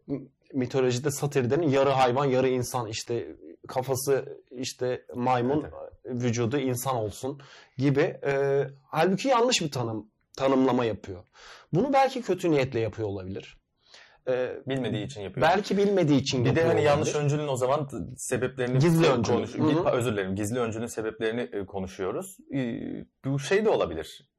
mitolojide 0.55 1.11
satir 1.11 1.51
denen 1.51 1.69
yarı 1.69 1.91
hayvan 1.91 2.25
yarı 2.25 2.49
insan 2.49 2.87
işte 2.87 3.37
kafası 3.69 4.43
işte 4.51 5.05
maymun 5.15 5.67
vücudu 6.05 6.59
insan 6.59 6.97
olsun 6.97 7.41
gibi. 7.79 8.21
E, 8.27 8.65
halbuki 8.89 9.29
yanlış 9.29 9.61
bir 9.61 9.71
tanım 9.71 10.11
tanımlama 10.37 10.85
yapıyor. 10.85 11.25
Bunu 11.73 11.93
belki 11.93 12.23
kötü 12.23 12.51
niyetle 12.51 12.81
yapıyor 12.81 13.09
olabilir. 13.09 13.60
E, 14.29 14.53
Bilmediği 14.67 15.05
için 15.05 15.21
yapıyor. 15.21 15.47
belki 15.47 15.77
bilmediği 15.77 16.21
için 16.21 16.45
Bir 16.45 16.55
de 16.55 16.65
hani 16.65 16.83
yanlış 16.83 17.09
olabilir. 17.09 17.25
öncülün 17.25 17.49
o 17.49 17.57
zaman 17.57 17.89
sebeplerini 18.17 18.79
Gizli 18.79 19.07
konuş- 19.07 19.19
öncül. 19.35 19.69
Git- 19.69 19.77
Hı 19.77 19.81
hı. 19.81 19.91
özür 19.97 20.13
dilerim. 20.13 20.35
Gizli 20.35 20.59
öncülün 20.59 20.87
sebeplerini 20.87 21.41
e, 21.53 21.67
konuşuyoruz. 21.67 22.37
E, 22.55 22.81
Bu 23.25 23.39
şey 23.39 23.65
de 23.65 23.71
olabilir. 23.71 24.31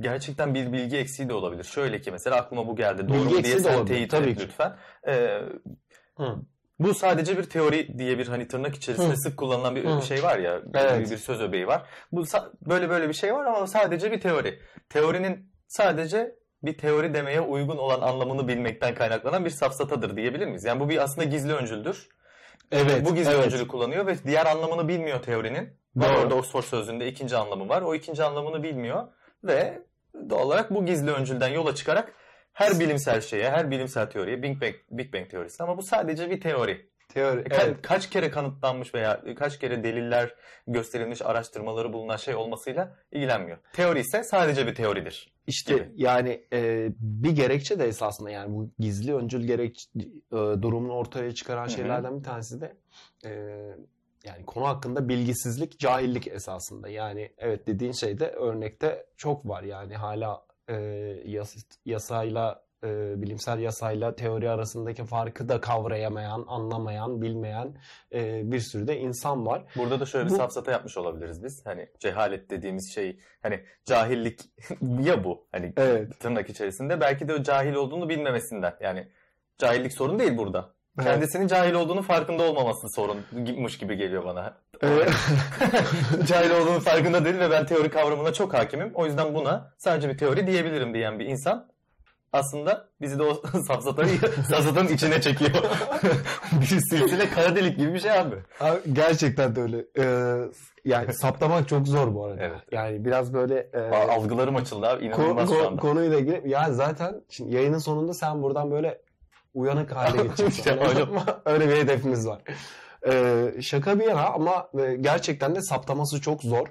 Gerçekten 0.00 0.54
bir 0.54 0.72
bilgi 0.72 0.96
eksiği 0.96 1.28
de 1.28 1.34
olabilir. 1.34 1.64
Şöyle 1.64 2.00
ki 2.00 2.10
mesela 2.10 2.36
aklıma 2.36 2.66
bu 2.66 2.76
geldi. 2.76 3.08
Doğru 3.08 3.18
Bilgi 3.18 3.34
mu 3.34 3.44
diye 3.44 3.58
sen 3.58 3.74
olabilir, 3.74 3.94
teyit 3.94 4.10
tabii 4.10 4.30
et 4.30 4.38
ki. 4.38 4.44
lütfen. 4.44 4.76
E, 5.08 5.40
Hı. 6.16 6.36
bu 6.78 6.94
sadece 6.94 7.38
bir 7.38 7.42
teori 7.44 7.98
diye 7.98 8.18
bir 8.18 8.26
hani 8.28 8.48
tırnak 8.48 8.74
içerisinde 8.74 9.12
Hı. 9.12 9.16
sık 9.16 9.36
kullanılan 9.36 9.76
bir 9.76 9.84
Hı. 9.84 10.02
şey 10.02 10.22
var 10.22 10.38
ya. 10.38 10.60
Evet. 10.74 11.06
Bir, 11.06 11.10
bir 11.10 11.16
söz 11.16 11.40
öbeği 11.40 11.66
var. 11.66 11.82
Bu 12.12 12.24
böyle 12.66 12.90
böyle 12.90 13.08
bir 13.08 13.14
şey 13.14 13.34
var 13.34 13.44
ama 13.44 13.66
sadece 13.66 14.12
bir 14.12 14.20
teori. 14.20 14.58
Teorinin 14.88 15.50
sadece 15.68 16.34
bir 16.66 16.78
teori 16.78 17.14
demeye 17.14 17.40
uygun 17.40 17.76
olan 17.76 18.00
anlamını 18.00 18.48
bilmekten 18.48 18.94
kaynaklanan 18.94 19.44
bir 19.44 19.50
safsatadır 19.50 20.16
diyebilir 20.16 20.46
miyiz? 20.46 20.64
Yani 20.64 20.80
bu 20.80 20.88
bir 20.88 20.98
aslında 20.98 21.24
gizli 21.24 21.52
öncüldür. 21.52 22.08
Evet. 22.72 23.04
Bu 23.04 23.14
gizli 23.14 23.32
evet. 23.32 23.46
öncülü 23.46 23.68
kullanıyor 23.68 24.06
ve 24.06 24.16
diğer 24.24 24.46
anlamını 24.46 24.88
bilmiyor 24.88 25.22
teorinin. 25.22 25.68
Var 25.96 26.14
Doğru. 26.14 26.20
orada 26.20 26.34
Oxford 26.34 26.62
sözlüğünde 26.62 27.08
ikinci 27.08 27.36
anlamı 27.36 27.68
var. 27.68 27.82
O 27.82 27.94
ikinci 27.94 28.24
anlamını 28.24 28.62
bilmiyor 28.62 29.08
ve 29.44 29.82
doğal 30.30 30.46
olarak 30.46 30.74
bu 30.74 30.86
gizli 30.86 31.10
öncülden 31.10 31.48
yola 31.48 31.74
çıkarak 31.74 32.12
her 32.52 32.80
bilimsel 32.80 33.20
şeye, 33.20 33.50
her 33.50 33.70
bilimsel 33.70 34.10
teoriye, 34.10 34.42
Big 34.42 34.62
Bang, 34.62 34.74
Big 34.90 35.14
Bang 35.14 35.30
teorisi 35.30 35.62
ama 35.62 35.78
bu 35.78 35.82
sadece 35.82 36.30
bir 36.30 36.40
teori. 36.40 36.88
Teori. 37.14 37.40
Ka- 37.40 37.62
Evet. 37.64 37.82
Kaç 37.82 38.10
kere 38.10 38.30
kanıtlanmış 38.30 38.94
veya 38.94 39.22
kaç 39.38 39.58
kere 39.58 39.84
deliller 39.84 40.34
gösterilmiş, 40.66 41.22
araştırmaları 41.22 41.92
bulunan 41.92 42.16
şey 42.16 42.34
olmasıyla 42.34 42.96
ilgilenmiyor. 43.12 43.58
Teori 43.72 44.00
ise 44.00 44.24
sadece 44.24 44.66
bir 44.66 44.74
teoridir. 44.74 45.34
İşte 45.46 45.74
gibi. 45.74 45.92
yani 45.96 46.44
e, 46.52 46.88
bir 47.00 47.30
gerekçe 47.30 47.78
de 47.78 47.84
esasında 47.86 48.30
yani 48.30 48.54
bu 48.54 48.70
gizli 48.78 49.14
öncül 49.14 49.44
gerek 49.46 49.90
e, 49.96 50.36
durumunu 50.36 50.92
ortaya 50.92 51.34
çıkaran 51.34 51.66
şeylerden 51.66 52.18
bir 52.18 52.24
tanesi 52.24 52.60
de 52.60 52.76
e, 53.24 53.30
yani 54.24 54.46
konu 54.46 54.66
hakkında 54.68 55.08
bilgisizlik, 55.08 55.78
cahillik 55.78 56.28
esasında. 56.28 56.88
Yani 56.88 57.32
evet 57.38 57.66
dediğin 57.66 57.92
şeyde 57.92 58.28
örnekte 58.30 59.06
çok 59.16 59.48
var 59.48 59.62
yani 59.62 59.96
hala 59.96 60.46
e, 60.68 60.74
yas, 61.24 61.56
yasayla 61.84 62.63
e, 62.84 63.22
bilimsel 63.22 63.58
yasayla 63.58 64.14
teori 64.14 64.50
arasındaki 64.50 65.04
farkı 65.04 65.48
da 65.48 65.60
kavrayamayan, 65.60 66.44
anlamayan, 66.48 67.22
bilmeyen 67.22 67.74
e, 68.14 68.52
bir 68.52 68.60
sürü 68.60 68.86
de 68.86 68.98
insan 68.98 69.46
var. 69.46 69.64
Burada 69.76 70.00
da 70.00 70.06
şöyle 70.06 70.26
bir 70.26 70.30
Bu- 70.30 70.36
safsata 70.36 70.72
yapmış 70.72 70.96
olabiliriz 70.96 71.44
biz. 71.44 71.66
Hani 71.66 71.88
cehalet 72.00 72.50
dediğimiz 72.50 72.94
şey 72.94 73.18
hani 73.42 73.60
cahillik 73.84 74.40
ya 75.00 75.24
bu. 75.24 75.46
Hani 75.52 75.72
Evet. 75.76 76.20
tırnak 76.20 76.50
içerisinde 76.50 77.00
belki 77.00 77.28
de 77.28 77.34
o 77.34 77.42
cahil 77.42 77.74
olduğunu 77.74 78.08
bilmemesinden. 78.08 78.74
Yani 78.80 79.08
cahillik 79.58 79.92
sorun 79.92 80.18
değil 80.18 80.38
burada. 80.38 80.74
Evet. 80.98 81.08
Kendisinin 81.08 81.46
cahil 81.46 81.74
olduğunu 81.74 82.02
farkında 82.02 82.42
olmaması 82.42 82.88
sorunmuş 82.88 83.78
gibi 83.78 83.96
geliyor 83.96 84.24
bana. 84.24 84.56
Evet. 84.82 85.10
cahil 86.26 86.50
olduğunu 86.50 86.80
farkında 86.80 87.24
değil 87.24 87.38
ve 87.38 87.50
ben 87.50 87.66
teori 87.66 87.90
kavramına 87.90 88.32
çok 88.32 88.54
hakimim. 88.54 88.90
O 88.94 89.06
yüzden 89.06 89.34
buna 89.34 89.72
sadece 89.78 90.08
bir 90.08 90.18
teori 90.18 90.46
diyebilirim 90.46 90.94
diyen 90.94 91.18
bir 91.18 91.26
insan 91.26 91.73
aslında 92.38 92.88
bizi 93.00 93.18
de 93.18 93.22
o 93.22 93.42
safsatanın, 93.66 94.16
safsatanın 94.50 94.88
içine 94.88 95.20
çekiyor. 95.20 95.50
bir 96.60 96.66
silsile 96.66 97.30
kara 97.30 97.56
delik 97.56 97.78
gibi 97.78 97.94
bir 97.94 98.00
şey 98.00 98.10
abi. 98.18 98.36
Abi 98.60 98.78
gerçekten 98.92 99.56
de 99.56 99.60
öyle. 99.60 99.84
Ee, 99.98 100.36
yani 100.84 101.14
saptamak 101.14 101.68
çok 101.68 101.88
zor 101.88 102.14
bu 102.14 102.24
arada. 102.24 102.42
Evet. 102.42 102.58
Yani 102.72 103.04
biraz 103.04 103.34
böyle 103.34 103.68
e, 103.72 103.78
Algılarım 103.90 104.56
açıldı 104.56 104.86
abi. 104.86 105.04
ko- 105.04 105.06
İnanılmaz 105.06 105.48
şu 105.48 105.54
ko- 105.54 105.66
anda. 105.66 105.80
konuyla 105.80 106.18
ilgili. 106.18 106.42
Ya 106.48 106.72
zaten 106.72 107.22
şimdi 107.30 107.54
yayının 107.54 107.78
sonunda 107.78 108.14
sen 108.14 108.42
buradan 108.42 108.70
böyle 108.70 109.00
uyanık 109.54 109.92
hale 109.96 110.22
geçeceksin. 110.28 110.70
Öyle- 110.70 111.06
öyle 111.44 111.68
bir 111.68 111.76
hedefimiz 111.76 112.26
var. 112.26 112.42
Ee, 113.06 113.52
şaka 113.62 113.98
bir 114.00 114.04
yana 114.04 114.24
ama 114.26 114.68
e, 114.80 114.94
gerçekten 114.96 115.54
de 115.54 115.62
saptaması 115.62 116.20
çok 116.20 116.42
zor. 116.42 116.66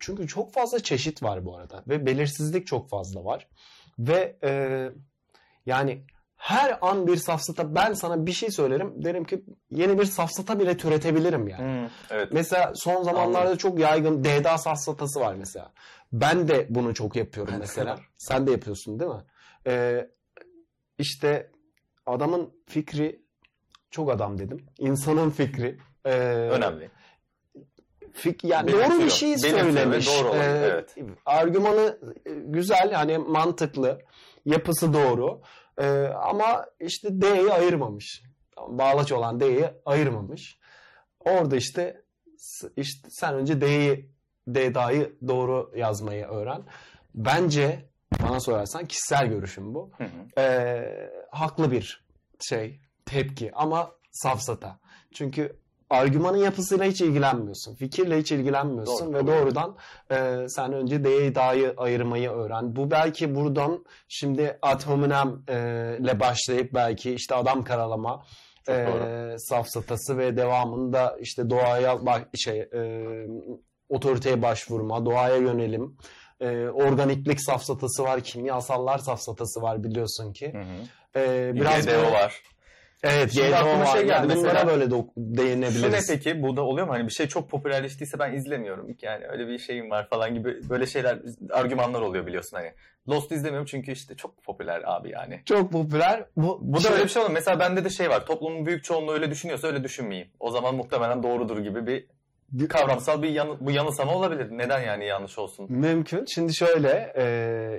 Çünkü 0.00 0.26
çok 0.28 0.52
fazla 0.54 0.80
çeşit 0.82 1.22
var 1.22 1.44
bu 1.44 1.56
arada 1.56 1.82
ve 1.88 2.06
belirsizlik 2.06 2.66
çok 2.66 2.90
fazla 2.90 3.24
var. 3.24 3.46
Ve 3.98 4.36
e, 4.44 4.50
yani 5.66 6.04
her 6.36 6.78
an 6.80 7.06
bir 7.06 7.16
safsata 7.16 7.74
ben 7.74 7.92
sana 7.92 8.26
bir 8.26 8.32
şey 8.32 8.50
söylerim 8.50 9.04
derim 9.04 9.24
ki 9.24 9.44
yeni 9.70 9.98
bir 9.98 10.04
safsata 10.04 10.60
bile 10.60 10.76
türetebilirim 10.76 11.48
yani. 11.48 11.82
Hmm, 11.82 11.90
evet. 12.10 12.28
Mesela 12.32 12.72
son 12.74 13.02
zamanlarda 13.02 13.38
Anladım. 13.38 13.56
çok 13.56 13.78
yaygın 13.78 14.24
DDA 14.24 14.58
safsatası 14.58 15.20
var 15.20 15.34
mesela. 15.34 15.72
Ben 16.12 16.48
de 16.48 16.66
bunu 16.70 16.94
çok 16.94 17.16
yapıyorum 17.16 17.54
mesela. 17.58 17.98
Sen 18.18 18.46
de 18.46 18.50
yapıyorsun 18.50 19.00
değil 19.00 19.10
mi? 19.10 19.22
Ee, 19.66 20.08
işte 20.98 21.50
adamın 22.06 22.52
fikri 22.66 23.20
çok 23.90 24.10
adam 24.10 24.38
dedim. 24.38 24.66
İnsanın 24.78 25.30
fikri. 25.30 25.78
ee, 26.04 26.10
Önemli. 26.50 26.90
Fik, 28.16 28.44
yani 28.44 28.66
Belirtiyor. 28.66 28.90
doğru 28.90 29.04
bir 29.04 29.10
şey 29.10 29.38
söylemiş. 29.38 30.06
doğru 30.08 30.28
olabilir, 30.28 30.42
Ee, 30.44 30.66
evet. 30.72 30.96
Argümanı 31.26 31.98
e, 32.26 32.30
güzel, 32.34 32.92
hani 32.92 33.18
mantıklı, 33.18 33.98
yapısı 34.44 34.92
doğru. 34.92 35.40
Ee, 35.78 35.88
ama 36.22 36.66
işte 36.80 37.08
D'yi 37.20 37.52
ayırmamış. 37.52 38.22
Bağlaç 38.68 39.12
olan 39.12 39.40
D'yi 39.40 39.64
ayırmamış. 39.86 40.58
Orada 41.20 41.56
işte 41.56 42.02
işte 42.76 43.08
sen 43.10 43.34
önce 43.34 43.60
D'yi 43.60 44.10
D'da'yı 44.48 45.16
doğru 45.28 45.72
yazmayı 45.76 46.26
öğren. 46.26 46.62
Bence 47.14 47.88
bana 48.22 48.40
sorarsan 48.40 48.86
kişisel 48.86 49.26
görüşüm 49.26 49.74
bu. 49.74 49.90
Hı 49.98 50.04
hı. 50.04 50.40
Ee, 50.40 51.10
haklı 51.30 51.70
bir 51.70 52.06
şey, 52.40 52.80
tepki 53.06 53.52
ama 53.54 53.90
safsata. 54.12 54.78
Çünkü 55.14 55.56
argümanın 55.90 56.36
yapısıyla 56.38 56.84
hiç 56.84 57.00
ilgilenmiyorsun. 57.00 57.74
Fikirle 57.74 58.18
hiç 58.18 58.32
ilgilenmiyorsun 58.32 59.12
Doğru, 59.14 59.18
ve 59.18 59.26
doğrudan 59.26 59.76
e, 60.10 60.48
sen 60.48 60.72
önce 60.72 61.04
D'yi 61.04 61.34
D'yi 61.34 61.72
ayırmayı 61.76 62.30
öğren. 62.30 62.76
Bu 62.76 62.90
belki 62.90 63.34
buradan 63.34 63.84
şimdi 64.08 64.58
ad 64.62 64.82
hominem 64.86 65.42
e, 65.48 65.54
ile 66.00 66.20
başlayıp 66.20 66.74
belki 66.74 67.14
işte 67.14 67.34
adam 67.34 67.64
karalama 67.64 68.22
Çok 68.66 68.74
e, 68.74 68.86
doğru. 68.86 69.36
safsatası 69.38 70.18
ve 70.18 70.36
devamında 70.36 71.16
işte 71.20 71.50
doğaya 71.50 71.92
ba- 71.92 72.36
şey 72.38 72.60
e, 72.60 73.02
otoriteye 73.88 74.42
başvurma, 74.42 75.06
doğaya 75.06 75.36
yönelim. 75.36 75.96
E, 76.40 76.68
organiklik 76.68 77.40
safsatası 77.40 78.04
var, 78.04 78.20
kimyasallar 78.20 78.98
safsatası 78.98 79.62
var 79.62 79.84
biliyorsun 79.84 80.32
ki. 80.32 80.52
Hı 80.52 80.58
hı. 80.58 81.20
E, 81.20 81.54
biraz 81.54 81.86
GDO 81.86 81.92
böyle- 81.92 82.12
var. 82.12 82.42
Evet, 83.12 83.32
Şimdi 83.32 83.48
GDO 83.48 83.56
aklıma 83.56 83.86
şey 83.86 84.00
geldi 84.00 84.10
Yani 84.12 84.26
mesela. 84.26 84.66
böyle 84.66 84.90
de 84.90 84.94
Şu 84.94 85.06
ne 85.16 85.38
değinebiliriz. 85.38 86.08
peki? 86.10 86.42
Bu 86.42 86.56
da 86.56 86.62
oluyor 86.62 86.86
mu? 86.86 86.92
Hani 86.92 87.06
bir 87.08 87.12
şey 87.12 87.26
çok 87.28 87.50
popülerleştiyse 87.50 88.18
ben 88.18 88.32
izlemiyorum. 88.34 88.96
Yani 89.02 89.24
öyle 89.26 89.48
bir 89.48 89.58
şeyim 89.58 89.90
var 89.90 90.08
falan 90.08 90.34
gibi 90.34 90.68
böyle 90.70 90.86
şeyler, 90.86 91.18
argümanlar 91.50 92.00
oluyor 92.00 92.26
biliyorsun 92.26 92.56
hani. 92.56 92.72
Lost 93.08 93.32
izlemiyorum 93.32 93.66
çünkü 93.66 93.92
işte 93.92 94.14
çok 94.14 94.42
popüler 94.44 94.82
abi 94.84 95.10
yani. 95.10 95.40
Çok 95.44 95.72
popüler. 95.72 96.24
Bu, 96.36 96.58
Bu 96.62 96.84
da 96.84 96.90
öyle 96.92 97.04
bir 97.04 97.08
şey 97.08 97.22
olur. 97.22 97.30
Mesela 97.30 97.58
bende 97.60 97.84
de 97.84 97.90
şey 97.90 98.10
var. 98.10 98.26
Toplumun 98.26 98.66
büyük 98.66 98.84
çoğunluğu 98.84 99.12
öyle 99.12 99.30
düşünüyorsa 99.30 99.66
öyle 99.66 99.84
düşünmeyeyim. 99.84 100.28
O 100.40 100.50
zaman 100.50 100.74
muhtemelen 100.74 101.22
doğrudur 101.22 101.58
gibi 101.58 101.86
bir 101.86 102.06
kavramsal 102.68 103.22
bir 103.22 103.28
yanı, 103.28 103.56
bu 103.60 103.70
yanılsama 103.70 104.14
olabilir. 104.14 104.46
Neden 104.50 104.80
yani 104.80 105.06
yanlış 105.06 105.38
olsun? 105.38 105.66
Mümkün. 105.68 106.24
Şimdi 106.24 106.54
şöyle, 106.54 107.12
e, 107.16 107.24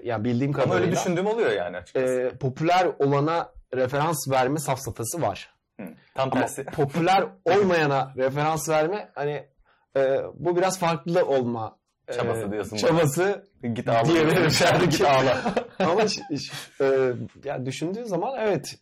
ya 0.04 0.24
bildiğim 0.24 0.54
Ama 0.56 0.64
kadarıyla 0.64 0.86
öyle 0.88 0.96
düşündüğüm 0.96 1.28
oluyor 1.28 1.52
yani 1.52 1.78
açıkçası. 1.78 2.22
e, 2.22 2.30
popüler 2.38 2.88
olana 3.00 3.50
referans 3.76 4.30
verme 4.32 4.60
safsatası 4.60 5.22
var. 5.22 5.54
Hı. 5.80 5.86
Tam 6.16 6.30
Ama 6.32 6.42
tersi. 6.42 6.64
popüler 6.66 7.26
olmayana 7.46 8.14
referans 8.18 8.70
verme 8.70 9.12
hani 9.16 9.48
e, 9.98 10.22
bu 10.34 10.58
biraz 10.58 10.80
farklı 10.80 11.26
olma 11.26 11.78
e, 12.08 12.14
Çabası 12.14 12.52
diyorsun. 12.52 12.78
Çabası 12.78 13.48
Git 13.74 13.88
ağla. 13.90 14.06
diyebilirim. 14.06 14.48
İçeride 14.48 14.86
git 14.86 15.02
ağla. 15.02 15.54
Ama 15.80 16.02
e, 16.82 17.14
ya 17.44 17.66
düşündüğün 17.66 18.04
zaman 18.04 18.40
evet 18.40 18.76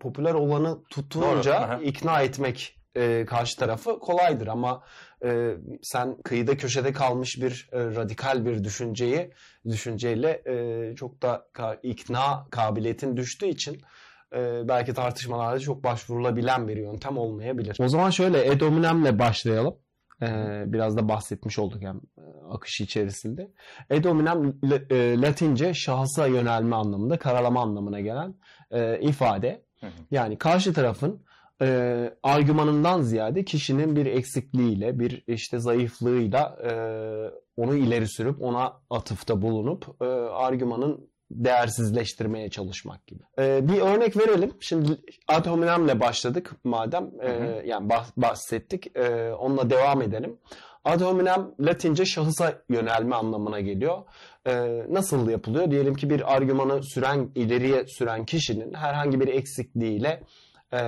popüler 0.00 0.34
olanı 0.34 0.78
Doğru, 1.14 1.50
aha. 1.54 1.76
ikna 1.82 2.20
etmek 2.22 2.76
e, 2.94 3.24
karşı 3.24 3.56
tarafı 3.58 3.98
kolaydır 3.98 4.46
ama 4.46 4.82
e, 5.24 5.50
sen 5.82 6.16
kıyıda 6.22 6.56
köşede 6.56 6.92
kalmış 6.92 7.38
bir 7.40 7.68
e, 7.72 7.78
radikal 7.78 8.44
bir 8.46 8.64
düşünceyi 8.64 9.30
düşünceyle 9.68 10.42
e, 10.46 10.94
çok 10.96 11.22
da 11.22 11.46
ka- 11.54 11.78
ikna 11.82 12.46
kabiliyetin 12.50 13.16
düştüğü 13.16 13.46
için 13.46 13.82
e, 14.34 14.68
belki 14.68 14.94
tartışmalarda 14.94 15.58
çok 15.58 15.84
başvurulabilen 15.84 16.68
bir 16.68 16.76
yöntem 16.76 17.18
olmayabilir. 17.18 17.76
O 17.80 17.88
zaman 17.88 18.10
şöyle 18.10 18.46
Ed 18.46 18.60
hominem'le 18.60 19.18
başlayalım. 19.18 19.74
Ee, 20.22 20.64
biraz 20.66 20.96
da 20.96 21.08
bahsetmiş 21.08 21.58
olduk 21.58 21.82
hem 21.82 21.96
e, 21.96 22.22
akışı 22.50 22.84
içerisinde. 22.84 23.50
Ad 23.90 24.04
hominem 24.04 24.54
la- 24.64 24.96
e, 24.96 25.20
Latince 25.20 25.74
şahsa 25.74 26.26
yönelme 26.26 26.76
anlamında, 26.76 27.18
karalama 27.18 27.62
anlamına 27.62 28.00
gelen 28.00 28.34
e, 28.70 29.00
ifade. 29.00 29.62
Hı 29.80 29.86
hı. 29.86 29.90
Yani 30.10 30.38
karşı 30.38 30.72
tarafın 30.72 31.22
e, 31.62 32.10
argümanından 32.22 33.02
ziyade 33.02 33.44
kişinin 33.44 33.96
bir 33.96 34.06
eksikliğiyle, 34.06 34.98
bir 34.98 35.24
işte 35.26 35.58
zayıflığıyla 35.58 36.56
e, 36.64 36.72
onu 37.56 37.74
ileri 37.76 38.08
sürüp 38.08 38.42
ona 38.42 38.72
atıfta 38.90 39.42
bulunup 39.42 40.02
e, 40.02 40.04
argümanın 40.30 41.09
değersizleştirmeye 41.30 42.50
çalışmak 42.50 43.06
gibi. 43.06 43.22
E, 43.38 43.68
bir 43.68 43.80
örnek 43.80 44.16
verelim. 44.16 44.52
Şimdi 44.60 44.88
ad 45.28 45.46
hominemle 45.46 46.00
başladık 46.00 46.52
madem. 46.64 47.10
E, 47.20 47.30
yani 47.66 47.88
bah- 47.88 48.12
bahsettik. 48.16 48.96
E, 48.96 49.32
onunla 49.32 49.70
devam 49.70 50.02
edelim. 50.02 50.38
Ad 50.84 51.00
hominem 51.00 51.54
Latince 51.60 52.04
şahısa 52.04 52.62
yönelme 52.68 53.16
anlamına 53.16 53.60
geliyor. 53.60 53.98
Ee, 54.46 54.84
nasıl 54.88 55.30
yapılıyor? 55.30 55.70
Diyelim 55.70 55.94
ki 55.94 56.10
bir 56.10 56.36
argümanı 56.36 56.82
süren, 56.82 57.30
ileriye 57.34 57.84
süren 57.86 58.24
kişinin 58.24 58.74
herhangi 58.74 59.20
bir 59.20 59.28
eksikliğiyle 59.28 60.22
e, 60.72 60.78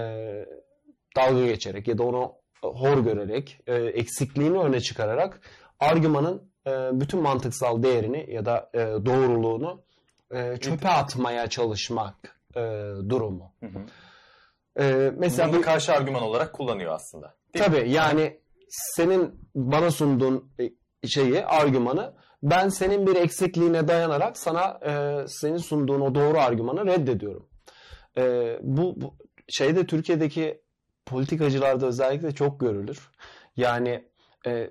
dalga 1.16 1.46
geçerek 1.46 1.88
ya 1.88 1.98
da 1.98 2.02
onu 2.02 2.32
hor 2.62 2.98
görerek, 2.98 3.60
e, 3.66 3.74
eksikliğini 3.74 4.58
öne 4.58 4.80
çıkararak 4.80 5.40
argümanın 5.80 6.50
e, 6.66 6.70
bütün 6.92 7.20
mantıksal 7.20 7.82
değerini 7.82 8.26
ya 8.30 8.44
da 8.44 8.70
e, 8.74 8.78
doğruluğunu 8.78 9.82
e, 10.32 10.56
çöpe 10.60 10.88
atmaya 10.88 11.46
çalışmak 11.46 12.36
e, 12.56 12.60
durumu. 13.08 13.52
Hı 13.60 13.66
hı. 13.66 13.78
E, 14.84 15.12
mesela 15.16 15.48
Bunu 15.48 15.58
bu, 15.58 15.62
karşı 15.62 15.92
argüman 15.92 16.22
olarak 16.22 16.52
kullanıyor 16.52 16.92
aslında. 16.92 17.34
Değil 17.54 17.68
mi? 17.68 17.74
Tabii 17.74 17.90
yani 17.90 18.40
senin 18.68 19.48
bana 19.54 19.90
sunduğun 19.90 20.52
e, 20.60 21.08
şeyi, 21.08 21.44
argümanı 21.44 22.14
ben 22.42 22.68
senin 22.68 23.06
bir 23.06 23.16
eksikliğine 23.16 23.88
dayanarak 23.88 24.38
sana 24.38 24.80
e, 24.86 25.24
senin 25.28 25.56
sunduğun 25.56 26.00
o 26.00 26.14
doğru 26.14 26.38
argümanı 26.38 26.86
reddediyorum. 26.86 27.48
E, 28.16 28.56
bu, 28.62 29.00
bu 29.00 29.14
şeyde 29.48 29.86
Türkiye'deki 29.86 30.62
politikacılarda 31.06 31.86
özellikle 31.86 32.32
çok 32.34 32.60
görülür. 32.60 33.10
Yani 33.56 34.04
e, 34.46 34.70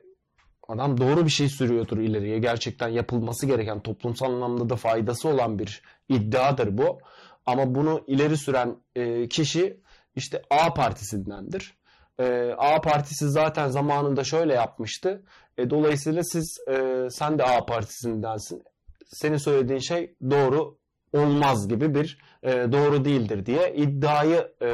adam 0.71 0.97
doğru 0.97 1.25
bir 1.25 1.29
şey 1.31 1.49
sürüyordur 1.49 1.97
ileriye. 1.97 2.39
Gerçekten 2.39 2.87
yapılması 2.87 3.45
gereken 3.45 3.79
toplumsal 3.79 4.33
anlamda 4.33 4.69
da 4.69 4.75
faydası 4.75 5.29
olan 5.29 5.59
bir 5.59 5.81
iddiadır 6.09 6.77
bu. 6.77 6.99
Ama 7.45 7.75
bunu 7.75 8.03
ileri 8.07 8.37
süren 8.37 8.75
e, 8.95 9.27
kişi 9.27 9.81
işte 10.15 10.41
A 10.49 10.73
partisindendir. 10.73 11.73
E, 12.19 12.53
A 12.57 12.81
partisi 12.81 13.29
zaten 13.29 13.67
zamanında 13.67 14.23
şöyle 14.23 14.53
yapmıştı. 14.53 15.23
E, 15.57 15.69
dolayısıyla 15.69 16.23
siz 16.23 16.57
e, 16.67 17.07
sen 17.09 17.39
de 17.39 17.43
A 17.43 17.65
partisindensin. 17.65 18.63
Senin 19.05 19.37
söylediğin 19.37 19.79
şey 19.79 20.15
doğru 20.29 20.77
olmaz 21.13 21.67
gibi 21.67 21.95
bir 21.95 22.17
e, 22.43 22.51
doğru 22.51 23.05
değildir 23.05 23.45
diye 23.45 23.73
iddiayı 23.75 24.51
e, 24.61 24.67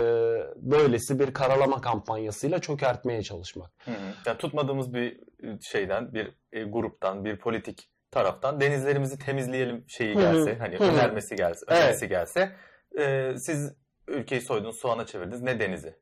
böylesi 0.56 1.20
bir 1.20 1.34
karalama 1.34 1.82
kampanyasıyla 1.82 2.60
çökertmeye 2.60 3.24
çalışmak. 3.24 3.72
Hı 3.86 3.92
hı. 3.92 3.96
Yani 4.26 4.38
tutmadığımız 4.38 4.94
bir 4.94 5.20
şeyden, 5.62 6.14
bir 6.14 6.32
e, 6.54 6.64
gruptan, 6.64 7.26
bir 7.26 7.38
politik 7.38 7.90
taraftan 8.12 8.62
denizlerimizi 8.62 9.20
temizleyelim 9.20 9.84
şeyi 9.88 10.16
gelse, 10.18 10.56
hani 10.60 10.80
Hı 10.80 10.84
hı. 10.84 10.88
önermesi 10.92 11.36
gelse, 11.36 11.66
Evet. 11.70 11.82
önerisi 11.84 12.08
gelse, 12.08 12.52
e, 13.00 13.34
siz 13.38 13.74
ülkeyi 14.08 14.42
soydunuz, 14.42 14.80
soğana 14.80 15.06
çevirdiniz, 15.06 15.42
ne 15.42 15.60
denizi? 15.60 15.96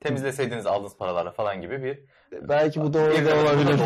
Temizleseydiniz 0.00 0.66
aldığınız 0.66 0.96
paralarla 0.96 1.30
falan 1.32 1.60
gibi 1.60 1.82
bir 1.82 1.98
Belki 2.48 2.80
bu 2.80 2.92
doğru 2.94 3.10
Bir- 3.14 3.24
da 3.26 3.34
olabilir. 3.42 3.78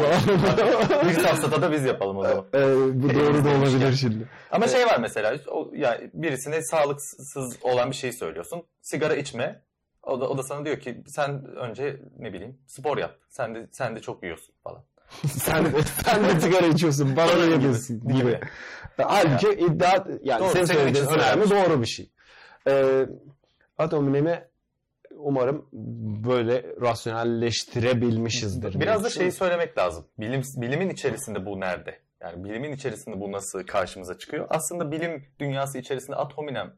bir 1.08 1.12
safsata 1.22 1.62
da 1.62 1.72
biz 1.72 1.84
yapalım 1.84 2.16
o 2.18 2.22
zaman. 2.22 2.46
E, 2.54 2.60
bu 3.02 3.14
doğru 3.14 3.44
da 3.44 3.48
olabilir 3.48 3.92
şimdi. 3.92 4.28
Ama 4.50 4.68
şey 4.68 4.86
var 4.86 4.98
mesela, 5.00 5.36
o, 5.48 5.70
yani 5.74 6.10
birisine 6.14 6.62
sağlıksız 6.62 7.58
olan 7.62 7.90
bir 7.90 7.96
şey 7.96 8.12
söylüyorsun. 8.12 8.62
Sigara 8.82 9.14
içme. 9.14 9.62
O 10.08 10.20
da, 10.20 10.28
o 10.28 10.38
da 10.38 10.42
sana 10.42 10.64
diyor 10.64 10.80
ki 10.80 11.02
sen 11.06 11.44
önce 11.44 12.00
ne 12.18 12.32
bileyim 12.32 12.58
spor 12.66 12.98
yap. 12.98 13.18
Sen 13.28 13.54
de 13.54 13.68
sen 13.70 13.96
de 13.96 14.00
çok 14.00 14.22
yiyorsun 14.22 14.54
falan. 14.64 14.84
sen, 15.26 15.64
de, 15.64 15.82
sen 15.82 16.24
de 16.24 16.40
sigara 16.40 16.66
içiyorsun, 16.66 17.16
bana 17.16 17.40
da 17.40 17.46
yapıyorsun 17.46 18.00
Gibi. 18.00 18.18
gibi. 18.18 18.40
Halbuki 18.96 19.50
iddia 19.50 20.04
yani 20.22 20.40
Doğru, 20.40 20.52
senin 20.52 20.64
söylediğin 20.64 21.06
önemli 21.06 21.50
doğru 21.50 21.82
bir 21.82 21.86
şey. 21.86 22.10
Ee, 22.66 23.06
atomünemi 23.78 24.44
umarım 25.10 25.68
böyle 26.24 26.64
rasyonelleştirebilmişizdir. 26.80 28.80
Biraz 28.80 29.04
da 29.04 29.10
şeyi 29.10 29.32
söylemek 29.32 29.78
lazım. 29.78 30.06
Bilim, 30.18 30.42
bilimin 30.56 30.90
içerisinde 30.90 31.46
bu 31.46 31.60
nerede? 31.60 31.98
Yani 32.20 32.44
bilimin 32.44 32.72
içerisinde 32.72 33.20
bu 33.20 33.32
nasıl 33.32 33.66
karşımıza 33.66 34.18
çıkıyor? 34.18 34.46
Aslında 34.50 34.92
bilim 34.92 35.24
dünyası 35.40 35.78
içerisinde 35.78 36.16
ad 36.16 36.32
hominem 36.32 36.72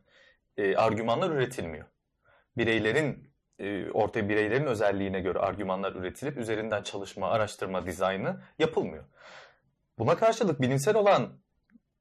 e, 0.57 0.77
argümanlar 0.77 1.31
üretilmiyor. 1.31 1.87
Bireylerin 2.57 3.31
e, 3.59 3.91
ortaya 3.91 4.29
bireylerin 4.29 4.67
özelliğine 4.67 5.21
göre 5.21 5.39
argümanlar 5.39 5.93
üretilip 5.93 6.37
üzerinden 6.39 6.83
çalışma, 6.83 7.29
araştırma, 7.31 7.87
dizaynı 7.87 8.41
yapılmıyor. 8.59 9.05
Buna 9.99 10.17
karşılık 10.17 10.61
bilimsel 10.61 10.97
olan 10.97 11.29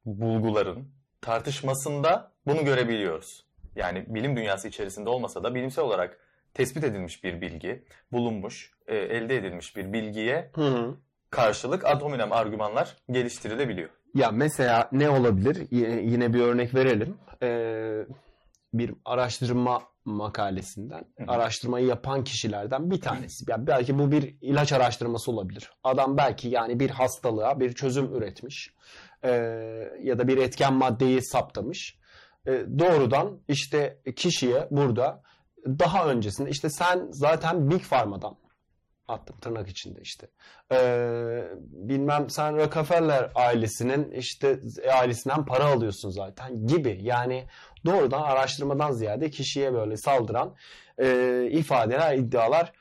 bulguların 0.05 0.87
tartışmasında 1.21 2.31
bunu 2.45 2.65
görebiliyoruz. 2.65 3.45
Yani 3.75 4.05
bilim 4.07 4.35
dünyası 4.37 4.67
içerisinde 4.67 5.09
olmasa 5.09 5.43
da 5.43 5.55
bilimsel 5.55 5.85
olarak 5.85 6.19
tespit 6.53 6.83
edilmiş 6.83 7.23
bir 7.23 7.41
bilgi, 7.41 7.83
bulunmuş, 8.11 8.71
e, 8.87 8.95
elde 8.97 9.35
edilmiş 9.35 9.75
bir 9.75 9.93
bilgiye 9.93 10.51
Hı 10.55 10.61
hı. 10.61 10.95
karşılık 11.29 11.85
ad 11.85 12.01
hominem 12.01 12.31
argümanlar 12.31 12.95
geliştirilebiliyor. 13.11 13.89
Ya 14.15 14.31
mesela 14.31 14.89
ne 14.91 15.09
olabilir? 15.09 15.67
Y- 15.71 16.01
yine 16.03 16.33
bir 16.33 16.41
örnek 16.41 16.75
verelim. 16.75 17.17
Ee, 17.43 18.05
bir 18.73 18.93
araştırma 19.05 19.81
makalesinden, 20.05 21.05
araştırmayı 21.27 21.85
yapan 21.85 22.23
kişilerden 22.23 22.91
bir 22.91 23.01
tanesi. 23.01 23.51
Ya 23.51 23.67
belki 23.67 23.99
bu 23.99 24.11
bir 24.11 24.35
ilaç 24.41 24.73
araştırması 24.73 25.31
olabilir. 25.31 25.71
Adam 25.83 26.17
belki 26.17 26.47
yani 26.47 26.79
bir 26.79 26.89
hastalığa 26.89 27.59
bir 27.59 27.73
çözüm 27.73 28.15
üretmiş. 28.15 28.73
Ee, 29.23 29.29
ya 30.03 30.19
da 30.19 30.27
bir 30.27 30.37
etken 30.37 30.73
maddeyi 30.73 31.21
saptamış. 31.21 31.97
Ee, 32.47 32.65
doğrudan 32.79 33.39
işte 33.47 34.01
kişiye 34.15 34.67
burada 34.71 35.21
daha 35.65 36.07
öncesinde 36.07 36.49
işte 36.49 36.69
sen 36.69 37.07
zaten 37.11 37.69
Big 37.69 37.81
Pharma'dan 37.81 38.35
attım 39.09 39.35
tırnak 39.41 39.69
içinde 39.69 39.99
işte. 40.01 40.27
Ee, 40.71 41.43
bilmem 41.59 42.29
sen 42.29 42.57
Rockefeller 42.57 43.31
ailesinin 43.35 44.11
işte 44.11 44.59
ailesinden 44.93 45.45
para 45.45 45.65
alıyorsun 45.65 46.09
zaten 46.09 46.67
gibi. 46.67 46.99
Yani 47.01 47.47
doğrudan 47.85 48.21
araştırmadan 48.21 48.91
ziyade 48.91 49.29
kişiye 49.29 49.73
böyle 49.73 49.97
saldıran 49.97 50.55
e, 50.97 51.47
ifadeler, 51.51 52.15
iddialar 52.17 52.71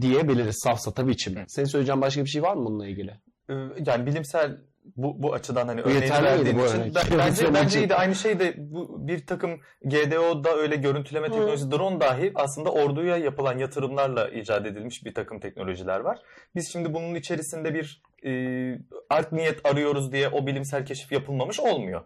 diyebiliriz 0.00 0.56
safsata 0.64 1.08
biçimi. 1.08 1.44
Senin 1.48 1.66
söyleyeceğin 1.66 2.00
başka 2.00 2.24
bir 2.24 2.28
şey 2.30 2.42
var 2.42 2.54
mı 2.54 2.64
bununla 2.66 2.86
ilgili? 2.86 3.10
Ee, 3.50 3.54
Yani 3.86 4.06
bilimsel 4.06 4.58
bu, 4.96 5.22
bu 5.22 5.34
açıdan 5.34 5.68
hani 5.68 5.80
örneğini 5.80 6.58
bu 6.58 6.66
için 6.66 6.80
örnek? 6.80 6.94
ben- 6.94 7.18
bence, 7.18 7.54
bence 7.54 7.66
için. 7.66 7.78
iyi 7.78 7.88
de 7.88 7.94
aynı 7.96 8.14
şey 8.14 8.38
de 8.38 8.54
bu 8.56 9.08
bir 9.08 9.26
takım 9.26 9.60
GDO'da 9.84 10.56
öyle 10.56 10.76
görüntüleme 10.76 11.28
teknolojisi 11.28 11.70
drone 11.70 12.00
dahi 12.00 12.32
aslında 12.34 12.70
orduya 12.72 13.16
yapılan 13.16 13.58
yatırımlarla 13.58 14.28
icat 14.28 14.66
edilmiş 14.66 15.04
bir 15.04 15.14
takım 15.14 15.40
teknolojiler 15.40 16.00
var. 16.00 16.18
Biz 16.54 16.72
şimdi 16.72 16.94
bunun 16.94 17.14
içerisinde 17.14 17.74
bir 17.74 18.02
e, 18.26 18.30
art 19.10 19.32
niyet 19.32 19.66
arıyoruz 19.66 20.12
diye 20.12 20.28
o 20.28 20.46
bilimsel 20.46 20.86
keşif 20.86 21.12
yapılmamış 21.12 21.60
olmuyor. 21.60 22.00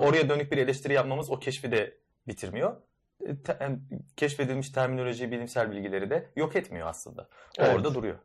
Oraya 0.00 0.28
dönük 0.28 0.52
bir 0.52 0.58
eleştiri 0.58 0.92
yapmamız 0.92 1.30
o 1.30 1.38
keşfi 1.38 1.72
de 1.72 1.94
bitirmiyor. 2.28 2.76
E, 3.26 3.42
te- 3.42 3.78
keşfedilmiş 4.16 4.70
terminoloji, 4.70 5.30
bilimsel 5.30 5.70
bilgileri 5.72 6.10
de 6.10 6.30
yok 6.36 6.56
etmiyor 6.56 6.86
aslında. 6.88 7.22
O 7.22 7.62
Evet. 7.62 7.74
Orada 7.74 7.94
duruyor. 7.94 8.18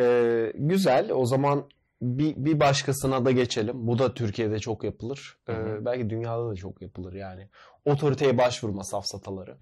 Ee, 0.00 0.52
güzel. 0.54 1.10
O 1.12 1.26
zaman 1.26 1.68
bir, 2.02 2.36
bir 2.36 2.60
başkasına 2.60 3.24
da 3.24 3.30
geçelim. 3.30 3.86
Bu 3.86 3.98
da 3.98 4.14
Türkiye'de 4.14 4.58
çok 4.58 4.84
yapılır. 4.84 5.38
Ee, 5.48 5.84
belki 5.84 6.10
dünyada 6.10 6.50
da 6.50 6.54
çok 6.54 6.82
yapılır 6.82 7.12
yani. 7.12 7.48
Otoriteye 7.84 8.38
başvurma 8.38 8.84
safsataları. 8.84 9.56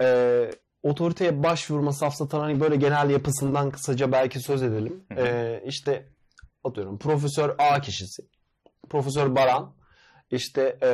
Ee, 0.00 0.50
otoriteye 0.82 1.42
başvurma 1.42 1.92
safsataları 1.92 2.50
hani 2.50 2.60
böyle 2.60 2.76
genel 2.76 3.10
yapısından 3.10 3.70
kısaca 3.70 4.12
belki 4.12 4.40
söz 4.40 4.62
edelim. 4.62 5.04
Ee, 5.16 5.62
işte 5.66 6.08
atıyorum 6.64 6.98
Profesör 6.98 7.54
A 7.58 7.80
kişisi. 7.80 8.22
Profesör 8.88 9.34
Baran 9.34 9.74
işte 10.30 10.78
e, 10.82 10.90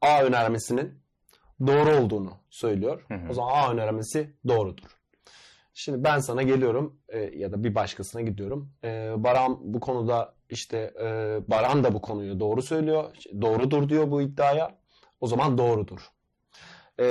A 0.00 0.22
önermesinin 0.22 1.02
doğru 1.66 1.90
olduğunu 1.90 2.32
söylüyor. 2.50 3.04
Hı 3.08 3.14
hı. 3.14 3.30
O 3.30 3.34
zaman 3.34 3.52
A 3.54 3.72
önermesi 3.72 4.36
doğrudur. 4.48 4.99
Şimdi 5.82 6.04
ben 6.04 6.18
sana 6.18 6.42
geliyorum 6.42 7.00
e, 7.08 7.18
ya 7.18 7.52
da 7.52 7.64
bir 7.64 7.74
başkasına 7.74 8.22
gidiyorum. 8.22 8.72
E, 8.84 9.14
Baran 9.16 9.58
bu 9.60 9.80
konuda 9.80 10.34
işte 10.50 10.94
e, 11.00 11.04
Baran 11.48 11.84
da 11.84 11.94
bu 11.94 12.00
konuyu 12.00 12.40
doğru 12.40 12.62
söylüyor. 12.62 13.16
Doğrudur 13.40 13.88
diyor 13.88 14.10
bu 14.10 14.22
iddiaya. 14.22 14.78
O 15.20 15.26
zaman 15.26 15.58
doğrudur. 15.58 16.00
E, 17.00 17.06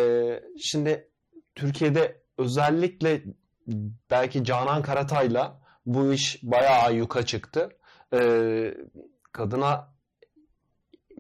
şimdi 0.62 1.10
Türkiye'de 1.56 2.22
özellikle 2.38 3.24
belki 4.12 4.44
Canan 4.44 4.82
Karatay'la 4.82 5.62
bu 5.86 6.14
iş 6.14 6.44
bayağı 6.44 6.96
yuka 6.96 7.26
çıktı. 7.26 7.70
E, 8.14 8.20
kadına 9.32 9.94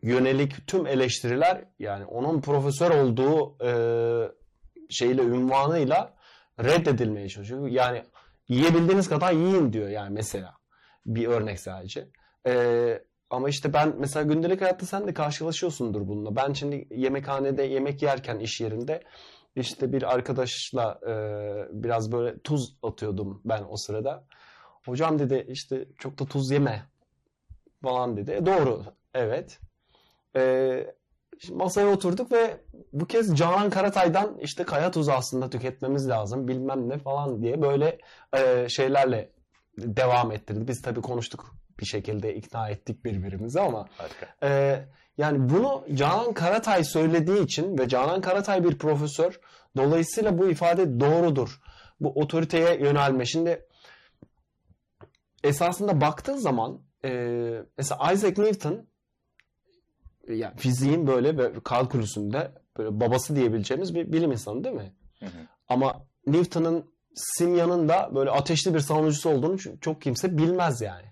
yönelik 0.01 0.67
tüm 0.67 0.87
eleştiriler 0.87 1.65
yani 1.79 2.05
onun 2.05 2.41
profesör 2.41 2.91
olduğu 2.91 3.57
e, 3.65 3.71
şeyle 4.89 5.21
ünvanıyla 5.21 6.18
reddedilmeye 6.63 7.29
çalışıyor. 7.29 7.67
Yani 7.67 8.03
yiyebildiğiniz 8.47 9.09
kadar 9.09 9.31
yiyin 9.31 9.73
diyor 9.73 9.89
yani 9.89 10.13
mesela. 10.13 10.53
Bir 11.05 11.27
örnek 11.27 11.59
sadece. 11.59 12.07
Ee, 12.47 13.03
ama 13.29 13.49
işte 13.49 13.73
ben 13.73 13.93
mesela 13.97 14.23
gündelik 14.23 14.61
hayatta 14.61 14.85
sen 14.85 15.07
de 15.07 15.13
karşılaşıyorsundur 15.13 16.07
bununla. 16.07 16.35
Ben 16.35 16.53
şimdi 16.53 16.87
yemekhanede 16.91 17.63
yemek 17.63 18.01
yerken 18.01 18.39
iş 18.39 18.61
yerinde 18.61 19.03
işte 19.55 19.93
bir 19.93 20.13
arkadaşla 20.13 20.99
e, 21.07 21.13
biraz 21.83 22.11
böyle 22.11 22.39
tuz 22.39 22.77
atıyordum 22.83 23.41
ben 23.45 23.63
o 23.69 23.77
sırada. 23.77 24.23
Hocam 24.85 25.19
dedi 25.19 25.45
işte 25.49 25.87
çok 25.97 26.19
da 26.19 26.25
tuz 26.25 26.51
yeme 26.51 26.83
falan 27.83 28.17
dedi. 28.17 28.31
E, 28.31 28.45
doğru 28.45 28.83
evet. 29.13 29.59
E, 30.35 30.95
masaya 31.51 31.87
oturduk 31.87 32.31
ve 32.31 32.57
bu 32.93 33.05
kez 33.05 33.35
Canan 33.35 33.69
Karatay'dan 33.69 34.37
işte 34.41 34.63
kaya 34.63 34.91
tuzu 34.91 35.11
aslında 35.11 35.49
tüketmemiz 35.49 36.09
lazım 36.09 36.47
bilmem 36.47 36.89
ne 36.89 36.97
falan 36.97 37.41
diye 37.41 37.61
böyle 37.61 37.97
e, 38.33 38.69
şeylerle 38.69 39.29
devam 39.77 40.31
ettirdi. 40.31 40.67
Biz 40.67 40.81
tabii 40.81 41.01
konuştuk 41.01 41.55
bir 41.79 41.85
şekilde 41.85 42.35
ikna 42.35 42.69
ettik 42.69 43.05
birbirimizi 43.05 43.61
ama 43.61 43.87
e, 44.43 44.79
yani 45.17 45.49
bunu 45.49 45.83
Canan 45.93 46.33
Karatay 46.33 46.83
söylediği 46.83 47.43
için 47.43 47.77
ve 47.77 47.87
Canan 47.87 48.21
Karatay 48.21 48.63
bir 48.63 48.77
profesör 48.77 49.39
dolayısıyla 49.77 50.37
bu 50.37 50.49
ifade 50.49 50.99
doğrudur. 50.99 51.61
Bu 51.99 52.09
otoriteye 52.09 52.79
yönelme. 52.79 53.25
Şimdi 53.25 53.65
esasında 55.43 56.01
baktığın 56.01 56.37
zaman 56.37 56.81
e, 57.05 57.11
mesela 57.77 58.11
Isaac 58.13 58.37
Newton 58.37 58.88
yani 60.35 60.57
fiziğin 60.57 61.07
böyle 61.07 61.53
kalkülüsünde 61.63 62.51
böyle 62.77 62.99
babası 62.99 63.35
diyebileceğimiz 63.35 63.95
bir 63.95 64.13
bilim 64.13 64.31
insanı 64.31 64.63
değil 64.63 64.75
mi? 64.75 64.93
Hı 65.19 65.25
hı. 65.25 65.47
Ama 65.67 66.05
Newton'ın 66.27 66.85
simyanın 67.15 67.89
da 67.89 68.09
böyle 68.15 68.29
ateşli 68.29 68.73
bir 68.73 68.79
savunucusu 68.79 69.29
olduğunu 69.29 69.79
çok 69.81 70.01
kimse 70.01 70.37
bilmez 70.37 70.81
yani. 70.81 71.05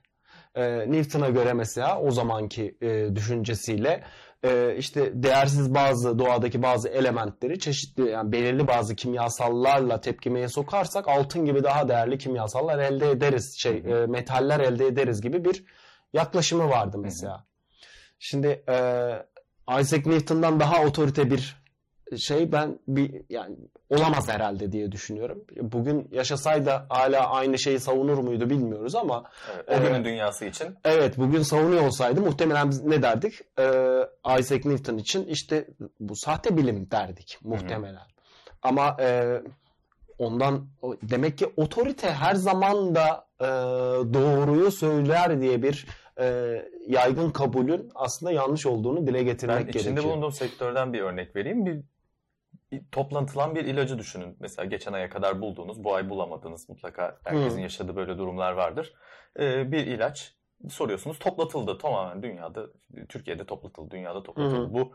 Ee, 0.55 0.91
Newton'a 0.91 1.29
göre 1.29 1.53
mesela 1.53 2.01
o 2.01 2.11
zamanki 2.11 2.77
e, 2.81 3.15
düşüncesiyle 3.15 4.03
e, 4.43 4.75
işte 4.77 5.23
değersiz 5.23 5.73
bazı 5.73 6.19
doğadaki 6.19 6.63
bazı 6.63 6.89
elementleri 6.89 7.59
çeşitli 7.59 8.09
yani 8.09 8.31
belirli 8.31 8.67
bazı 8.67 8.95
kimyasallarla 8.95 10.01
tepkimeye 10.01 10.47
sokarsak 10.47 11.07
altın 11.07 11.45
gibi 11.45 11.63
daha 11.63 11.89
değerli 11.89 12.17
kimyasallar 12.17 12.79
elde 12.79 13.11
ederiz 13.11 13.55
şey 13.57 13.77
e, 13.77 14.05
metaller 14.05 14.59
elde 14.59 14.87
ederiz 14.87 15.21
gibi 15.21 15.45
bir 15.45 15.65
yaklaşımı 16.13 16.69
vardı 16.69 16.97
mesela. 16.97 17.45
Şimdi 18.19 18.47
e, 18.69 18.75
Isaac 19.79 20.05
Newton'dan 20.05 20.59
daha 20.59 20.83
otorite 20.83 21.31
bir 21.31 21.67
şey 22.17 22.51
ben 22.51 22.79
bir 22.87 23.21
yani 23.29 23.55
olamaz 23.89 24.29
herhalde 24.29 24.71
diye 24.71 24.91
düşünüyorum. 24.91 25.43
Bugün 25.61 26.09
yaşasaydı 26.11 26.69
hala 26.89 27.29
aynı 27.29 27.59
şeyi 27.59 27.79
savunur 27.79 28.17
muydu 28.17 28.49
bilmiyoruz 28.49 28.95
ama 28.95 29.23
evet, 29.67 29.79
o 29.79 29.83
günün 29.83 30.01
e, 30.01 30.05
dünyası 30.05 30.45
için. 30.45 30.75
Evet, 30.85 31.17
bugün 31.17 31.41
savunuyor 31.41 31.83
olsaydı 31.83 32.21
muhtemelen 32.21 32.69
biz 32.69 32.83
ne 32.83 33.01
derdik? 33.01 33.41
E, 33.59 33.63
Isaac 34.39 34.65
Newton 34.65 34.97
için 34.97 35.25
işte 35.25 35.67
bu 35.99 36.15
sahte 36.15 36.57
bilim 36.57 36.91
derdik 36.91 37.37
muhtemelen. 37.43 37.93
Hı-hı. 37.93 38.07
Ama 38.61 38.97
e, 38.99 39.41
ondan 40.19 40.67
demek 41.01 41.37
ki 41.37 41.53
otorite 41.57 42.11
her 42.11 42.35
zaman 42.35 42.95
da 42.95 43.27
e, 43.41 43.45
doğruyu 44.13 44.71
söyler 44.71 45.41
diye 45.41 45.63
bir 45.63 45.85
e, 46.19 46.25
yaygın 46.87 47.29
kabulün 47.29 47.91
aslında 47.95 48.31
yanlış 48.31 48.65
olduğunu 48.65 49.07
dile 49.07 49.23
getirmek 49.23 49.59
gerekiyor. 49.59 49.85
Ben 49.85 49.91
içinde 49.91 50.03
bulunduğum 50.03 50.31
sektörden 50.31 50.93
bir 50.93 51.01
örnek 51.01 51.35
vereyim. 51.35 51.65
Bir 51.65 51.83
toplantılan 52.91 53.55
bir 53.55 53.65
ilacı 53.65 53.99
düşünün. 53.99 54.37
Mesela 54.39 54.65
geçen 54.65 54.93
aya 54.93 55.09
kadar 55.09 55.41
bulduğunuz, 55.41 55.83
bu 55.83 55.95
ay 55.95 56.09
bulamadığınız 56.09 56.69
mutlaka 56.69 57.19
herkesin 57.23 57.55
hmm. 57.55 57.63
yaşadığı 57.63 57.95
böyle 57.95 58.17
durumlar 58.17 58.51
vardır. 58.51 58.93
Ee, 59.39 59.71
bir 59.71 59.87
ilaç 59.87 60.35
soruyorsunuz 60.69 61.19
toplatıldı 61.19 61.77
tamamen 61.77 62.23
dünyada, 62.23 62.67
Türkiye'de 63.09 63.45
toplatıldı, 63.45 63.91
dünyada 63.91 64.23
toplatıldı. 64.23 64.67
Hmm. 64.67 64.73
Bu 64.73 64.93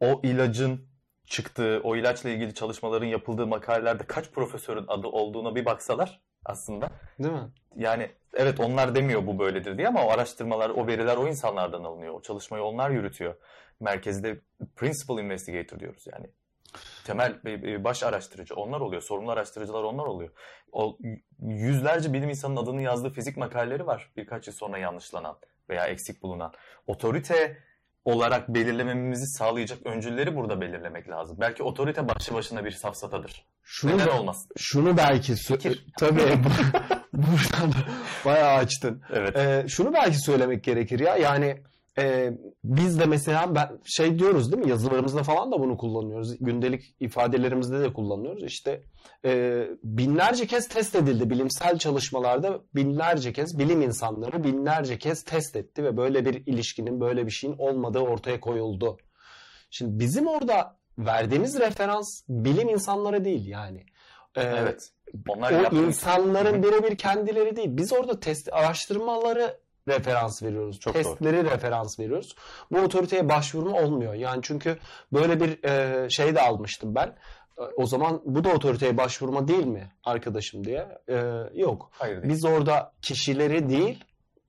o 0.00 0.20
ilacın 0.22 0.88
çıktığı, 1.26 1.80
o 1.84 1.96
ilaçla 1.96 2.30
ilgili 2.30 2.54
çalışmaların 2.54 3.06
yapıldığı 3.06 3.46
makalelerde 3.46 4.04
kaç 4.06 4.30
profesörün 4.30 4.84
adı 4.88 5.06
olduğuna 5.06 5.54
bir 5.54 5.64
baksalar 5.64 6.20
aslında. 6.44 6.90
Değil 7.18 7.34
mi? 7.34 7.50
Yani 7.76 8.10
evet 8.34 8.60
onlar 8.60 8.94
demiyor 8.94 9.26
bu 9.26 9.38
böyledir 9.38 9.78
diye 9.78 9.88
ama 9.88 10.06
o 10.06 10.10
araştırmalar, 10.10 10.70
o 10.70 10.86
veriler 10.86 11.16
o 11.16 11.28
insanlardan 11.28 11.84
alınıyor. 11.84 12.14
O 12.14 12.22
çalışmayı 12.22 12.64
onlar 12.64 12.90
yürütüyor. 12.90 13.34
Merkezde 13.80 14.40
principal 14.76 15.18
investigator 15.18 15.80
diyoruz 15.80 16.06
yani 16.12 16.26
temel 17.04 17.40
baş 17.84 18.02
araştırıcı 18.02 18.54
onlar 18.54 18.80
oluyor. 18.80 19.02
Sorumlu 19.02 19.30
araştırıcılar 19.30 19.82
onlar 19.82 20.04
oluyor. 20.04 20.30
O 20.72 20.98
yüzlerce 21.38 22.12
bilim 22.12 22.28
insanının 22.28 22.62
adını 22.62 22.82
yazdığı 22.82 23.10
fizik 23.10 23.36
makaleleri 23.36 23.86
var. 23.86 24.12
Birkaç 24.16 24.46
yıl 24.46 24.54
sonra 24.54 24.78
yanlışlanan 24.78 25.38
veya 25.68 25.86
eksik 25.86 26.22
bulunan. 26.22 26.52
Otorite 26.86 27.58
olarak 28.04 28.48
belirlememizi 28.48 29.26
sağlayacak 29.26 29.86
öncülleri 29.86 30.36
burada 30.36 30.60
belirlemek 30.60 31.08
lazım. 31.08 31.36
Belki 31.40 31.62
otorite 31.62 32.08
başlı 32.08 32.34
başına 32.34 32.64
bir 32.64 32.70
safsatadır. 32.70 33.44
Şunu 33.62 33.98
Neden 33.98 34.08
olmaz? 34.08 34.46
Şunu 34.56 34.96
belki 34.96 35.34
tabii 35.98 36.20
buradan 37.12 37.72
bayağı 38.24 38.52
açtın. 38.52 39.02
Evet. 39.12 39.36
Ee, 39.36 39.66
şunu 39.68 39.92
belki 39.92 40.18
söylemek 40.18 40.64
gerekir 40.64 41.00
ya. 41.00 41.16
Yani 41.16 41.62
e, 41.98 42.32
biz 42.64 43.00
de 43.00 43.06
mesela 43.06 43.54
ben 43.54 43.78
şey 43.84 44.18
diyoruz 44.18 44.52
değil 44.52 44.64
mi 44.64 44.70
yazılarımızda 44.70 45.22
falan 45.22 45.52
da 45.52 45.60
bunu 45.60 45.76
kullanıyoruz. 45.76 46.38
Gündelik 46.40 46.96
ifadelerimizde 47.00 47.80
de 47.80 47.92
kullanıyoruz. 47.92 48.44
İşte 48.44 48.82
e, 49.24 49.64
binlerce 49.84 50.46
kez 50.46 50.68
test 50.68 50.94
edildi 50.94 51.30
bilimsel 51.30 51.78
çalışmalarda 51.78 52.60
binlerce 52.74 53.32
kez 53.32 53.58
bilim 53.58 53.82
insanları 53.82 54.44
binlerce 54.44 54.98
kez 54.98 55.24
test 55.24 55.56
etti 55.56 55.84
ve 55.84 55.96
böyle 55.96 56.24
bir 56.24 56.46
ilişkinin 56.46 57.00
böyle 57.00 57.26
bir 57.26 57.30
şeyin 57.30 57.56
olmadığı 57.58 58.00
ortaya 58.00 58.40
koyuldu. 58.40 58.96
Şimdi 59.70 59.98
bizim 59.98 60.26
orada 60.26 60.76
verdiğimiz 60.98 61.60
referans 61.60 62.22
bilim 62.28 62.68
insanları 62.68 63.24
değil 63.24 63.46
yani. 63.46 63.86
Ee, 64.36 64.42
evet. 64.42 64.90
Onlar 65.28 65.72
o 65.72 65.76
insanların 65.76 66.62
birebir 66.62 66.96
kendileri 66.96 67.56
değil. 67.56 67.68
Biz 67.70 67.92
orada 67.92 68.20
test 68.20 68.48
araştırmaları 68.52 69.58
referans 69.88 70.42
veriyoruz. 70.42 70.80
Çok 70.80 70.94
Testleri 70.94 71.36
doğru. 71.36 71.50
referans 71.50 71.98
veriyoruz. 71.98 72.36
Bu 72.70 72.78
otoriteye 72.78 73.28
başvurma 73.28 73.80
olmuyor. 73.80 74.14
Yani 74.14 74.40
çünkü 74.42 74.78
böyle 75.12 75.40
bir 75.40 75.64
e, 75.64 76.10
şey 76.10 76.34
de 76.34 76.40
almıştım 76.40 76.94
ben. 76.94 77.06
E, 77.58 77.62
o 77.76 77.86
zaman 77.86 78.22
bu 78.24 78.44
da 78.44 78.48
otoriteye 78.48 78.96
başvurma 78.96 79.48
değil 79.48 79.66
mi 79.66 79.92
arkadaşım 80.04 80.64
diye. 80.64 80.88
E, 81.08 81.42
yok. 81.54 81.90
Hayır 81.92 82.22
değil. 82.22 82.34
Biz 82.34 82.44
orada 82.44 82.92
kişileri 83.02 83.68
değil, 83.68 84.04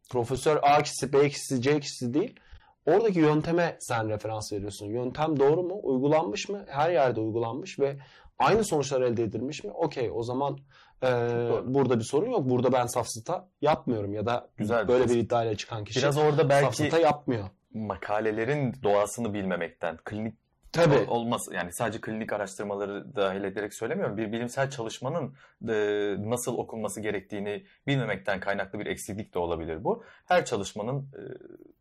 Profesör 0.09 0.59
A 0.61 0.83
kişisi, 0.83 1.13
B 1.13 1.29
kişisi, 1.29 1.61
C 1.61 1.79
kişisi 1.79 2.13
değil. 2.13 2.39
Oradaki 2.85 3.19
yönteme 3.19 3.77
sen 3.79 4.09
referans 4.09 4.53
veriyorsun. 4.53 4.87
Yöntem 4.87 5.39
doğru 5.39 5.63
mu? 5.63 5.79
Uygulanmış 5.83 6.49
mı? 6.49 6.65
Her 6.67 6.91
yerde 6.91 7.19
uygulanmış 7.19 7.79
ve 7.79 7.97
aynı 8.39 8.63
sonuçlar 8.63 9.01
elde 9.01 9.23
edilmiş 9.23 9.63
mi? 9.63 9.71
Okey 9.71 10.11
o 10.13 10.23
zaman 10.23 10.57
ee, 11.03 11.49
burada 11.65 11.99
bir 11.99 12.03
sorun 12.03 12.31
yok. 12.31 12.49
Burada 12.49 12.71
ben 12.71 12.85
safsata 12.85 13.47
yapmıyorum 13.61 14.13
ya 14.13 14.25
da 14.25 14.49
Güzel 14.57 14.87
böyle 14.87 15.09
bir 15.09 15.15
iddiayla 15.15 15.55
çıkan 15.55 15.83
kişi 15.83 15.99
Biraz 15.99 16.17
orada 16.17 16.49
belki 16.49 16.65
safsata 16.65 16.99
yapmıyor. 16.99 17.49
Makalelerin 17.73 18.73
doğasını 18.83 19.33
bilmemekten, 19.33 19.97
klinik 20.05 20.42
Tabii. 20.73 21.05
olmaz 21.07 21.49
yani 21.51 21.73
sadece 21.73 22.01
klinik 22.01 22.33
araştırmaları 22.33 23.15
dahil 23.15 23.43
ederek 23.43 23.73
söylemiyorum. 23.73 24.17
Bir 24.17 24.31
bilimsel 24.31 24.69
çalışmanın 24.69 25.35
e, 25.69 25.75
nasıl 26.19 26.57
okunması 26.57 27.01
gerektiğini 27.01 27.65
bilmemekten 27.87 28.39
kaynaklı 28.39 28.79
bir 28.79 28.85
eksiklik 28.85 29.33
de 29.33 29.39
olabilir 29.39 29.83
bu. 29.83 30.03
Her 30.27 30.45
çalışmanın 30.45 30.99
e, 30.99 31.21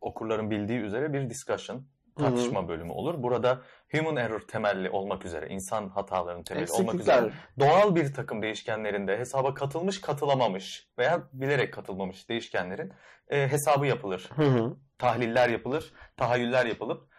okurların 0.01 0.51
bildiği 0.51 0.79
üzere 0.79 1.13
bir 1.13 1.31
discussion, 1.31 1.87
tartışma 2.19 2.61
Hı-hı. 2.61 2.69
bölümü 2.69 2.93
olur. 2.93 3.23
Burada 3.23 3.61
human 3.93 4.17
error 4.17 4.41
temelli 4.41 4.91
olmak 4.91 5.25
üzere, 5.25 5.49
insan 5.49 5.89
hatalarının 5.89 6.43
temeli 6.43 6.73
olmak 6.73 6.95
üzere 6.95 7.31
doğal 7.59 7.95
bir 7.95 8.15
takım 8.15 8.43
değişkenlerinde 8.43 9.19
hesaba 9.19 9.55
katılmış, 9.55 10.01
katılamamış 10.01 10.89
veya 10.99 11.23
bilerek 11.33 11.75
katılmamış 11.75 12.29
değişkenlerin 12.29 12.93
e, 13.29 13.49
hesabı 13.49 13.87
yapılır. 13.87 14.31
Hı-hı. 14.35 14.77
Tahliller 14.99 15.49
yapılır, 15.49 15.93
tahayyüller 16.17 16.67
yapılıp 16.67 17.12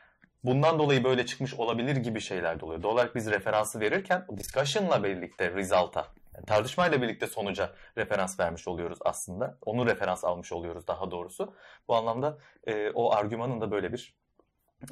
bundan 0.44 0.80
dolayı 0.80 1.04
böyle 1.04 1.26
çıkmış 1.26 1.54
olabilir 1.54 1.96
gibi 1.96 2.22
şeyler 2.22 2.60
de 2.60 2.66
oluyor. 2.66 2.84
Doğal 2.84 2.94
olarak 2.94 3.16
biz 3.16 3.32
referansı 3.32 3.80
verirken 3.80 4.26
discussion'la 4.38 5.04
birlikte 5.04 5.52
result'a 5.52 6.08
yani 6.36 6.46
tartışmayla 6.46 7.02
birlikte 7.02 7.28
sonuca 7.28 7.72
referans 7.98 8.39
vermiş 8.39 8.68
oluyoruz 8.68 9.00
aslında. 9.02 9.58
Onu 9.62 9.86
referans 9.86 10.24
almış 10.24 10.52
oluyoruz 10.52 10.88
daha 10.88 11.12
doğrusu. 11.12 11.54
Bu 11.88 11.96
anlamda 11.96 12.38
e, 12.68 12.89
o 12.89 13.14
argümanın 13.14 13.62
da 13.62 13.72
böyle 13.72 13.94
bir 13.94 14.16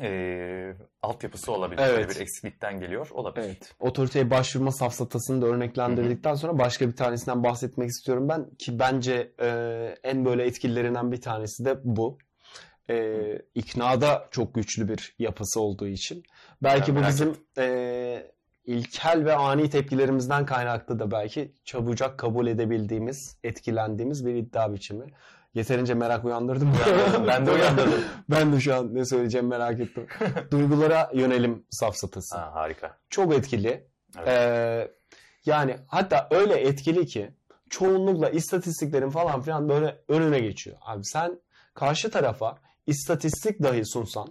e, 0.02 0.74
altyapısı 1.02 1.52
olabilir. 1.52 1.82
Evet. 1.82 1.98
Böyle 1.98 2.10
bir 2.10 2.22
eksiklikten 2.22 2.80
geliyor 2.80 3.10
olabilir. 3.12 3.46
Evet. 3.46 3.76
Otoriteye 3.80 4.30
başvurma 4.30 4.72
safsatasını 4.72 5.42
da 5.42 5.46
örneklendirdikten 5.46 6.36
sonra 6.36 6.60
başka 6.60 6.88
bir 6.88 6.96
tanesinden 6.96 7.44
bahsetmek 7.44 7.90
istiyorum 7.90 8.30
ben. 8.30 8.50
Ki 8.56 8.80
bence 8.80 9.34
e, 9.42 9.48
en 10.04 10.26
böyle 10.26 10.44
etkililerinden 10.44 11.12
bir 11.12 11.22
tanesi 11.22 11.66
de 11.66 11.76
bu. 11.84 12.18
E, 12.90 13.18
iknada 13.56 14.28
çok 14.32 14.56
güçlü 14.56 14.88
bir 14.88 15.16
yapısı 15.20 15.62
olduğu 15.62 15.88
için. 15.88 16.24
Belki 16.64 16.92
yani 16.92 17.04
bu 17.04 17.08
bizim 17.08 17.36
e, 17.58 18.32
ilkel 18.66 19.26
ve 19.26 19.36
ani 19.36 19.70
tepkilerimizden 19.70 20.46
kaynaklı 20.46 21.00
da 21.00 21.12
belki 21.12 21.54
çabucak 21.66 22.18
kabul 22.18 22.48
edebildiğimiz, 22.48 23.38
etkilendiğimiz 23.44 24.26
bir 24.26 24.36
iddia 24.36 24.74
biçimi. 24.74 25.06
Yeterince 25.54 25.94
merak 25.94 26.26
uyandırdım 26.26 26.74
ben 27.28 27.46
de 27.46 27.52
uyandırdım. 27.52 28.04
ben 28.30 28.54
de 28.54 28.60
şu 28.60 28.76
an 28.76 28.96
ne 28.96 29.06
söyleyeceğim 29.06 29.48
merak 29.48 29.80
ettim. 29.80 30.08
Duygulara 30.52 31.10
yönelim 31.14 31.66
safsatası. 31.70 32.38
Ha, 32.38 32.52
harika. 32.54 32.98
Çok 33.10 33.34
etkili. 33.34 33.88
Evet. 34.18 34.28
Ee, 34.28 34.92
yani 35.46 35.78
hatta 35.88 36.28
öyle 36.32 36.54
etkili 36.54 37.06
ki 37.06 37.32
çoğunlukla 37.70 38.30
istatistiklerin 38.30 39.10
falan 39.10 39.42
filan 39.42 39.70
böyle 39.70 39.98
önüne 40.08 40.40
geçiyor. 40.40 40.78
Abi 40.82 41.06
sen 41.06 41.40
karşı 41.74 42.12
tarafa 42.12 42.58
istatistik 42.92 43.64
dahi 43.64 43.86
sunsan, 43.86 44.28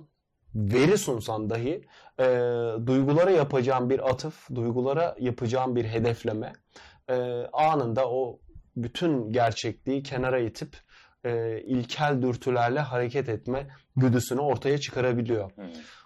veri 0.55 0.99
sunsan 0.99 1.51
dahi 1.51 1.85
e, 2.21 2.27
duygulara 2.87 3.31
yapacağın 3.31 3.91
bir 3.91 4.11
atıf, 4.11 4.51
duygulara 4.55 5.17
yapacağın 5.21 5.77
bir 5.77 5.85
hedefleme 5.85 6.53
e, 7.09 7.15
anında 7.53 8.11
o 8.11 8.39
bütün 8.77 9.33
gerçekliği 9.33 10.03
kenara 10.03 10.39
itip 10.39 10.77
e, 11.25 11.61
ilkel 11.61 12.23
dürtülerle 12.23 12.81
hareket 12.81 13.29
etme 13.29 13.69
güdüsünü 13.97 14.41
ortaya 14.41 14.79
çıkarabiliyor. 14.79 15.51
Hmm. 15.51 15.65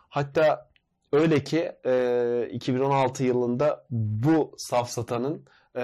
Hatta 0.08 0.70
öyle 1.12 1.44
ki 1.44 1.72
e, 1.86 2.48
2016 2.52 3.24
yılında 3.24 3.86
bu 3.90 4.54
safsatanın 4.58 5.46
e, 5.76 5.82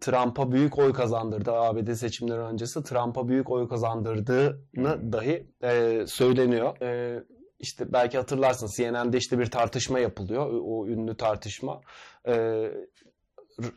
Trump'a 0.00 0.52
büyük 0.52 0.78
oy 0.78 0.92
kazandırdı. 0.92 1.52
ABD 1.52 1.92
seçimleri 1.92 2.40
öncesi 2.40 2.82
Trump'a 2.82 3.28
büyük 3.28 3.50
oy 3.50 3.68
kazandırdığını 3.68 5.12
dahi 5.12 5.46
e, 5.62 6.02
söyleniyor. 6.06 6.80
E, 6.82 7.22
işte 7.58 7.92
belki 7.92 8.18
hatırlarsın 8.18 8.68
CNN'de 8.76 9.18
işte 9.18 9.38
bir 9.38 9.46
tartışma 9.46 9.98
yapılıyor. 9.98 10.46
O, 10.52 10.80
o 10.80 10.86
ünlü 10.88 11.16
tartışma. 11.16 11.80
E, 12.28 12.34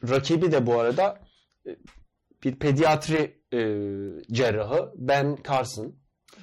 rakibi 0.10 0.52
de 0.52 0.66
bu 0.66 0.80
arada 0.80 1.20
e, 1.68 1.76
bir 2.44 2.60
pediatri 2.60 3.42
e, 3.54 3.60
cerrahı 4.32 4.92
Ben 4.96 5.38
Carson. 5.48 5.96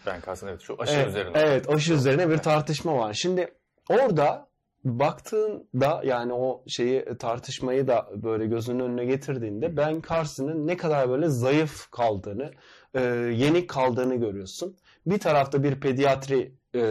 Ben 0.06 0.20
Carson 0.26 0.48
evet 0.48 0.60
şu 0.60 0.76
aşı 0.78 0.92
Evet, 0.92 1.08
üzerine. 1.08 1.38
Evet 1.38 1.68
aşı 1.68 1.92
üzerine 1.92 2.30
bir 2.30 2.38
tartışma 2.38 2.98
var. 2.98 3.12
Şimdi 3.12 3.54
orada 3.90 4.51
baktığında 4.84 6.02
yani 6.04 6.32
o 6.32 6.64
şeyi 6.66 7.04
tartışmayı 7.18 7.86
da 7.86 8.08
böyle 8.14 8.46
gözünün 8.46 8.80
önüne 8.80 9.04
getirdiğinde 9.04 9.76
Ben 9.76 10.02
Carson'ın 10.08 10.66
ne 10.66 10.76
kadar 10.76 11.08
böyle 11.08 11.28
zayıf 11.28 11.90
kaldığını, 11.90 12.50
e, 12.94 13.00
yenik 13.34 13.70
kaldığını 13.70 14.14
görüyorsun. 14.14 14.76
Bir 15.06 15.18
tarafta 15.18 15.62
bir 15.62 15.80
pediatri 15.80 16.54
e, 16.74 16.82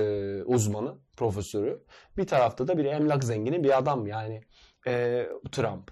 uzmanı, 0.45 0.97
profesörü, 1.17 1.83
bir 2.17 2.27
tarafta 2.27 2.67
da 2.67 2.77
bir 2.77 2.85
emlak 2.85 3.23
zengini 3.23 3.63
bir 3.63 3.77
adam 3.77 4.07
yani 4.07 4.41
e, 4.87 5.27
Trump. 5.51 5.91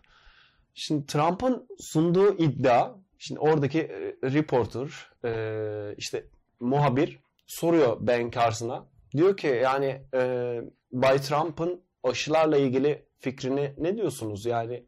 Şimdi 0.74 1.06
Trump'ın 1.06 1.68
sunduğu 1.80 2.38
iddia, 2.38 2.95
şimdi 3.18 3.39
oradaki 3.39 3.80
e, 3.80 4.16
reporter, 4.24 5.12
e, 5.26 5.95
işte 5.97 6.26
muhabir 6.60 7.20
soruyor 7.47 7.97
Ben 8.00 8.32
Carson'a. 8.32 8.86
Diyor 9.12 9.38
ki 9.38 9.47
yani 9.47 10.02
e, 10.14 10.62
Bay 10.91 11.22
Trump'ın 11.22 11.82
aşılarla 12.04 12.58
ilgili 12.58 13.06
fikrini 13.20 13.74
ne 13.78 13.97
diyorsunuz? 13.97 14.45
Yani 14.45 14.86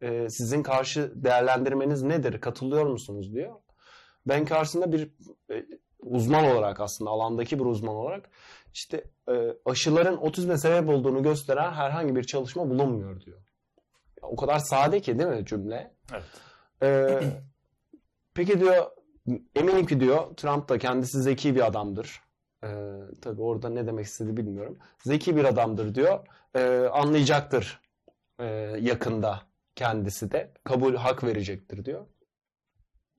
e, 0.00 0.28
sizin 0.28 0.62
karşı 0.62 1.12
değerlendirmeniz 1.14 2.02
nedir? 2.02 2.40
Katılıyor 2.40 2.86
musunuz 2.86 3.34
diyor. 3.34 3.54
Ben 4.26 4.44
Carson'da 4.44 4.92
bir 4.92 5.10
e, 5.50 5.66
uzman 6.00 6.44
olarak 6.44 6.80
aslında 6.80 7.10
alandaki 7.10 7.58
bir 7.58 7.64
uzman 7.64 7.94
olarak 7.94 8.30
işte 8.74 9.04
e, 9.28 9.56
aşıların 9.64 10.16
otizme 10.16 10.58
sebep 10.58 10.88
olduğunu 10.88 11.22
gösteren 11.22 11.72
herhangi 11.72 12.16
bir 12.16 12.24
çalışma 12.24 12.70
bulunmuyor 12.70 13.20
diyor. 13.20 13.42
O 14.22 14.36
kadar 14.36 14.58
sade 14.58 15.00
ki 15.00 15.18
değil 15.18 15.30
mi 15.30 15.46
cümle? 15.46 15.94
Evet. 16.12 16.24
Ee, 16.82 17.20
peki 18.34 18.60
diyor 18.60 18.86
eminim 19.54 19.86
ki 19.86 20.00
diyor 20.00 20.36
Trump 20.36 20.68
da 20.68 20.78
kendisi 20.78 21.22
zeki 21.22 21.54
bir 21.54 21.66
adamdır. 21.66 22.20
Ee, 22.64 22.68
tabii 23.22 23.42
orada 23.42 23.68
ne 23.68 23.86
demek 23.86 24.06
istedi 24.06 24.36
bilmiyorum. 24.36 24.78
Zeki 25.04 25.36
bir 25.36 25.44
adamdır 25.44 25.94
diyor. 25.94 26.26
Ee, 26.54 26.88
anlayacaktır 26.92 27.80
ee, 28.38 28.44
yakında 28.80 29.42
kendisi 29.76 30.32
de. 30.32 30.52
Kabul 30.64 30.94
hak 30.94 31.24
verecektir 31.24 31.84
diyor. 31.84 32.06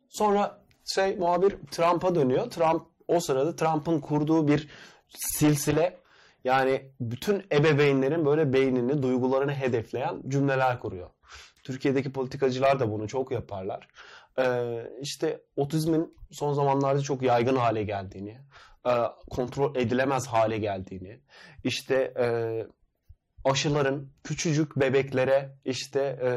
Sonra 0.10 0.64
şey 0.86 1.16
muhabir 1.16 1.58
Trump'a 1.72 2.16
dönüyor. 2.16 2.50
Trump 2.50 2.82
o 3.08 3.20
sırada 3.20 3.56
Trump'ın 3.56 4.00
kurduğu 4.00 4.48
bir 4.48 4.70
silsile 5.10 6.00
yani 6.44 6.91
bütün 7.00 7.46
ebeveynlerin 7.52 8.26
böyle 8.26 8.54
beynini, 8.54 9.04
duygularını 9.04 9.54
hedefleyen 9.54 10.22
cümleler 10.28 10.80
kuruyor. 10.80 11.10
Türkiye'deki 11.64 12.12
politikacılar 12.12 12.80
da 12.80 12.91
bunu 12.91 13.08
çok 13.08 13.32
yaparlar. 13.32 13.88
Ee, 14.39 14.84
işte 15.02 15.41
otizmin 15.56 16.16
son 16.32 16.54
zamanlarda 16.54 17.02
çok 17.02 17.22
yaygın 17.22 17.56
hale 17.56 17.84
geldiğini, 17.84 18.38
e, 18.88 18.93
kontrol 19.29 19.75
edilemez 19.75 20.27
hale 20.27 20.57
geldiğini, 20.57 21.19
işte 21.63 22.13
e, 22.19 22.27
aşıların 23.43 24.09
küçücük 24.23 24.75
bebeklere 24.75 25.55
işte 25.65 26.19
e, 26.21 26.29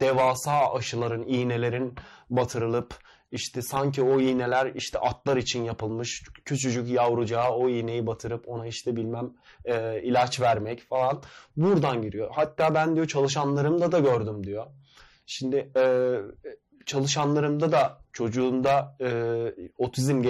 devasa 0.00 0.72
aşıların, 0.74 1.24
iğnelerin 1.26 1.94
batırılıp 2.30 2.94
işte 3.30 3.62
sanki 3.62 4.02
o 4.02 4.20
iğneler 4.20 4.72
işte 4.74 4.98
atlar 4.98 5.36
için 5.36 5.64
yapılmış 5.64 6.22
küçücük 6.44 6.88
yavrucağa 6.88 7.50
o 7.50 7.68
iğneyi 7.68 8.06
batırıp 8.06 8.48
ona 8.48 8.66
işte 8.66 8.96
bilmem 8.96 9.32
e, 9.64 10.02
ilaç 10.02 10.40
vermek 10.40 10.82
falan 10.88 11.22
buradan 11.56 12.02
giriyor. 12.02 12.30
Hatta 12.32 12.74
ben 12.74 12.96
diyor 12.96 13.06
çalışanlarımda 13.06 13.92
da 13.92 13.98
gördüm 13.98 14.44
diyor. 14.44 14.66
Şimdi 15.26 15.70
e, 15.76 16.16
çalışanlarımda 16.86 17.72
da 17.72 17.98
çocuğunda 18.12 18.96
e, 19.00 19.10
otizm 19.78 20.22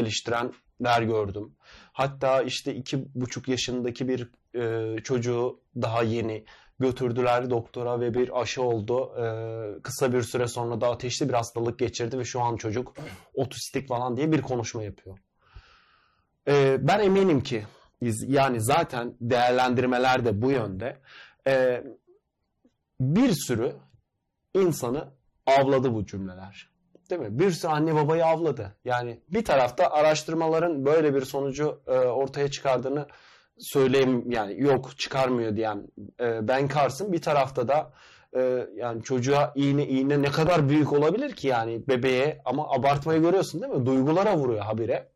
geliştirenler 0.80 1.02
gördüm. 1.02 1.52
Hatta 1.92 2.42
işte 2.42 2.74
iki 2.74 3.04
buçuk 3.14 3.48
yaşındaki 3.48 4.08
bir 4.08 4.30
e, 4.54 4.96
çocuğu 5.02 5.60
daha 5.76 6.02
yeni 6.02 6.44
götürdüler 6.78 7.50
doktora 7.50 8.00
ve 8.00 8.14
bir 8.14 8.40
aşı 8.40 8.62
oldu. 8.62 9.14
Ee, 9.18 9.82
kısa 9.82 10.12
bir 10.12 10.22
süre 10.22 10.48
sonra 10.48 10.80
da 10.80 10.90
ateşli 10.90 11.28
bir 11.28 11.34
hastalık 11.34 11.78
geçirdi 11.78 12.18
ve 12.18 12.24
şu 12.24 12.40
an 12.40 12.56
çocuk 12.56 12.94
otistik 13.34 13.88
falan 13.88 14.16
diye 14.16 14.32
bir 14.32 14.42
konuşma 14.42 14.82
yapıyor. 14.82 15.18
Ee, 16.48 16.76
ben 16.80 16.98
eminim 16.98 17.40
ki 17.40 17.64
yani 18.26 18.60
zaten 18.60 19.14
değerlendirmeler 19.20 20.24
de 20.24 20.42
bu 20.42 20.50
yönde. 20.50 20.98
Ee, 21.46 21.84
bir 23.00 23.32
sürü 23.32 23.72
insanı 24.54 25.08
avladı 25.46 25.94
bu 25.94 26.06
cümleler. 26.06 26.75
Değil 27.10 27.22
mi? 27.22 27.38
Bir 27.38 27.50
sürü 27.50 27.72
anne 27.72 27.94
babayı 27.94 28.26
avladı. 28.26 28.76
Yani 28.84 29.20
bir 29.28 29.44
tarafta 29.44 29.90
araştırmaların 29.90 30.86
böyle 30.86 31.14
bir 31.14 31.22
sonucu 31.24 31.82
e, 31.86 31.92
ortaya 31.92 32.50
çıkardığını 32.50 33.06
söyleyeyim 33.58 34.30
yani 34.30 34.62
yok 34.62 34.98
çıkarmıyor 34.98 35.56
diyen 35.56 35.88
e, 36.20 36.48
Ben 36.48 36.68
Carson 36.68 37.12
bir 37.12 37.22
tarafta 37.22 37.68
da 37.68 37.92
e, 38.36 38.66
yani 38.74 39.02
çocuğa 39.02 39.52
iğne 39.54 39.86
iğne 39.86 40.22
ne 40.22 40.30
kadar 40.30 40.68
büyük 40.68 40.92
olabilir 40.92 41.32
ki 41.32 41.48
yani 41.48 41.88
bebeğe 41.88 42.42
ama 42.44 42.70
abartmayı 42.70 43.20
görüyorsun 43.20 43.62
değil 43.62 43.72
mi? 43.72 43.86
Duygulara 43.86 44.36
vuruyor 44.36 44.62
habire. 44.62 45.08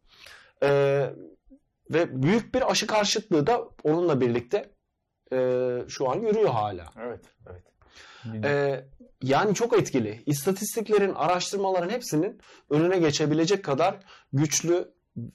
E, 0.63 0.69
ve 1.91 2.23
büyük 2.23 2.55
bir 2.55 2.71
aşı 2.71 2.87
karşıtlığı 2.87 3.47
da 3.47 3.69
onunla 3.85 4.21
birlikte 4.21 4.71
e, 5.33 5.69
şu 5.89 6.11
an 6.11 6.21
yürüyor 6.21 6.51
hala. 6.51 6.85
Evet, 6.99 7.21
evet. 7.51 7.63
E, 8.45 8.85
yani 9.23 9.55
çok 9.55 9.79
etkili. 9.79 10.23
İstatistiklerin, 10.27 11.15
araştırmaların 11.15 11.89
hepsinin 11.91 12.41
önüne 12.71 12.99
geçebilecek 12.99 13.65
kadar 13.65 13.95
güçlü 14.33 14.91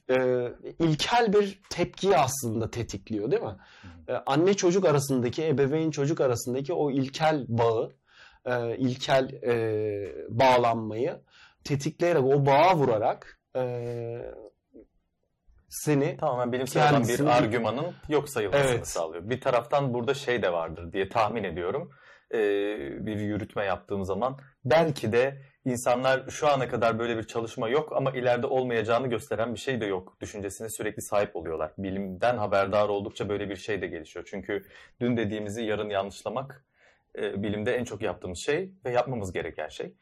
e, 0.09 0.47
ilkel 0.79 1.33
bir 1.33 1.61
tepkiyi 1.69 2.17
aslında 2.17 2.71
tetikliyor 2.71 3.31
değil 3.31 3.41
mi? 3.43 3.55
E, 4.07 4.13
anne 4.13 4.53
çocuk 4.53 4.85
arasındaki, 4.85 5.47
ebeveyn 5.47 5.91
çocuk 5.91 6.21
arasındaki 6.21 6.73
o 6.73 6.91
ilkel 6.91 7.45
bağı, 7.47 7.91
e, 8.45 8.77
ilkel 8.77 9.29
e, 9.43 9.55
bağlanmayı 10.29 11.19
tetikleyerek, 11.63 12.23
o 12.23 12.45
bağa 12.45 12.75
vurarak 12.75 13.39
e, 13.55 13.61
seni 15.69 16.17
Tamamen 16.17 16.51
bilimsel 16.51 16.89
olan 16.89 17.03
bir 17.03 17.07
Kendisini- 17.07 17.29
argümanın 17.29 17.85
yok 18.09 18.29
sayılmasını 18.29 18.69
Evet. 18.71 18.87
sağlıyor. 18.87 19.29
Bir 19.29 19.41
taraftan 19.41 19.93
burada 19.93 20.13
şey 20.13 20.41
de 20.41 20.53
vardır 20.53 20.91
diye 20.93 21.09
tahmin 21.09 21.43
ediyorum. 21.43 21.91
Ee, 22.33 23.05
bir 23.05 23.19
yürütme 23.19 23.65
yaptığım 23.65 24.05
zaman 24.05 24.37
belki 24.65 25.11
de 25.11 25.41
insanlar 25.65 26.29
şu 26.29 26.47
ana 26.47 26.67
kadar 26.67 26.99
böyle 26.99 27.17
bir 27.17 27.23
çalışma 27.23 27.69
yok 27.69 27.93
ama 27.95 28.11
ileride 28.11 28.47
olmayacağını 28.47 29.07
gösteren 29.07 29.53
bir 29.53 29.59
şey 29.59 29.81
de 29.81 29.85
yok 29.85 30.17
düşüncesine 30.21 30.69
sürekli 30.69 31.01
sahip 31.01 31.35
oluyorlar. 31.35 31.71
Bilimden 31.77 32.37
haberdar 32.37 32.89
oldukça 32.89 33.29
böyle 33.29 33.49
bir 33.49 33.55
şey 33.55 33.81
de 33.81 33.87
gelişiyor. 33.87 34.25
Çünkü 34.29 34.65
dün 35.01 35.17
dediğimizi 35.17 35.63
yarın 35.63 35.89
yanlışlamak 35.89 36.65
e, 37.17 37.43
bilimde 37.43 37.75
en 37.75 37.83
çok 37.83 38.01
yaptığımız 38.01 38.43
şey 38.45 38.71
ve 38.85 38.91
yapmamız 38.91 39.33
gereken 39.33 39.67
şey. 39.67 39.93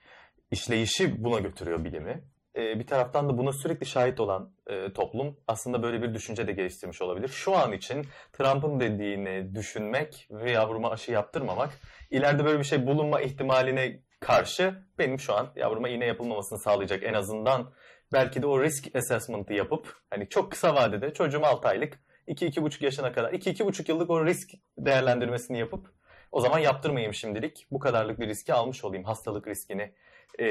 İşleyişi 0.51 1.23
buna 1.23 1.39
götürüyor 1.39 1.83
bilimi. 1.83 2.23
E, 2.55 2.79
bir 2.79 2.87
taraftan 2.87 3.29
da 3.29 3.37
buna 3.37 3.53
sürekli 3.53 3.85
şahit 3.85 4.19
olan 4.19 4.53
e, 4.67 4.93
toplum 4.93 5.37
aslında 5.47 5.83
böyle 5.83 6.01
bir 6.01 6.13
düşünce 6.13 6.47
de 6.47 6.51
geliştirmiş 6.51 7.01
olabilir. 7.01 7.27
Şu 7.27 7.57
an 7.57 7.71
için 7.71 8.05
Trump'ın 8.33 8.79
dediğini 8.79 9.55
düşünmek 9.55 10.27
ve 10.31 10.51
yavruma 10.51 10.91
aşı 10.91 11.11
yaptırmamak 11.11 11.69
ileride 12.11 12.45
böyle 12.45 12.59
bir 12.59 12.63
şey 12.63 12.87
bulunma 12.87 13.21
ihtimaline 13.21 13.99
karşı 14.19 14.73
benim 14.99 15.19
şu 15.19 15.33
an 15.33 15.53
yavruma 15.55 15.89
iğne 15.89 16.05
yapılmamasını 16.05 16.59
sağlayacak 16.59 17.03
en 17.03 17.13
azından 17.13 17.73
belki 18.13 18.41
de 18.41 18.47
o 18.47 18.63
risk 18.63 18.95
assessment'ı 18.95 19.53
yapıp 19.53 19.97
hani 20.09 20.29
çok 20.29 20.51
kısa 20.51 20.75
vadede 20.75 21.13
çocuğum 21.13 21.45
6 21.45 21.67
aylık 21.67 21.99
2-2,5 22.27 22.85
yaşına 22.85 23.13
kadar 23.13 23.33
2-2,5 23.33 23.91
yıllık 23.91 24.09
o 24.09 24.25
risk 24.25 24.49
değerlendirmesini 24.77 25.59
yapıp 25.59 25.87
o 26.31 26.41
zaman 26.41 26.59
yaptırmayayım 26.59 27.13
şimdilik. 27.13 27.67
Bu 27.71 27.79
kadarlık 27.79 28.19
bir 28.19 28.27
riski 28.27 28.53
almış 28.53 28.83
olayım. 28.83 29.05
Hastalık 29.05 29.47
riskini 29.47 29.93
e, 30.39 30.45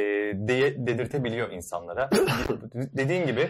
diye 0.46 0.86
dedirtebiliyor 0.86 1.50
insanlara. 1.50 2.10
Dediğin 2.74 3.26
gibi 3.26 3.48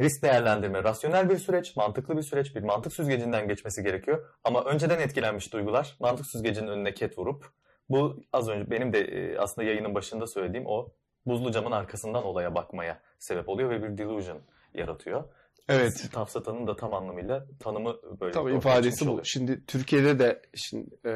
risk 0.00 0.22
değerlendirme 0.22 0.84
rasyonel 0.84 1.30
bir 1.30 1.38
süreç, 1.38 1.76
mantıklı 1.76 2.16
bir 2.16 2.22
süreç, 2.22 2.56
bir 2.56 2.62
mantık 2.62 2.92
süzgecinden 2.92 3.48
geçmesi 3.48 3.82
gerekiyor. 3.82 4.26
Ama 4.44 4.64
önceden 4.64 5.00
etkilenmiş 5.00 5.52
duygular 5.52 5.96
mantık 6.00 6.26
süzgecinin 6.26 6.68
önüne 6.68 6.94
ket 6.94 7.18
vurup 7.18 7.44
bu 7.88 8.20
az 8.32 8.48
önce 8.48 8.70
benim 8.70 8.92
de 8.92 9.00
e, 9.00 9.38
aslında 9.38 9.68
yayının 9.68 9.94
başında 9.94 10.26
söylediğim 10.26 10.66
o 10.66 10.92
buzlu 11.26 11.52
camın 11.52 11.72
arkasından 11.72 12.24
olaya 12.24 12.54
bakmaya 12.54 13.00
sebep 13.18 13.48
oluyor 13.48 13.70
ve 13.70 13.82
bir 13.82 13.98
delusion 13.98 14.38
yaratıyor. 14.74 15.24
Evet. 15.68 16.08
Tafsatanın 16.12 16.66
da 16.66 16.76
tam 16.76 16.94
anlamıyla 16.94 17.46
tanımı 17.60 17.96
böyle. 18.20 18.32
Tabii 18.32 18.56
ifadesi 18.56 19.06
bu. 19.06 19.10
oluyor. 19.10 19.24
Şimdi 19.24 19.66
Türkiye'de 19.66 20.18
de 20.18 20.42
şimdi 20.54 20.90
e, 21.06 21.12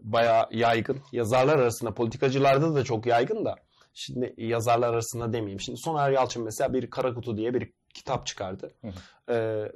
bayağı 0.00 0.46
yaygın. 0.50 0.98
Yazarlar 1.12 1.58
arasında, 1.58 1.94
politikacılarda 1.94 2.74
da 2.74 2.84
çok 2.84 3.06
yaygın 3.06 3.44
da. 3.44 3.56
Şimdi 3.94 4.34
yazarlar 4.36 4.88
arasında 4.88 5.32
demeyeyim. 5.32 5.60
Şimdi 5.60 5.78
Soner 5.78 6.10
Yalçın 6.10 6.44
mesela 6.44 6.72
bir 6.72 6.90
Kara 6.90 7.14
Kutu 7.14 7.36
diye 7.36 7.54
bir 7.54 7.72
kitap 7.94 8.26
çıkardı. 8.26 8.74
Hı 8.80 8.92
E, 9.32 9.66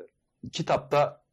kitapta 0.52 1.25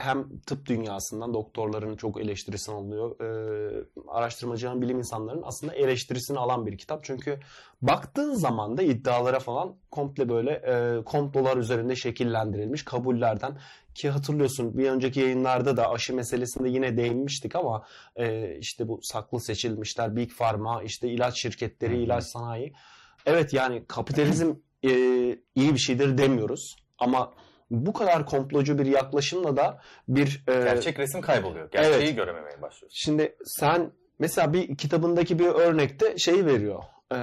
hem 0.00 0.40
tıp 0.40 0.66
dünyasından 0.66 1.34
doktorların 1.34 1.96
çok 1.96 2.20
eleştirisini 2.20 2.74
alıyor. 2.74 3.20
E, 3.20 3.84
araştırmacıların, 4.08 4.82
bilim 4.82 4.98
insanlarının 4.98 5.42
aslında 5.46 5.74
eleştirisini 5.74 6.38
alan 6.38 6.66
bir 6.66 6.78
kitap. 6.78 7.04
Çünkü 7.04 7.40
baktığın 7.82 8.34
zaman 8.34 8.76
da 8.76 8.82
iddialara 8.82 9.40
falan 9.40 9.76
komple 9.90 10.28
böyle 10.28 10.50
e, 10.50 11.04
komplolar 11.04 11.56
üzerinde 11.56 11.96
şekillendirilmiş 11.96 12.84
kabullerden 12.84 13.58
ki 13.94 14.10
hatırlıyorsun 14.10 14.78
bir 14.78 14.90
önceki 14.90 15.20
yayınlarda 15.20 15.76
da 15.76 15.90
aşı 15.90 16.14
meselesinde 16.14 16.68
yine 16.68 16.96
değinmiştik 16.96 17.56
ama 17.56 17.86
e, 18.16 18.56
işte 18.58 18.88
bu 18.88 19.00
saklı 19.02 19.40
seçilmişler, 19.40 20.16
Big 20.16 20.30
Pharma, 20.38 20.82
işte 20.82 21.08
ilaç 21.08 21.42
şirketleri, 21.42 21.92
Hı 21.92 21.96
hı. 21.96 22.02
ilaç 22.02 22.24
sanayi. 22.24 22.72
Evet 23.26 23.52
yani 23.52 23.84
kapitalizm 23.88 24.54
e, 24.84 24.90
iyi 25.54 25.74
bir 25.74 25.78
şeydir 25.78 26.18
demiyoruz 26.18 26.76
ama 26.98 27.32
bu 27.70 27.92
kadar 27.92 28.26
komplocu 28.26 28.78
bir 28.78 28.86
yaklaşımla 28.86 29.56
da 29.56 29.80
bir 30.08 30.44
e, 30.48 30.52
Gerçek 30.52 30.98
resim 30.98 31.20
kayboluyor. 31.20 31.70
Gerçeği 31.70 31.94
Evet. 32.04 32.16
görememeye 32.16 32.62
başlıyorsun. 32.62 32.88
Şimdi 32.92 33.36
sen 33.44 33.92
mesela 34.18 34.52
bir 34.52 34.76
kitabındaki 34.76 35.38
bir 35.38 35.46
örnekte 35.46 36.18
şey 36.18 36.46
veriyor. 36.46 36.82
Ee, 37.12 37.16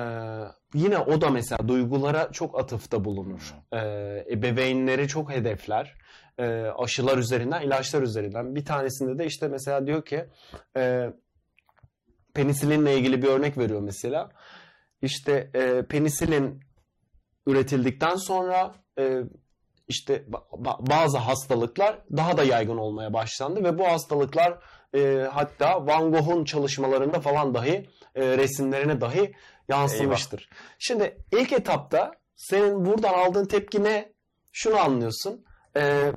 yine 0.74 0.98
o 0.98 1.22
da 1.22 1.30
mesela 1.30 1.68
duygulara 1.68 2.32
çok 2.32 2.60
atıfta 2.60 3.06
bulunur. 3.06 3.54
Ee, 3.74 3.78
ebeveynleri 4.32 5.08
çok 5.08 5.32
hedefler. 5.32 5.94
Ee, 6.40 6.44
aşılar 6.78 7.18
üzerinden, 7.18 7.62
ilaçlar 7.62 8.02
üzerinden. 8.02 8.56
Bir 8.56 8.66
tanesinde 8.66 9.18
de 9.18 9.26
işte 9.26 9.48
mesela 9.48 9.88
diyor 9.88 10.06
ki 10.06 10.26
e, 10.78 11.10
penisilinle 12.34 12.98
ilgili 12.98 13.22
bir 13.22 13.28
örnek 13.28 13.58
veriyor 13.58 13.82
mesela. 13.82 14.30
İşte 15.02 15.50
e, 15.54 15.84
penisilin 15.90 16.60
üretildikten 17.48 18.16
sonra 18.16 18.76
e, 19.00 19.22
işte 19.88 20.26
ba- 20.32 20.64
ba- 20.66 20.90
bazı 20.90 21.18
hastalıklar 21.18 22.00
daha 22.18 22.38
da 22.38 22.44
yaygın 22.44 22.78
olmaya 22.78 23.14
başlandı 23.14 23.64
ve 23.64 23.78
bu 23.78 23.88
hastalıklar 23.88 24.60
e, 24.96 25.28
hatta 25.34 25.88
Van 25.88 26.12
Gogh'un 26.12 26.46
çalışmalarında 26.46 27.20
falan 27.20 27.54
dahi 27.54 27.90
e, 28.16 28.38
resimlerine 28.38 29.02
dahi 29.02 29.34
yansımıştır. 29.70 30.50
Şimdi 30.80 31.18
ilk 31.32 31.54
etapta 31.54 32.12
senin 32.36 32.86
buradan 32.86 33.14
aldığın 33.14 33.46
tepki 33.46 33.84
ne? 33.84 34.14
Şunu 34.52 34.78
anlıyorsun. 34.80 35.46
E, 35.78 36.12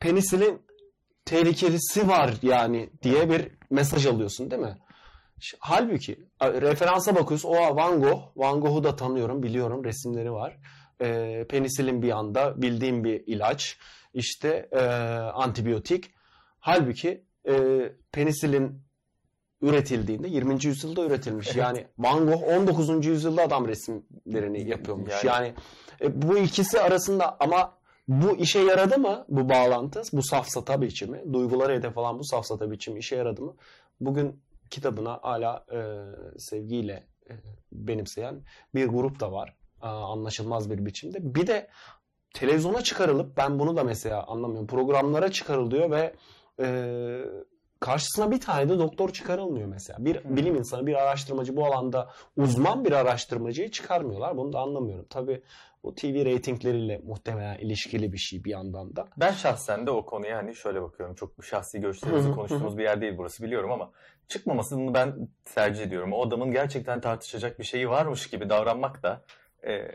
penisilin 0.00 0.62
tehlikelisi 1.24 2.08
var 2.08 2.34
yani 2.42 2.90
diye 3.02 3.30
bir 3.30 3.48
mesaj 3.70 4.06
alıyorsun 4.06 4.50
değil 4.50 4.62
mi? 4.62 4.78
Halbuki 5.58 6.18
referansa 6.42 7.14
bakıyorsun. 7.14 7.48
O 7.48 7.76
Van 7.76 8.00
Gogh. 8.00 8.20
Van 8.36 8.60
Gogh'u 8.60 8.84
da 8.84 8.96
tanıyorum, 8.96 9.42
biliyorum. 9.42 9.84
Resimleri 9.84 10.32
var. 10.32 10.56
E, 11.00 11.44
penisilin 11.48 12.02
bir 12.02 12.10
anda 12.10 12.62
bildiğim 12.62 13.04
bir 13.04 13.26
ilaç. 13.26 13.78
İşte 14.14 14.68
e, 14.72 14.80
antibiyotik. 15.34 16.10
Halbuki 16.60 17.24
e, 17.48 17.82
penisilin 18.12 18.82
üretildiğinde 19.62 20.28
20. 20.28 20.64
yüzyılda 20.64 21.04
üretilmiş. 21.04 21.46
Evet. 21.48 21.56
Yani 21.56 21.86
Van 21.98 22.26
Gogh 22.26 22.42
19. 22.42 23.06
yüzyılda 23.06 23.42
adam 23.42 23.68
resimlerini 23.68 24.68
yapıyormuş. 24.68 25.24
Yani- 25.24 25.26
Yani, 25.26 25.54
e, 26.00 26.22
bu 26.22 26.38
ikisi 26.38 26.80
arasında 26.80 27.36
ama 27.40 27.78
bu 28.08 28.36
işe 28.36 28.58
yaradı 28.60 28.98
mı 28.98 29.24
bu 29.28 29.48
bağlantı? 29.48 30.02
Bu 30.12 30.22
safsata 30.22 30.82
biçimi, 30.82 31.32
duygulara 31.32 31.72
hedef 31.72 31.98
alan 31.98 32.18
bu 32.18 32.24
safsata 32.24 32.70
biçimi 32.70 32.98
işe 32.98 33.16
yaradı 33.16 33.42
mı? 33.42 33.56
Bugün 34.00 34.40
kitabına 34.70 35.18
hala 35.22 35.64
e, 35.72 35.78
sevgiyle 36.38 37.06
e, 37.30 37.32
benimseyen 37.72 38.42
bir 38.74 38.86
grup 38.86 39.20
da 39.20 39.32
var. 39.32 39.56
Aa, 39.82 40.12
anlaşılmaz 40.12 40.70
bir 40.70 40.86
biçimde. 40.86 41.34
Bir 41.34 41.46
de 41.46 41.68
televizyona 42.34 42.82
çıkarılıp 42.82 43.36
ben 43.36 43.58
bunu 43.58 43.76
da 43.76 43.84
mesela 43.84 44.24
anlamıyorum. 44.26 44.66
Programlara 44.66 45.30
çıkarılıyor 45.30 45.90
ve 45.90 46.14
e, 46.60 46.66
karşısına 47.80 48.30
bir 48.30 48.40
tane 48.40 48.68
de 48.68 48.78
doktor 48.78 49.10
çıkarılmıyor 49.12 49.68
mesela. 49.68 50.04
Bir 50.04 50.24
Hmm. 50.24 50.36
bilim 50.36 50.56
insanı, 50.56 50.86
bir 50.86 50.94
araştırmacı 50.94 51.56
bu 51.56 51.66
alanda 51.66 52.10
uzman 52.36 52.84
bir 52.84 52.92
araştırmacıyı 52.92 53.70
çıkarmıyorlar. 53.70 54.36
Bunu 54.36 54.52
da 54.52 54.58
anlamıyorum. 54.58 55.06
Tabii 55.10 55.42
bu 55.84 55.94
TV 55.94 56.24
reytingleriyle 56.24 57.00
muhtemelen 57.04 57.58
ilişkili 57.58 58.12
bir 58.12 58.18
şey 58.18 58.44
bir 58.44 58.50
yandan 58.50 58.96
da. 58.96 59.08
Ben 59.16 59.32
şahsen 59.32 59.86
de 59.86 59.90
o 59.90 60.06
konuya 60.06 60.36
hani 60.36 60.54
şöyle 60.54 60.82
bakıyorum. 60.82 61.14
Çok 61.14 61.44
şahsi 61.44 61.80
görüşlerimizi 61.80 62.30
konuştuğumuz 62.30 62.78
bir 62.78 62.82
yer 62.82 63.00
değil 63.00 63.14
burası 63.18 63.42
biliyorum 63.42 63.72
ama 63.72 63.90
çıkmamasını 64.28 64.94
ben 64.94 65.28
tercih 65.54 65.82
ediyorum. 65.82 66.12
O 66.12 66.26
adamın 66.26 66.50
gerçekten 66.50 67.00
tartışacak 67.00 67.58
bir 67.58 67.64
şeyi 67.64 67.88
varmış 67.88 68.26
gibi 68.30 68.48
davranmak 68.50 69.02
da 69.02 69.22
e, 69.66 69.88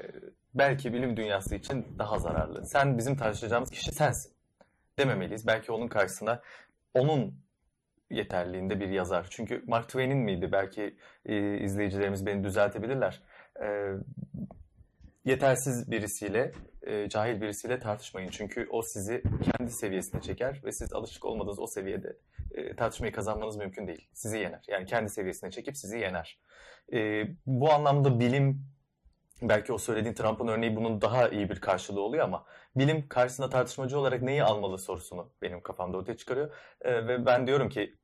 belki 0.54 0.94
bilim 0.94 1.18
dünyası 1.18 1.56
için 1.56 1.86
daha 2.00 2.20
zararlı. 2.20 2.66
Sen 2.66 2.98
bizim 2.98 3.18
tartışacağımız 3.18 3.70
kişi 3.70 3.92
sensin 3.92 4.34
dememeliyiz. 5.00 5.48
Belki 5.48 5.72
onun 5.72 5.88
karşısına 5.88 6.42
onun 6.94 7.44
yeterliğinde 8.10 8.80
bir 8.80 8.90
yazar. 8.90 9.28
Çünkü 9.30 9.64
Mark 9.68 9.88
Twain'in 9.88 10.18
miydi? 10.18 10.52
Belki 10.52 10.96
e, 11.26 11.58
izleyicilerimiz 11.58 12.26
beni 12.26 12.44
düzeltebilirler. 12.44 13.22
E, 13.62 13.94
yetersiz 15.26 15.92
birisiyle, 15.92 16.52
e, 16.82 17.10
cahil 17.10 17.42
birisiyle 17.42 17.80
tartışmayın. 17.80 18.30
Çünkü 18.30 18.68
o 18.72 18.82
sizi 18.82 19.24
kendi 19.44 19.72
seviyesine 19.72 20.22
çeker 20.22 20.62
ve 20.64 20.72
siz 20.72 20.94
alışık 20.94 21.26
olmadığınız 21.26 21.60
o 21.60 21.68
seviyede 21.68 22.18
e, 22.54 22.76
tartışmayı 22.76 23.14
kazanmanız 23.14 23.58
mümkün 23.58 23.88
değil. 23.88 24.08
Sizi 24.14 24.38
yener. 24.38 24.62
Yani 24.68 24.86
kendi 24.86 25.10
seviyesine 25.10 25.52
çekip 25.52 25.78
sizi 25.78 26.00
yener. 26.00 26.40
E, 26.94 27.28
bu 27.46 27.72
anlamda 27.72 28.20
bilim, 28.20 28.66
belki 29.50 29.74
o 29.74 29.78
söylediğin 29.78 30.14
Trump'ın 30.14 30.48
örneği 30.48 30.76
bunun 30.76 31.02
daha 31.02 31.30
iyi 31.30 31.50
bir 31.50 31.62
karşılığı 31.62 32.02
oluyor 32.02 32.24
ama 32.24 32.46
bilim 32.76 33.08
karşısına 33.10 33.50
tartışmacı 33.50 34.00
olarak 34.00 34.22
neyi 34.22 34.44
almalı 34.44 34.78
sorusunu 34.78 35.30
benim 35.42 35.62
kafamda 35.62 35.98
ortaya 35.98 36.18
çıkarıyor. 36.18 36.52
E, 36.82 37.08
ve 37.08 37.26
ben 37.26 37.48
diyorum 37.48 37.70
ki 37.70 37.98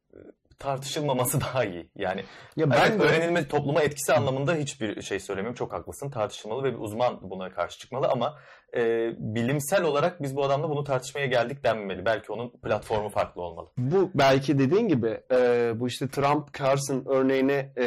tartışılmaması 0.60 1.41
daha 1.53 1.66
iyi. 1.66 1.91
Yani 1.95 2.24
Ya 2.55 2.70
ben 2.70 2.80
ben 2.82 2.99
de 2.99 3.03
öğrenilme 3.03 3.47
topluma 3.47 3.82
etkisi 3.82 4.14
anlamında 4.14 4.55
hiçbir 4.55 5.01
şey 5.01 5.20
söylemiyorum. 5.20 5.55
Çok 5.55 5.74
haklısın. 5.74 6.10
Tartışılmalı 6.10 6.64
ve 6.64 6.74
bir 6.74 6.80
uzman 6.80 7.30
buna 7.30 7.51
karşı 7.51 7.80
çıkmalı 7.80 8.07
ama 8.07 8.39
e, 8.76 9.12
bilimsel 9.18 9.84
olarak 9.84 10.22
biz 10.22 10.36
bu 10.36 10.43
adamla 10.43 10.70
bunu 10.70 10.84
tartışmaya 10.84 11.26
geldik 11.26 11.64
denmemeli. 11.64 12.05
Belki 12.05 12.32
onun 12.32 12.49
platformu 12.49 13.10
farklı 13.10 13.41
olmalı. 13.41 13.70
Bu 13.78 14.12
belki 14.16 14.60
dediğin 14.60 14.88
gibi 14.88 15.22
e, 15.32 15.72
bu 15.76 15.88
işte 15.88 16.07
Trump 16.07 16.53
Carson 16.60 17.05
örneğine 17.07 17.74
e, 17.78 17.86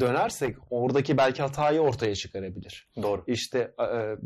dönersek 0.00 0.56
oradaki 0.70 1.16
belki 1.16 1.42
hatayı 1.42 1.80
ortaya 1.80 2.14
çıkarabilir. 2.14 2.88
Doğru. 3.02 3.24
İşte 3.26 3.58
e, 3.80 4.16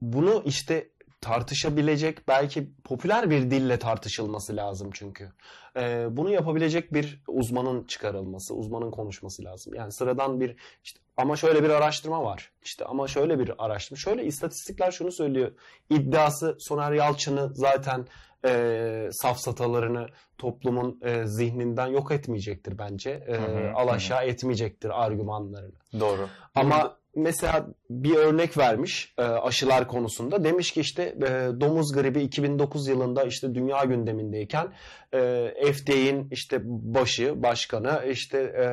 bunu 0.00 0.42
işte 0.44 0.90
tartışabilecek 1.20 2.28
belki 2.28 2.70
popüler 2.84 3.30
bir 3.30 3.50
dille 3.50 3.78
tartışılması 3.78 4.56
lazım 4.56 4.90
çünkü. 4.92 5.32
E, 5.76 6.06
bunu 6.10 6.30
yapabilecek 6.30 6.94
bir 6.94 7.22
uzmanın 7.28 7.84
çıkarılması, 7.84 8.54
uzmanın 8.54 8.90
konuşması 8.90 9.44
lazım. 9.44 9.74
Yani 9.74 9.92
sıradan 9.92 10.40
bir 10.40 10.56
işte 10.84 11.00
ama 11.16 11.36
şöyle 11.36 11.64
bir 11.64 11.70
araştırma 11.70 12.24
var. 12.24 12.52
İşte 12.62 12.84
ama 12.84 13.08
şöyle 13.08 13.38
bir 13.38 13.64
araştırma. 13.64 13.96
Şöyle 13.96 14.24
istatistikler 14.24 14.90
şunu 14.90 15.12
söylüyor. 15.12 15.52
İddiası 15.90 16.56
Soner 16.58 16.92
Yalçın'ı 16.92 17.50
zaten 17.54 18.06
e, 18.44 19.08
safsatalarını 19.12 20.06
toplumun 20.38 21.00
e, 21.02 21.26
zihninden 21.26 21.86
yok 21.86 22.12
etmeyecektir 22.12 22.78
bence. 22.78 23.10
E, 23.10 23.32
Hı 23.32 23.68
hı, 23.68 23.72
al 23.74 23.98
hı. 23.98 24.24
etmeyecektir 24.24 25.04
argümanlarını. 25.04 25.72
Doğru. 26.00 26.28
Ama 26.54 26.99
mesela 27.14 27.66
bir 27.90 28.14
örnek 28.14 28.58
vermiş 28.58 29.14
e, 29.18 29.22
aşılar 29.22 29.88
konusunda. 29.88 30.44
Demiş 30.44 30.70
ki 30.70 30.80
işte 30.80 31.02
e, 31.02 31.60
domuz 31.60 31.92
gribi 31.92 32.22
2009 32.22 32.88
yılında 32.88 33.24
işte 33.24 33.54
dünya 33.54 33.84
gündemindeyken 33.84 34.72
e, 35.14 35.72
FDA'in 35.72 36.28
işte 36.30 36.60
başı, 36.64 37.42
başkanı 37.42 38.04
işte 38.10 38.38
e, 38.38 38.66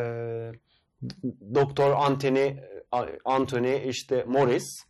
Doktor 1.56 1.92
Anthony 1.92 2.54
Anthony 3.26 3.90
işte 3.90 4.24
Morris 4.28 4.88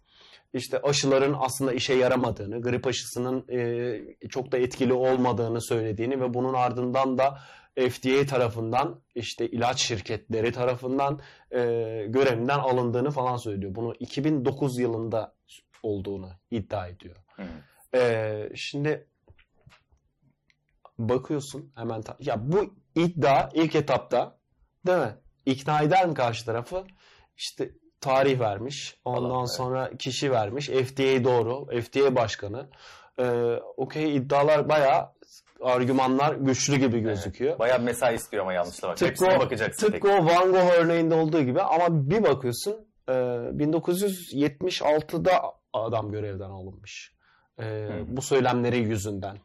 işte 0.54 0.82
aşıların 0.82 1.36
aslında 1.40 1.74
işe 1.74 1.94
yaramadığını, 1.94 2.62
grip 2.62 2.88
aşısının 2.88 3.46
e, 3.52 4.30
çok 4.30 4.52
da 4.52 4.58
etkili 4.58 4.94
olmadığını 4.94 5.62
söylediğini 5.62 6.22
ve 6.22 6.34
bunun 6.34 6.54
ardından 6.54 7.18
da 7.18 7.40
FDA 7.78 8.26
tarafından 8.26 9.02
işte 9.16 9.48
ilaç 9.48 9.82
şirketleri 9.82 10.52
tarafından 10.52 11.20
e, 11.52 11.60
görevinden 12.10 12.60
alındığını 12.60 13.12
falan 13.12 13.38
söylüyor. 13.38 13.76
Bunu 13.76 13.94
2009 14.00 14.80
yılında 14.80 15.36
olduğunu 15.84 16.30
iddia 16.52 16.88
ediyor. 16.88 17.16
E, 17.96 18.50
şimdi 18.56 19.08
bakıyorsun 20.98 21.72
hemen 21.76 22.04
ya 22.20 22.52
bu 22.52 22.74
iddia 22.96 23.50
ilk 23.54 23.76
etapta 23.76 24.38
değil 24.88 24.98
mi? 25.00 25.16
İkna 25.46 25.82
eder 25.82 26.08
mi 26.08 26.14
karşı 26.14 26.46
tarafı? 26.46 26.84
İşte 27.38 27.72
tarih 28.02 28.40
vermiş. 28.40 29.00
Ondan 29.06 29.30
Allah, 29.30 29.48
sonra 29.48 29.88
evet. 29.88 29.98
kişi 29.98 30.32
vermiş. 30.32 30.68
FDA 30.68 31.24
doğru. 31.24 31.82
FDA 31.82 32.16
başkanı. 32.16 32.70
Ee, 33.20 33.60
Okey 33.78 34.16
iddialar 34.16 34.70
bayağı 34.70 35.17
argümanlar 35.62 36.36
güçlü 36.36 36.76
gibi 36.76 37.00
gözüküyor. 37.00 37.52
Evet. 37.52 37.60
Bayağı 37.60 37.80
mesai 37.80 38.16
istiyor 38.16 38.44
ama 38.44 38.54
yanlışla 38.54 38.88
bak. 38.88 38.98
Tıpkı, 38.98 39.26
o, 39.26 39.40
bakacaksın 39.40 39.92
tıpkı 39.92 40.08
o 40.08 40.26
Van 40.26 40.52
Gogh 40.52 40.72
örneğinde 40.80 41.16
olduğu 41.16 41.42
gibi 41.42 41.62
ama 41.62 42.10
bir 42.10 42.24
bakıyorsun 42.24 42.88
1976'da 43.08 45.32
e, 45.32 45.42
adam 45.74 46.12
görevden 46.12 46.50
alınmış. 46.50 47.18
Ee, 47.60 47.90
bu 48.08 48.22
söylemleri 48.22 48.78
yüzünden. 48.78 49.38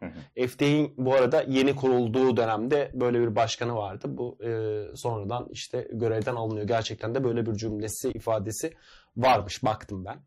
FDA'nin 0.49 0.95
bu 0.97 1.15
arada 1.15 1.45
yeni 1.49 1.77
kurulduğu 1.77 2.37
dönemde 2.37 2.91
böyle 2.95 3.21
bir 3.21 3.37
başkanı 3.37 3.77
vardı. 3.77 4.07
Bu 4.09 4.39
e, 4.45 4.83
sonradan 4.97 5.49
işte 5.51 5.89
görevden 5.93 6.35
alınıyor. 6.35 6.67
Gerçekten 6.67 7.15
de 7.15 7.25
böyle 7.25 7.47
bir 7.47 7.55
cümlesi, 7.55 8.11
ifadesi 8.11 8.75
varmış 9.17 9.65
baktım 9.65 10.05
ben. 10.05 10.19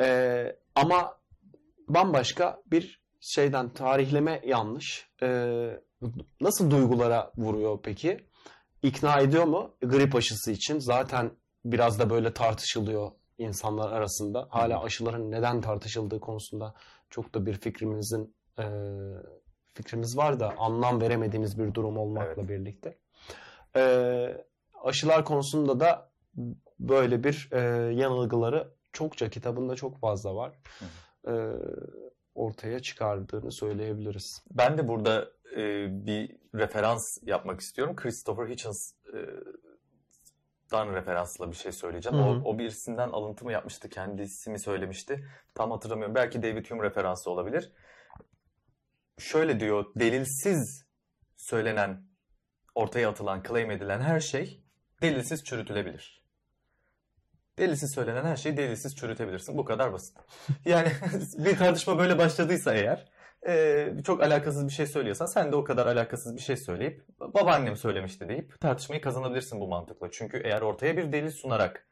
Ee, 0.00 0.56
ama 0.74 1.18
bambaşka 1.88 2.62
bir 2.66 3.05
şeyden 3.34 3.68
tarihleme 3.68 4.42
yanlış. 4.46 5.08
Ee, 5.22 5.80
nasıl 6.40 6.70
duygulara 6.70 7.32
vuruyor 7.36 7.78
peki? 7.82 8.26
İkna 8.82 9.20
ediyor 9.20 9.44
mu 9.44 9.70
grip 9.82 10.14
aşısı 10.14 10.50
için? 10.50 10.78
Zaten 10.78 11.30
biraz 11.64 11.98
da 11.98 12.10
böyle 12.10 12.32
tartışılıyor 12.32 13.10
insanlar 13.38 13.92
arasında. 13.92 14.46
Hala 14.50 14.82
aşıların 14.82 15.30
neden 15.30 15.60
tartışıldığı 15.60 16.20
konusunda 16.20 16.74
çok 17.10 17.34
da 17.34 17.46
bir 17.46 17.54
fikrimizin 17.54 18.34
e, 18.58 18.64
fikrimiz 19.74 20.16
var 20.16 20.40
da 20.40 20.54
anlam 20.58 21.00
veremediğimiz 21.00 21.58
bir 21.58 21.74
durum 21.74 21.96
olmakla 21.96 22.42
evet. 22.42 22.48
birlikte. 22.48 22.98
E, 23.76 24.44
aşılar 24.84 25.24
konusunda 25.24 25.80
da 25.80 26.10
böyle 26.80 27.24
bir 27.24 27.48
e, 27.52 27.60
yanılgıları 27.94 28.68
çokça 28.92 29.30
kitabında 29.30 29.76
çok 29.76 30.00
fazla 30.00 30.34
var. 30.34 30.52
E, 31.28 31.32
ortaya 32.36 32.80
çıkardığını 32.80 33.52
söyleyebiliriz. 33.52 34.44
Ben 34.50 34.78
de 34.78 34.88
burada 34.88 35.30
e, 35.56 35.86
bir 36.06 36.36
referans 36.54 37.18
yapmak 37.22 37.60
istiyorum. 37.60 37.96
Christopher 37.96 38.48
Hitchens 38.48 38.92
e, 39.14 39.18
referansla 40.72 41.50
bir 41.50 41.56
şey 41.56 41.72
söyleyeceğim. 41.72 42.18
O, 42.18 42.50
o 42.50 42.58
birisinden 42.58 43.08
alıntı 43.08 43.44
mı 43.44 43.52
yapmıştı, 43.52 43.88
kendisi 43.88 44.50
mi 44.50 44.58
söylemişti? 44.58 45.28
Tam 45.54 45.70
hatırlamıyorum. 45.70 46.14
Belki 46.14 46.42
David 46.42 46.70
Hume 46.70 46.82
referansı 46.82 47.30
olabilir. 47.30 47.72
Şöyle 49.18 49.60
diyor, 49.60 49.86
delilsiz 49.96 50.86
söylenen, 51.36 52.06
ortaya 52.74 53.10
atılan, 53.10 53.42
claim 53.48 53.70
edilen 53.70 54.00
her 54.00 54.20
şey 54.20 54.64
delilsiz 55.02 55.44
çürütülebilir. 55.44 56.25
Delilsiz 57.58 57.94
söylenen 57.94 58.24
her 58.24 58.36
şeyi 58.36 58.56
delilsiz 58.56 58.96
çürütebilirsin. 58.96 59.58
Bu 59.58 59.64
kadar 59.64 59.92
basit. 59.92 60.16
Yani 60.64 60.88
bir 61.38 61.56
tartışma 61.56 61.98
böyle 61.98 62.18
başladıysa 62.18 62.74
eğer 62.74 63.06
e, 63.48 63.88
çok 64.04 64.22
alakasız 64.22 64.66
bir 64.66 64.72
şey 64.72 64.86
söylüyorsan 64.86 65.26
sen 65.26 65.52
de 65.52 65.56
o 65.56 65.64
kadar 65.64 65.86
alakasız 65.86 66.36
bir 66.36 66.40
şey 66.40 66.56
söyleyip 66.56 67.02
babaannem 67.20 67.76
söylemişti 67.76 68.28
deyip 68.28 68.60
tartışmayı 68.60 69.00
kazanabilirsin 69.00 69.60
bu 69.60 69.68
mantıkla. 69.68 70.10
Çünkü 70.10 70.40
eğer 70.44 70.60
ortaya 70.60 70.96
bir 70.96 71.12
delil 71.12 71.30
sunarak, 71.30 71.86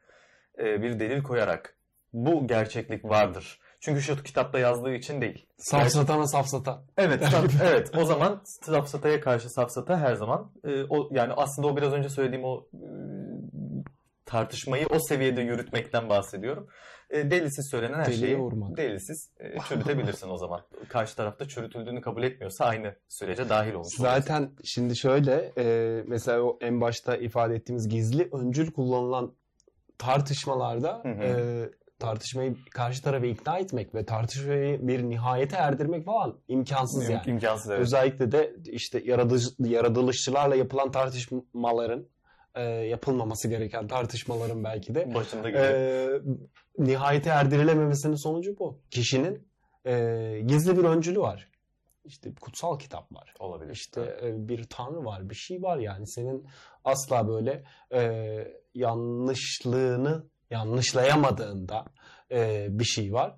e, 0.59 0.81
bir 0.81 0.99
delil 0.99 1.23
koyarak 1.23 1.77
bu 2.13 2.47
gerçeklik 2.47 3.05
vardır. 3.05 3.59
Çünkü 3.79 4.01
şu 4.01 4.23
kitapta 4.23 4.59
yazdığı 4.59 4.93
için 4.93 5.21
değil. 5.21 5.47
Safsatana 5.57 6.27
safsata. 6.27 6.83
Evet, 6.97 7.23
evet. 7.63 7.91
O 7.97 8.05
zaman 8.05 8.41
safsataya 8.45 9.21
karşı 9.21 9.49
safsata 9.49 9.99
her 9.99 10.15
zaman 10.15 10.51
e, 10.63 10.83
o 10.83 11.09
yani 11.11 11.33
aslında 11.33 11.67
o 11.67 11.77
biraz 11.77 11.93
önce 11.93 12.09
söylediğim 12.09 12.45
o 12.45 12.67
e, 12.73 12.87
tartışmayı 14.25 14.85
o 14.89 14.99
seviyede 14.99 15.41
yürütmekten 15.41 16.09
bahsediyorum. 16.09 16.67
E, 17.09 17.31
delilsiz 17.31 17.69
söylenen 17.71 17.99
her 17.99 18.05
Deliye 18.05 18.17
şeyi 18.27 18.37
vurmak. 18.37 18.77
delilsiz 18.77 19.29
e, 19.39 19.59
çürütebilirsin 19.69 20.29
o 20.29 20.37
zaman. 20.37 20.61
Karşı 20.89 21.15
tarafta 21.15 21.47
çürütüldüğünü 21.47 22.01
kabul 22.01 22.23
etmiyorsa 22.23 22.65
aynı 22.65 22.95
sürece 23.09 23.49
dahil 23.49 23.73
olmuş 23.73 23.93
Zaten 23.97 24.41
olursun. 24.41 24.57
şimdi 24.63 24.95
şöyle 24.95 25.51
e, 25.57 26.03
mesela 26.07 26.41
o 26.41 26.57
en 26.61 26.81
başta 26.81 27.17
ifade 27.17 27.55
ettiğimiz 27.55 27.89
gizli 27.89 28.29
öncül 28.31 28.71
kullanılan 28.71 29.33
tartışmalarda 29.97 30.99
hı 31.03 31.09
hı. 31.09 31.23
E, 31.23 31.69
tartışmayı 31.99 32.55
karşı 32.71 33.03
tarafı 33.03 33.25
ikna 33.25 33.57
etmek 33.57 33.95
ve 33.95 34.05
tartışmayı 34.05 34.87
bir 34.87 35.03
nihayete 35.03 35.55
erdirmek 35.55 36.05
falan 36.05 36.37
imkansız 36.47 37.09
yani. 37.09 37.21
İmkansız 37.27 37.69
evet. 37.71 37.81
Özellikle 37.81 38.31
de 38.31 38.55
işte 38.65 39.01
yaratılış, 39.05 39.43
yaratılışçılarla 39.59 40.55
yapılan 40.55 40.91
tartışmaların 40.91 42.05
e, 42.55 42.61
yapılmaması 42.63 43.47
gereken 43.47 43.87
tartışmaların 43.87 44.63
belki 44.63 44.95
de 44.95 45.13
başında 45.13 45.49
e, 45.49 46.07
nihayete 46.77 47.29
erdirilememesinin 47.29 48.15
sonucu 48.15 48.59
bu. 48.59 48.79
Kişinin 48.91 49.47
e, 49.85 50.41
gizli 50.45 50.77
bir 50.77 50.83
öncülü 50.83 51.19
var. 51.19 51.49
İşte 52.05 52.29
kutsal 52.41 52.79
kitap 52.79 53.11
var. 53.11 53.33
Olabilir. 53.39 53.73
İşte 53.73 54.19
e, 54.23 54.47
bir 54.47 54.63
tanrı 54.69 55.05
var, 55.05 55.29
bir 55.29 55.35
şey 55.35 55.61
var 55.61 55.77
yani. 55.77 56.07
Senin 56.07 56.47
asla 56.83 57.27
böyle 57.27 57.63
e, 57.93 58.01
yanlışlığını 58.73 60.23
yanlışlayamadığında 60.49 61.85
e, 62.31 62.67
bir 62.69 62.85
şey 62.85 63.13
var. 63.13 63.35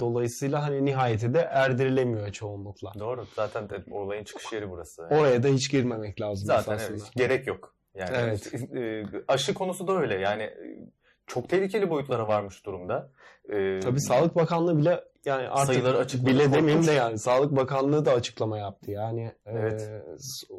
Dolayısıyla 0.00 0.62
hani 0.62 0.84
nihayete 0.84 1.34
de 1.34 1.38
erdirilemiyor 1.38 2.32
çoğunlukla. 2.32 2.92
Doğru. 2.98 3.26
Zaten 3.36 3.70
de 3.70 3.84
olayın 3.90 4.24
çıkış 4.24 4.52
yeri 4.52 4.70
burası. 4.70 5.02
Oraya 5.02 5.42
da 5.42 5.48
hiç 5.48 5.70
girmemek 5.70 6.20
lazım. 6.20 6.46
Zaten 6.46 6.78
evet. 6.88 7.02
Gerek 7.16 7.46
yok. 7.46 7.73
Yani 7.94 8.16
evet. 8.16 8.52
E, 8.76 9.04
aşı 9.28 9.54
konusu 9.54 9.86
da 9.86 9.92
öyle. 9.92 10.14
Yani 10.14 10.42
e, 10.42 10.88
çok 11.26 11.48
tehlikeli 11.48 11.90
boyutlara 11.90 12.28
varmış 12.28 12.66
durumda. 12.66 13.10
Ee, 13.48 13.80
Tabii 13.82 14.00
Sağlık 14.00 14.36
Bakanlığı 14.36 14.78
bile 14.78 15.04
yani 15.24 15.48
artık 15.48 15.66
sayıları 15.66 15.98
açıkladı. 15.98 16.30
Bile 16.30 16.52
demeyeyim 16.52 16.86
de 16.86 16.92
yani 16.92 17.18
Sağlık 17.18 17.56
Bakanlığı 17.56 18.04
da 18.04 18.12
açıklama 18.12 18.58
yaptı. 18.58 18.90
Yani 18.90 19.22
e, 19.46 19.52
evet. 19.52 19.82
e, 19.82 20.02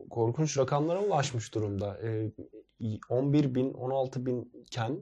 korkunç 0.09 0.57
rakamlara 0.57 0.99
ulaşmış 0.99 1.55
durumda. 1.55 1.97
E, 2.03 2.31
11 3.09 3.55
bin, 3.55 3.73
16 3.73 4.25
binken 4.25 4.97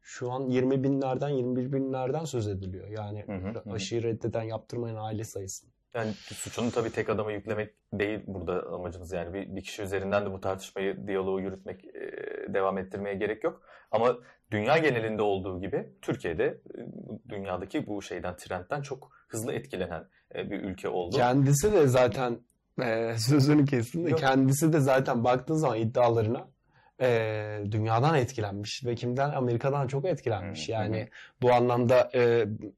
şu 0.00 0.32
an 0.32 0.46
20 0.48 0.84
binlerden, 0.84 1.28
21 1.28 1.72
binlerden 1.72 2.24
söz 2.24 2.48
ediliyor. 2.48 2.88
Yani 2.88 3.24
hı 3.26 3.32
hı, 3.32 3.72
aşıyı 3.72 4.02
reddeden, 4.02 4.42
yaptırmayan 4.42 4.96
aile 4.96 5.24
sayısı. 5.24 5.66
Yani 5.94 6.12
suçunu 6.14 6.70
tabii 6.70 6.92
tek 6.92 7.08
adama 7.08 7.32
yüklemek 7.32 7.74
değil 7.92 8.20
burada 8.26 8.66
amacımız. 8.72 9.12
Yani 9.12 9.34
bir, 9.34 9.56
bir 9.56 9.62
kişi 9.62 9.82
üzerinden 9.82 10.26
de 10.26 10.32
bu 10.32 10.40
tartışmayı, 10.40 11.06
diyaloğu 11.06 11.40
yürütmek, 11.40 11.84
e, 11.84 12.54
devam 12.54 12.78
ettirmeye 12.78 13.14
gerek 13.14 13.44
yok. 13.44 13.62
Ama 13.90 14.16
dünya 14.50 14.78
genelinde 14.78 15.22
olduğu 15.22 15.60
gibi 15.60 15.88
Türkiye'de 16.02 16.44
e, 16.44 16.78
dünyadaki 17.28 17.86
bu 17.86 18.02
şeyden, 18.02 18.36
trendten 18.36 18.82
çok 18.82 19.10
hızlı 19.28 19.52
etkilenen 19.52 20.04
e, 20.34 20.50
bir 20.50 20.60
ülke 20.62 20.88
oldu. 20.88 21.16
Kendisi 21.16 21.72
de 21.72 21.86
zaten 21.86 22.38
e, 22.82 23.14
sözünü 23.18 23.64
kestim 23.64 24.06
de 24.06 24.14
kendisi 24.14 24.72
de 24.72 24.80
zaten 24.80 25.24
baktığın 25.24 25.54
zaman 25.54 25.78
iddialarına 25.78 26.48
e, 27.00 27.62
dünyadan 27.70 28.14
etkilenmiş 28.14 28.84
ve 28.84 28.94
kimden? 28.94 29.30
Amerika'dan 29.30 29.86
çok 29.86 30.04
etkilenmiş. 30.04 30.68
Hı, 30.68 30.72
yani 30.72 31.02
hı. 31.02 31.06
bu 31.42 31.52
anlamda 31.52 32.10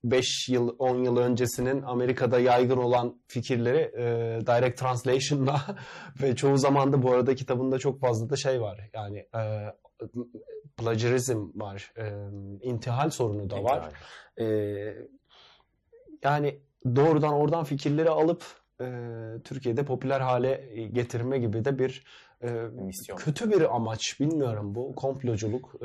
5 0.04 0.48
e, 0.48 0.52
yıl 0.52 0.76
10 0.78 1.04
yıl 1.04 1.16
öncesinin 1.16 1.82
Amerika'da 1.82 2.40
yaygın 2.40 2.76
olan 2.76 3.20
fikirleri 3.26 3.92
e, 3.96 4.04
direct 4.46 4.80
translation'la 4.80 5.60
ve 6.22 6.36
çoğu 6.36 6.56
zaman 6.56 6.92
da 6.92 7.02
bu 7.02 7.12
arada 7.12 7.34
kitabında 7.34 7.78
çok 7.78 8.00
fazla 8.00 8.30
da 8.30 8.36
şey 8.36 8.60
var. 8.60 8.90
Yani 8.94 9.18
e, 9.18 9.74
plagiarizm 10.76 11.48
var. 11.54 11.92
E, 11.96 12.12
intihal 12.62 13.10
sorunu 13.10 13.50
da 13.50 13.64
var. 13.64 13.88
E, 14.40 14.44
yani 16.24 16.60
doğrudan 16.96 17.32
oradan 17.32 17.64
fikirleri 17.64 18.10
alıp 18.10 18.44
e, 18.80 18.86
Türkiye'de 19.44 19.84
popüler 19.84 20.20
hale 20.20 20.68
getirme 20.92 21.38
gibi 21.38 21.64
de 21.64 21.78
bir 21.78 22.04
e, 22.44 22.50
Misyon. 22.72 23.16
kötü 23.16 23.50
bir 23.50 23.74
amaç. 23.76 24.20
Bilmiyorum 24.20 24.74
bu 24.74 24.94
komploculuk. 24.94 25.74
e, 25.74 25.78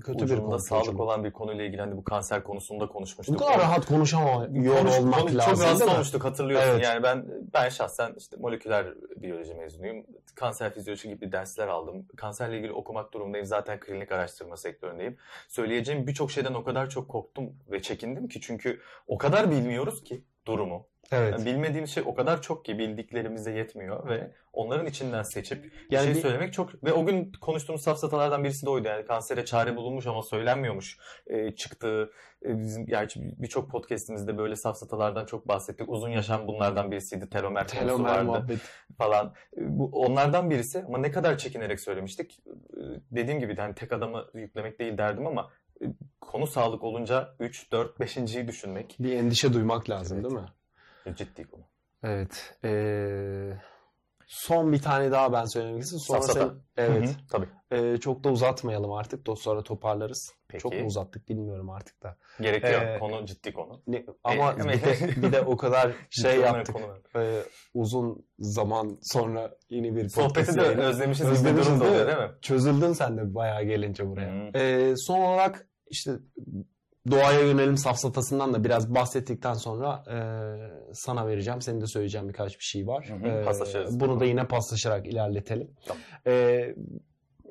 kötü 0.00 0.18
bir 0.18 0.24
Ucunda 0.24 0.40
komploculuk. 0.40 0.60
sağlık 0.68 1.00
olan 1.00 1.24
bir 1.24 1.30
konuyla 1.30 1.64
ilgili 1.64 1.80
hani 1.80 1.96
bu 1.96 2.04
kanser 2.04 2.44
konusunda 2.44 2.88
Bu 2.88 2.92
konuşmuştuk. 2.92 3.38
kadar 3.38 3.58
rahat 3.58 3.86
konuşamıyor 3.86 4.78
Konuş- 4.78 4.98
olmak 4.98 5.20
konuş- 5.20 5.34
lazım 5.34 5.54
Çok 5.54 5.62
rahatsız 5.64 5.88
olmuştuk 5.88 6.24
hatırlıyorsun. 6.24 6.68
Evet. 6.70 6.84
Yani 6.84 7.02
ben 7.02 7.26
ben 7.54 7.68
şahsen 7.68 8.14
işte 8.18 8.36
moleküler 8.36 8.86
biyoloji 9.16 9.54
mezunuyum. 9.54 10.06
Kanser 10.34 10.74
fizyoloji 10.74 11.08
gibi 11.08 11.32
dersler 11.32 11.68
aldım. 11.68 12.06
Kanserle 12.16 12.58
ilgili 12.58 12.72
okumak 12.72 13.12
durumundayım. 13.14 13.46
Zaten 13.46 13.80
klinik 13.80 14.12
araştırma 14.12 14.56
sektöründeyim. 14.56 15.16
Söyleyeceğim 15.48 16.06
birçok 16.06 16.30
şeyden 16.30 16.54
o 16.54 16.64
kadar 16.64 16.90
çok 16.90 17.08
korktum 17.08 17.52
ve 17.70 17.82
çekindim 17.82 18.28
ki 18.28 18.40
çünkü 18.40 18.80
o 19.06 19.18
kadar 19.18 19.50
bilmiyoruz 19.50 20.04
ki 20.04 20.24
durumu. 20.46 20.86
Evet. 21.12 21.32
Yani 21.32 21.46
bilmediğimiz 21.46 21.90
şey 21.90 22.02
o 22.06 22.14
kadar 22.14 22.42
çok 22.42 22.64
ki 22.64 22.78
bildiklerimize 22.78 23.52
yetmiyor 23.52 24.08
ve 24.08 24.30
onların 24.52 24.86
içinden 24.86 25.22
seçip 25.22 25.64
bir 25.64 25.72
Yani 25.96 26.04
şey 26.04 26.14
bir- 26.14 26.20
söylemek 26.20 26.52
çok 26.52 26.84
ve 26.84 26.92
o 26.92 27.06
gün 27.06 27.32
konuştuğumuz 27.40 27.82
safsatalardan 27.82 28.44
birisi 28.44 28.66
de 28.66 28.70
oydu 28.70 28.88
yani 28.88 29.04
kansere 29.06 29.44
çare 29.44 29.76
bulunmuş 29.76 30.06
ama 30.06 30.22
söylenmiyormuş 30.22 30.98
e, 31.26 31.50
çıktığı 31.54 32.10
e, 32.44 32.58
bizim 32.58 32.86
gerçi 32.86 33.20
birçok 33.42 33.70
podcast'imizde 33.70 34.38
böyle 34.38 34.56
safsatalardan 34.56 35.26
çok 35.26 35.48
bahsettik 35.48 35.88
uzun 35.88 36.08
yaşam 36.08 36.46
bunlardan 36.46 36.90
birisiydi 36.90 37.30
telomer, 37.30 37.68
Telomer 37.68 38.10
vardı 38.10 38.24
muhabbet. 38.24 38.58
falan 38.98 39.32
E, 39.56 39.78
bu 39.78 39.90
onlardan 39.92 40.50
birisi 40.50 40.84
ama 40.86 40.98
ne 40.98 41.10
kadar 41.10 41.38
çekinerek 41.38 41.80
söylemiştik 41.80 42.38
E, 42.48 42.80
dediğim 43.10 43.40
gibi 43.40 43.56
de 43.56 43.60
hani 43.60 43.74
tek 43.74 43.92
adamı 43.92 44.24
yüklemek 44.34 44.78
değil 44.78 44.98
derdim 44.98 45.26
ama 45.26 45.50
e, 45.82 45.84
konu 46.20 46.46
sağlık 46.46 46.84
olunca 46.84 47.34
3 47.40 47.72
4 47.72 48.00
5.yi 48.00 48.48
düşünmek 48.48 48.96
Bir 49.00 49.12
endişe 49.12 49.52
duymak 49.52 49.90
lazım 49.90 50.18
Evet. 50.20 50.30
değil 50.30 50.42
mi? 50.42 50.48
Ciddi 51.16 51.44
konu. 51.44 51.62
Evet. 52.02 52.54
Ee, 52.64 53.52
son 54.26 54.72
bir 54.72 54.82
tane 54.82 55.10
daha 55.10 55.32
ben 55.32 55.44
söylemek 55.44 55.82
istiyorum. 55.82 56.04
Sonra 56.06 56.22
Safsata. 56.22 56.48
sen, 56.48 56.84
evet. 56.84 57.06
Hı 57.08 57.10
hı, 57.10 57.14
tabii. 57.30 57.48
Ee, 57.70 57.96
çok 57.96 58.24
da 58.24 58.28
uzatmayalım 58.30 58.92
artık. 58.92 59.26
Da 59.26 59.36
sonra 59.36 59.62
toparlarız. 59.62 60.32
Peki. 60.48 60.62
Çok 60.62 60.72
mu 60.72 60.86
uzattık 60.86 61.28
bilmiyorum 61.28 61.70
artık 61.70 62.02
da. 62.02 62.16
Gerekiyor. 62.40 62.82
Ee, 62.82 62.98
konu 62.98 63.26
ciddi 63.26 63.52
konu. 63.52 63.82
Ne, 63.86 64.04
ama 64.24 64.52
E, 64.52 64.56
bir, 64.58 64.64
de, 64.82 65.22
bir 65.22 65.32
de 65.32 65.40
o 65.40 65.56
kadar 65.56 65.92
şey 66.10 66.40
yaptık. 66.40 66.76
Ee, 67.16 67.42
uzun 67.74 68.26
zaman 68.38 68.98
sonra 69.02 69.54
yeni 69.70 69.96
bir 69.96 70.08
Sohbeti 70.08 70.56
de 70.56 70.62
yayını. 70.62 70.82
özlemişiz 70.82 71.26
Özlemişiz 71.26 71.80
değil 71.80 71.90
oluyor 71.92 72.06
mi? 72.06 72.12
değil 72.16 72.30
mi? 72.30 72.34
Çözüldün 72.42 72.92
sen 72.92 73.16
de 73.16 73.34
bayağı 73.34 73.64
gelince 73.64 74.06
buraya. 74.06 74.30
Hı. 74.52 74.58
Ee, 74.58 74.94
son 74.96 75.20
olarak 75.20 75.68
işte 75.90 76.10
doğaya 77.10 77.40
yönelim 77.40 77.76
safsatasından 77.76 78.54
da 78.54 78.64
biraz 78.64 78.94
bahsettikten 78.94 79.54
sonra 79.54 80.04
e, 80.10 80.16
sana 80.94 81.26
vereceğim. 81.26 81.62
Senin 81.62 81.80
de 81.80 81.86
söyleyeceğim 81.86 82.28
birkaç 82.28 82.58
bir 82.58 82.64
şey 82.64 82.86
var. 82.86 83.08
Hı 83.08 83.28
hı, 83.40 83.44
paslaşırız. 83.44 84.00
bunu 84.00 84.20
da 84.20 84.24
yine 84.24 84.46
paslaşarak 84.46 85.06
ilerletelim. 85.06 85.70
Tamam. 85.86 86.02
Ee, 86.26 86.74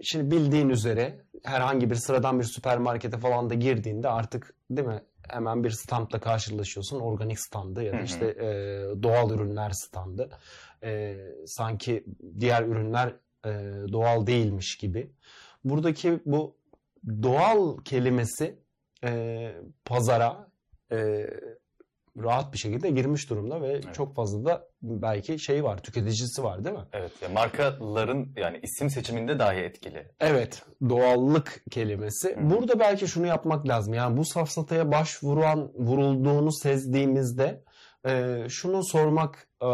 şimdi 0.01 0.31
bildiğin 0.35 0.69
üzere 0.69 1.21
herhangi 1.43 1.89
bir 1.89 1.95
sıradan 1.95 2.39
bir 2.39 2.43
süpermarkete 2.45 3.17
falan 3.17 3.49
da 3.49 3.53
girdiğinde 3.53 4.09
artık 4.09 4.53
değil 4.71 4.87
mi 4.87 5.01
hemen 5.29 5.63
bir 5.63 5.69
standla 5.71 6.19
karşılaşıyorsun. 6.19 6.99
Organik 6.99 7.39
standı 7.39 7.83
ya 7.83 7.93
da 7.93 7.97
Hı 7.97 8.01
hı. 8.01 8.05
işte 8.05 8.25
e, 8.25 8.47
doğal 9.03 9.31
ürünler 9.31 9.71
standı. 9.73 10.29
E, 10.83 11.17
sanki 11.45 12.03
diğer 12.39 12.63
ürünler 12.63 13.15
e, 13.45 13.49
doğal 13.91 14.27
değilmiş 14.27 14.77
gibi. 14.77 15.11
Buradaki 15.63 16.19
bu 16.25 16.55
doğal 17.23 17.77
kelimesi 17.77 18.59
e, 19.03 19.51
pazara 19.85 20.47
e, 20.91 21.27
rahat 22.23 22.53
bir 22.53 22.57
şekilde 22.57 22.89
girmiş 22.89 23.29
durumda 23.29 23.61
ve 23.61 23.81
çok 23.93 24.15
fazla 24.15 24.45
da 24.45 24.67
belki 24.81 25.39
şey 25.39 25.63
var, 25.63 25.77
tüketicisi 25.77 26.43
var 26.43 26.65
değil 26.65 26.75
mi? 26.75 26.85
Evet. 26.93 27.11
ya 27.21 27.29
markaların 27.29 28.27
yani 28.35 28.59
isim 28.63 28.89
seçiminde 28.89 29.39
dahi 29.39 29.57
etkili. 29.57 30.11
Evet, 30.19 30.63
doğallık 30.89 31.63
kelimesi. 31.71 32.35
Hı. 32.35 32.49
Burada 32.49 32.79
belki 32.79 33.07
şunu 33.07 33.27
yapmak 33.27 33.67
lazım. 33.67 33.93
Yani 33.93 34.17
bu 34.17 34.25
safsataya 34.25 34.91
başvuran, 34.91 35.71
vurulduğunu 35.75 36.51
sezdiğimizde 36.51 37.63
e, 38.05 38.43
şunu 38.49 38.81
sormak 38.85 39.47
e, 39.61 39.71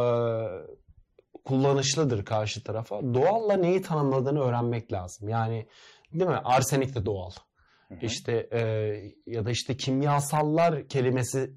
kullanışlıdır 1.45 2.25
karşı 2.25 2.63
tarafa. 2.63 3.01
Doğalla 3.13 3.53
neyi 3.53 3.81
tanımladığını 3.81 4.41
öğrenmek 4.41 4.93
lazım. 4.93 5.29
Yani 5.29 5.67
değil 6.13 6.29
mi? 6.29 6.41
Arsenik 6.43 6.95
de 6.95 7.05
doğal. 7.05 7.31
Hı 7.89 7.93
hı. 7.95 8.05
İşte 8.05 8.47
e, 8.51 8.59
ya 9.27 9.45
da 9.45 9.51
işte 9.51 9.77
kimyasallar 9.77 10.87
kelimesi 10.87 11.51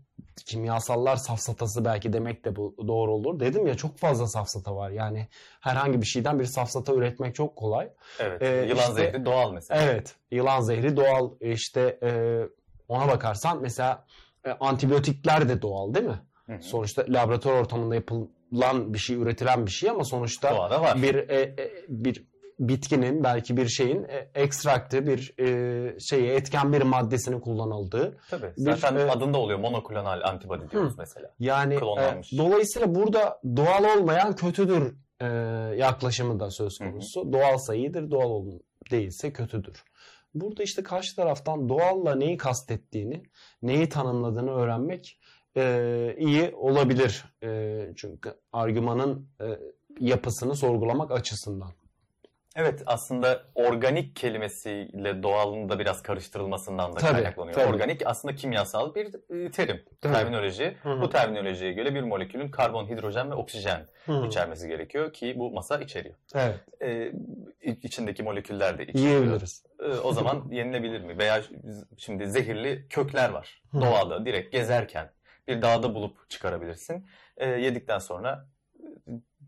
kimyasallar 0.46 1.16
safsatası 1.16 1.84
belki 1.84 2.12
demek 2.12 2.44
de 2.44 2.56
bu 2.56 2.74
doğru 2.88 3.12
olur. 3.12 3.40
Dedim 3.40 3.66
ya 3.66 3.74
çok 3.74 3.98
fazla 3.98 4.26
safsata 4.26 4.76
var. 4.76 4.90
Yani 4.90 5.28
herhangi 5.60 6.00
bir 6.00 6.06
şeyden 6.06 6.38
bir 6.40 6.44
safsata 6.44 6.94
üretmek 6.94 7.34
çok 7.34 7.56
kolay. 7.56 7.88
Evet. 8.18 8.42
Ee, 8.42 8.46
Yılan 8.68 8.76
işte- 8.76 8.92
zehri 8.92 9.24
doğal 9.24 9.52
mesela. 9.52 9.82
Evet. 9.82 10.14
Yılan 10.30 10.60
zehri 10.60 10.96
doğal. 10.96 11.30
İşte 11.40 11.98
e, 12.02 12.40
ona 12.88 13.08
bakarsan 13.08 13.62
mesela 13.62 14.04
e, 14.46 14.50
antibiyotikler 14.50 15.48
de 15.48 15.62
doğal 15.62 15.94
değil 15.94 16.06
mi? 16.06 16.20
Hı 16.46 16.52
hı. 16.54 16.62
Sonuçta 16.62 17.04
laboratuvar 17.08 17.60
ortamında 17.60 17.94
yapılan 17.94 18.94
bir 18.94 18.98
şey, 18.98 19.16
üretilen 19.16 19.66
bir 19.66 19.70
şey 19.70 19.90
ama 19.90 20.04
sonuçta 20.04 20.56
Doğada 20.56 20.82
var. 20.82 21.02
bir 21.02 21.14
e, 21.14 21.40
e, 21.42 21.70
bir 21.88 22.24
bitkinin 22.58 23.24
belki 23.24 23.56
bir 23.56 23.68
şeyin 23.68 24.04
e, 24.04 24.28
ekstraktı 24.34 25.06
bir 25.06 25.34
e, 25.40 26.00
şeyi 26.00 26.28
etken 26.30 26.72
bir 26.72 26.82
maddesinin 26.82 27.40
kullanıldığı. 27.40 28.16
Tabii. 28.30 28.46
bir, 28.56 28.62
Zaten 28.62 28.96
e, 28.96 29.10
adında 29.10 29.38
oluyor. 29.38 29.58
Monoklonal 29.58 30.20
antibody 30.28 30.70
diyoruz 30.70 30.94
mesela. 30.98 31.34
Yani 31.38 31.74
e, 31.74 31.80
dolayısıyla 32.38 32.94
burada 32.94 33.40
doğal 33.56 33.98
olmayan 33.98 34.36
kötüdür 34.36 34.94
e, 35.20 35.26
yaklaşımı 35.76 36.40
da 36.40 36.50
söz 36.50 36.80
Hı 36.80 36.84
hı. 36.84 36.90
konusu. 36.90 37.32
Doğalsa 37.32 37.74
iyidir, 37.74 38.10
doğal 38.10 38.30
ol- 38.30 38.58
değilse 38.90 39.32
kötüdür. 39.32 39.84
Burada 40.34 40.62
işte 40.62 40.82
karşı 40.82 41.16
taraftan 41.16 41.68
doğalla 41.68 42.14
neyi 42.14 42.36
kastettiğini, 42.36 43.22
neyi 43.62 43.88
tanımladığını 43.88 44.50
öğrenmek 44.50 45.18
e, 45.56 46.14
iyi 46.18 46.54
olabilir. 46.54 47.24
E, 47.42 47.80
çünkü 47.96 48.34
argümanın 48.52 49.28
e, 49.40 49.44
yapısını 50.00 50.56
sorgulamak 50.56 51.10
açısından. 51.10 51.70
Evet 52.58 52.82
aslında 52.86 53.42
organik 53.54 54.16
kelimesiyle 54.16 55.22
doğalın 55.22 55.68
da 55.68 55.78
biraz 55.78 56.02
karıştırılmasından 56.02 56.92
da 56.96 56.98
Tabii, 56.98 57.12
kaynaklanıyor. 57.12 57.54
tabii. 57.54 57.68
Organik 57.74 58.02
aslında 58.06 58.34
kimyasal 58.34 58.94
bir 58.94 59.06
e, 59.46 59.50
terim, 59.50 59.84
Tabii. 60.00 60.12
terminoloji. 60.12 60.76
Hı 60.82 60.92
hı. 60.92 61.00
Bu 61.00 61.10
terminolojiye 61.10 61.72
göre 61.72 61.94
bir 61.94 62.00
molekülün 62.02 62.50
karbon, 62.50 62.86
hidrojen 62.88 63.30
ve 63.30 63.34
oksijen 63.34 63.86
Hı. 64.06 64.26
içermesi 64.26 64.68
gerekiyor 64.68 65.12
ki 65.12 65.34
bu 65.38 65.50
masa 65.50 65.78
içeriyor. 65.80 66.14
Evet, 66.34 66.60
Ee, 66.82 67.12
içindeki 67.82 68.22
moleküller 68.22 68.78
de 68.78 68.86
içeriyor. 68.86 69.10
yiyebiliriz. 69.10 69.64
Ee, 69.80 69.84
o 69.84 70.12
zaman 70.12 70.48
yenilebilir 70.50 71.00
mi? 71.00 71.18
Veya 71.18 71.42
şimdi 71.96 72.28
zehirli 72.30 72.86
kökler 72.90 73.30
var. 73.30 73.62
Hı. 73.72 73.80
Doğada 73.80 74.26
direkt 74.26 74.52
gezerken 74.52 75.10
bir 75.48 75.62
dağda 75.62 75.94
bulup 75.94 76.30
çıkarabilirsin. 76.30 77.08
Ee, 77.36 77.48
yedikten 77.48 77.98
sonra 77.98 78.48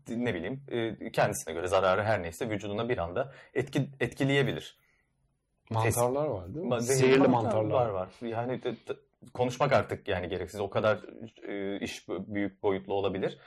ne 0.07 0.33
bileyim 0.33 0.63
e, 0.67 1.11
kendisine 1.11 1.53
göre 1.53 1.67
zararı 1.67 2.03
her 2.03 2.23
neyse 2.23 2.49
vücuduna 2.49 2.89
bir 2.89 2.97
anda 2.97 3.33
etki, 3.53 3.89
etkileyebilir. 3.99 4.79
Mantarlar 5.69 6.25
var 6.27 6.53
değil 6.55 6.65
mi? 6.65 6.81
Sihirli 6.81 7.27
mantarlar. 7.27 7.71
var 7.71 7.89
var. 7.89 8.09
Yani 8.21 8.63
de- 8.63 8.71
de- 8.71 8.99
konuşmak 9.33 9.73
artık 9.73 10.07
yani 10.07 10.29
gereksiz. 10.29 10.59
O 10.59 10.69
kadar 10.69 10.99
e, 11.47 11.79
iş 11.79 12.07
büyük 12.09 12.63
boyutlu 12.63 12.93
olabilir. 12.93 13.37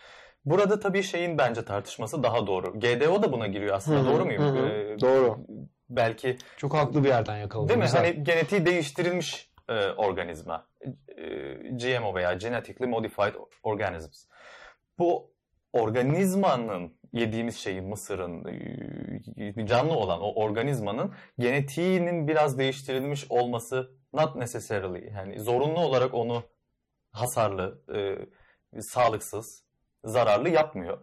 Burada 0.45 0.81
tabii 0.81 1.03
şeyin 1.03 1.39
bence 1.39 1.65
tartışması 1.65 2.23
daha 2.23 2.47
doğru. 2.47 2.81
GDO 2.81 3.23
da 3.23 3.33
buna 3.33 3.47
giriyor 3.47 3.77
aslında. 3.77 3.99
Hı 3.99 4.03
hı, 4.03 4.07
doğru 4.13 4.25
muyum? 4.25 4.57
Ee, 4.57 5.01
Doğru. 5.01 5.39
Belki 5.91 6.37
Çok 6.57 6.75
haklı 6.75 7.05
bir 7.05 7.09
yerden 7.09 7.37
yakaladın. 7.37 7.69
Değil 7.69 7.79
mi? 7.79 7.85
Güzel. 7.85 8.05
Hani 8.05 8.25
genetiği 8.25 8.67
değiştirilmiş 8.67 9.51
e, 9.69 9.87
organizma. 9.89 10.67
E, 11.17 11.55
GMO 11.71 12.15
veya 12.15 12.33
Genetically 12.33 12.91
Modified 12.91 13.35
Organisms. 13.63 14.25
Bu 14.99 15.32
organizmanın 15.73 16.97
yediğimiz 17.13 17.57
şeyin, 17.57 17.85
mısırın, 17.85 18.45
e, 19.37 19.67
canlı 19.67 19.93
olan 19.93 20.21
o 20.21 20.35
organizmanın 20.35 21.15
genetiğinin 21.39 22.29
biraz 22.29 22.59
değiştirilmiş 22.59 23.27
olması 23.29 23.91
not 24.13 24.37
necessarily 24.37 25.13
yani 25.15 25.41
zorunlu 25.41 25.81
olarak 25.81 26.15
onu 26.15 26.43
hasarlı, 27.13 27.83
e, 27.95 28.83
sağlıksız, 28.83 29.65
zararlı 30.05 30.49
yapmıyor. 30.49 30.99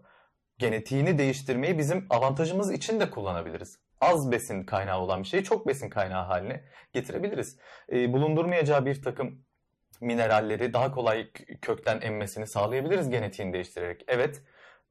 Genetiğini 0.58 1.18
değiştirmeyi 1.18 1.78
bizim 1.78 2.08
avantajımız 2.10 2.72
için 2.72 3.00
de 3.00 3.10
kullanabiliriz. 3.10 3.80
Az 4.02 4.32
besin 4.32 4.64
kaynağı 4.64 5.00
olan 5.00 5.24
bir 5.24 5.28
şeyi 5.28 5.44
çok 5.44 5.68
besin 5.68 5.90
kaynağı 5.90 6.26
haline 6.26 6.64
getirebiliriz. 6.94 7.58
E, 7.92 8.14
bulundurmayacağı 8.14 8.86
bir 8.86 9.02
takım 9.02 9.46
mineralleri 10.02 10.74
daha 10.74 10.92
kolay 10.92 11.32
kökten 11.62 12.02
emmesini 12.02 12.48
sağlayabiliriz 12.48 13.10
genetiğini 13.10 13.54
değiştirerek. 13.54 14.04
Evet, 14.08 14.44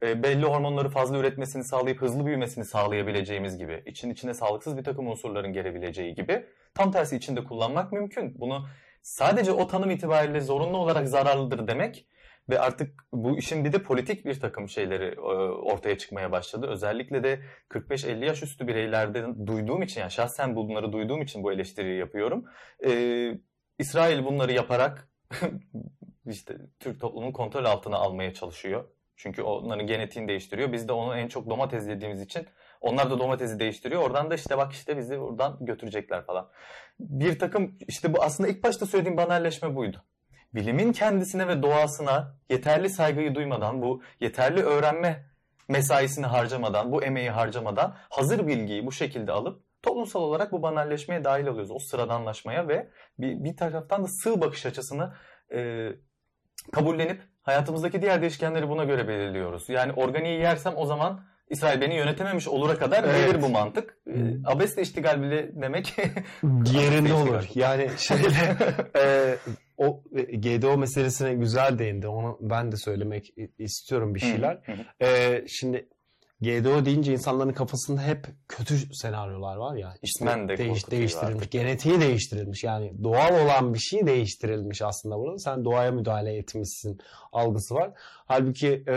e, 0.03 0.23
belli 0.23 0.45
hormonları 0.45 0.89
fazla 0.89 1.19
üretmesini 1.19 1.65
sağlayıp 1.65 2.03
hızlı 2.03 2.27
büyümesini 2.27 2.65
sağlayabileceğimiz 2.65 3.59
gibi, 3.59 3.83
için 3.87 4.11
içine 4.11 4.35
sağlıksız 4.35 4.77
bir 4.77 4.85
takım 4.85 5.07
unsurların 5.09 5.53
gelebileceği 5.53 6.15
gibi 6.15 6.47
tam 6.75 6.93
tersi 6.93 7.17
içinde 7.17 7.45
kullanmak 7.45 7.93
mümkün. 7.93 8.41
Bunu 8.41 8.67
sadece 9.03 9.53
o 9.53 9.67
tanım 9.67 9.91
itibariyle 9.91 10.41
zorunlu 10.41 10.77
olarak 10.77 11.09
zararlıdır 11.09 11.69
demek 11.69 12.07
Ve 12.49 12.61
artık 12.61 13.05
bu 13.13 13.39
işin 13.39 13.65
bir 13.65 13.73
de 13.73 13.83
politik 13.83 14.25
bir 14.25 14.41
takım 14.41 14.69
şeyleri 14.69 15.15
e, 15.15 15.21
ortaya 15.21 15.99
çıkmaya 15.99 16.33
başladı. 16.33 16.67
Özellikle 16.67 17.25
de 17.25 17.41
45-50 17.71 18.25
yaş 18.25 18.43
üstü 18.43 18.69
bireylerden 18.69 19.47
duyduğum 19.47 19.83
için 19.83 20.01
yani 20.01 20.11
şahsen 20.11 20.57
bunları 20.57 20.93
duyduğum 20.93 21.23
için 21.23 21.43
bu 21.43 21.53
eleştiriyi 21.53 21.99
yapıyorum. 21.99 22.45
Ee, 22.87 23.39
İsrail 23.79 24.25
bunları 24.25 24.53
yaparak 24.53 25.09
işte 26.27 26.57
Türk 26.81 27.01
toplumunun 27.01 27.33
kontrol 27.33 27.65
altına 27.65 27.97
almaya 27.97 28.35
çalışıyor. 28.35 28.85
Çünkü 29.19 29.43
onların 29.43 29.87
genetiğini 29.87 30.29
değiştiriyor. 30.29 30.73
Biz 30.73 30.89
de 30.89 30.93
onu 30.93 31.17
en 31.17 31.29
çok 31.29 31.51
domates 31.51 31.89
yediğimiz 31.89 32.23
için 32.23 32.47
onlar 32.81 33.11
da 33.11 33.19
domatesi 33.19 33.59
değiştiriyor. 33.59 34.03
Oradan 34.03 34.31
da 34.31 34.35
işte 34.35 34.59
bak 34.59 34.73
işte 34.73 34.97
bizi 34.97 35.21
buradan 35.21 35.57
götürecekler 35.61 36.25
falan. 36.27 36.49
Bir 37.01 37.39
takım 37.39 37.79
işte 37.89 38.15
bu 38.15 38.23
aslında 38.23 38.49
ilk 38.49 38.65
başta 38.65 38.87
söylediğim 38.87 39.17
banalleşme 39.17 39.77
buydu. 39.77 40.05
Bilimin 40.55 40.93
kendisine 40.93 41.49
ve 41.49 41.63
doğasına 41.63 42.37
yeterli 42.51 42.91
saygıyı 42.91 43.35
duymadan, 43.35 43.83
bu 43.83 44.03
yeterli 44.21 44.63
öğrenme 44.63 45.27
mesaisini 45.69 46.27
harcamadan, 46.27 46.93
bu 46.93 47.03
emeği 47.03 47.31
harcamadan 47.31 47.97
hazır 48.11 48.47
bilgiyi 48.47 48.87
bu 48.87 48.93
şekilde 48.93 49.33
alıp 49.33 49.63
toplumsal 49.83 50.21
olarak 50.21 50.53
bu 50.53 50.63
banalleşmeye 50.63 51.25
dahil 51.25 51.47
oluyoruz. 51.47 51.71
O 51.71 51.79
sıradanlaşmaya 51.79 52.69
ve 52.69 52.91
bir, 53.19 53.45
bir 53.45 53.57
taraftan 53.57 54.05
da 54.05 54.09
sığ 54.09 54.41
bakış 54.41 54.67
açısını 54.67 55.15
e, 55.53 55.89
kabullenip 56.73 57.21
hayatımızdaki 57.43 58.03
diğer 58.03 58.21
değişkenleri 58.23 58.69
buna 58.69 58.85
göre 58.85 59.09
belirliyoruz. 59.09 59.69
Yani 59.69 59.93
organiği 59.93 60.41
yersem 60.41 60.73
o 60.77 60.87
zaman 60.87 61.25
İsrail 61.51 61.81
beni 61.81 61.95
yönetememiş 61.95 62.49
olura 62.49 62.79
kadar 62.79 63.05
evet. 63.05 63.27
gelir 63.27 63.43
bu 63.43 63.49
mantık. 63.49 63.99
E, 64.07 64.13
abesle 64.45 64.83
iştigal 64.83 65.23
bile 65.23 65.51
demek 65.63 65.99
yerinde 66.73 67.13
olur. 67.13 67.49
Yani 67.55 67.91
şeyde 67.99 68.57
e, 68.97 69.37
o 69.77 70.03
GDO 70.33 70.79
meselesine 70.79 71.35
güzel 71.35 71.79
değindi. 71.79 72.09
Onu 72.09 72.39
ben 72.41 72.73
de 72.73 72.77
söylemek 72.77 73.35
istiyorum 73.59 74.15
bir 74.15 74.21
şeyler. 74.21 74.61
e, 75.03 75.45
şimdi 75.49 75.89
GDO 76.41 76.85
deyince 76.85 77.13
insanların 77.13 77.53
kafasında 77.53 78.03
hep 78.03 78.27
kötü 78.49 78.75
senaryolar 78.93 79.57
var 79.57 79.77
ya. 79.77 79.95
İşte 80.03 80.27
de 80.27 80.49
değiş, 80.49 80.91
değiştirilmiş. 80.91 81.17
Artık. 81.17 81.51
Genetiği 81.51 82.01
değiştirilmiş. 82.01 82.65
Yani 82.65 82.93
doğal 83.05 83.45
olan 83.45 83.75
bir 83.75 83.79
şey 83.79 84.07
değiştirilmiş 84.07 84.83
aslında 84.83 85.19
burada. 85.19 85.39
Sen 85.39 85.65
doğaya 85.65 85.91
müdahale 85.91 86.37
etmişsin 86.37 86.99
algısı 87.33 87.75
var. 87.75 87.91
Halbuki 88.27 88.85
e, 88.89 88.97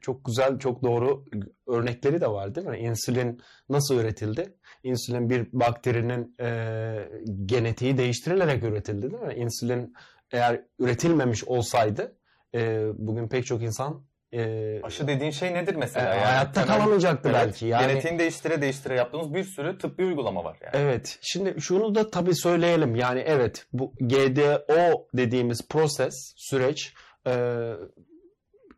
çok 0.00 0.24
güzel, 0.24 0.58
çok 0.58 0.82
doğru 0.82 1.24
örnekleri 1.66 2.20
de 2.20 2.28
var 2.28 2.54
değil 2.54 2.66
mi? 2.66 2.78
İnsülin 2.78 3.40
nasıl 3.68 3.94
üretildi? 3.94 4.54
İnsülin 4.82 5.30
bir 5.30 5.48
bakterinin 5.52 6.36
e, 6.40 7.08
genetiği 7.46 7.98
değiştirilerek 7.98 8.62
üretildi 8.62 9.10
değil 9.10 9.22
mi? 9.22 9.34
İnsülin 9.34 9.94
eğer 10.32 10.64
üretilmemiş 10.78 11.44
olsaydı 11.44 12.16
e, 12.54 12.84
bugün 12.94 13.28
pek 13.28 13.46
çok 13.46 13.62
insan 13.62 14.09
e, 14.32 14.80
aşı 14.82 15.08
dediğin 15.08 15.30
şey 15.30 15.54
nedir 15.54 15.74
mesela? 15.74 16.14
E, 16.14 16.18
yani 16.18 16.26
hayatta 16.26 16.64
temel, 16.64 16.78
kalamayacaktı 16.78 17.28
evet, 17.28 17.40
belki. 17.46 17.66
Yani, 17.66 17.86
genetiğini 17.86 18.18
değiştire 18.18 18.62
değiştire 18.62 18.94
yaptığımız 18.94 19.34
bir 19.34 19.44
sürü 19.44 19.78
tıbbi 19.78 20.04
uygulama 20.04 20.44
var 20.44 20.58
yani. 20.62 20.84
Evet. 20.84 21.18
Şimdi 21.22 21.60
şunu 21.60 21.94
da 21.94 22.10
tabii 22.10 22.34
söyleyelim. 22.34 22.96
Yani 22.96 23.20
evet 23.26 23.66
bu 23.72 23.92
GDO 24.00 25.06
dediğimiz 25.14 25.68
proses, 25.68 26.34
süreç 26.36 26.94
e, 27.26 27.32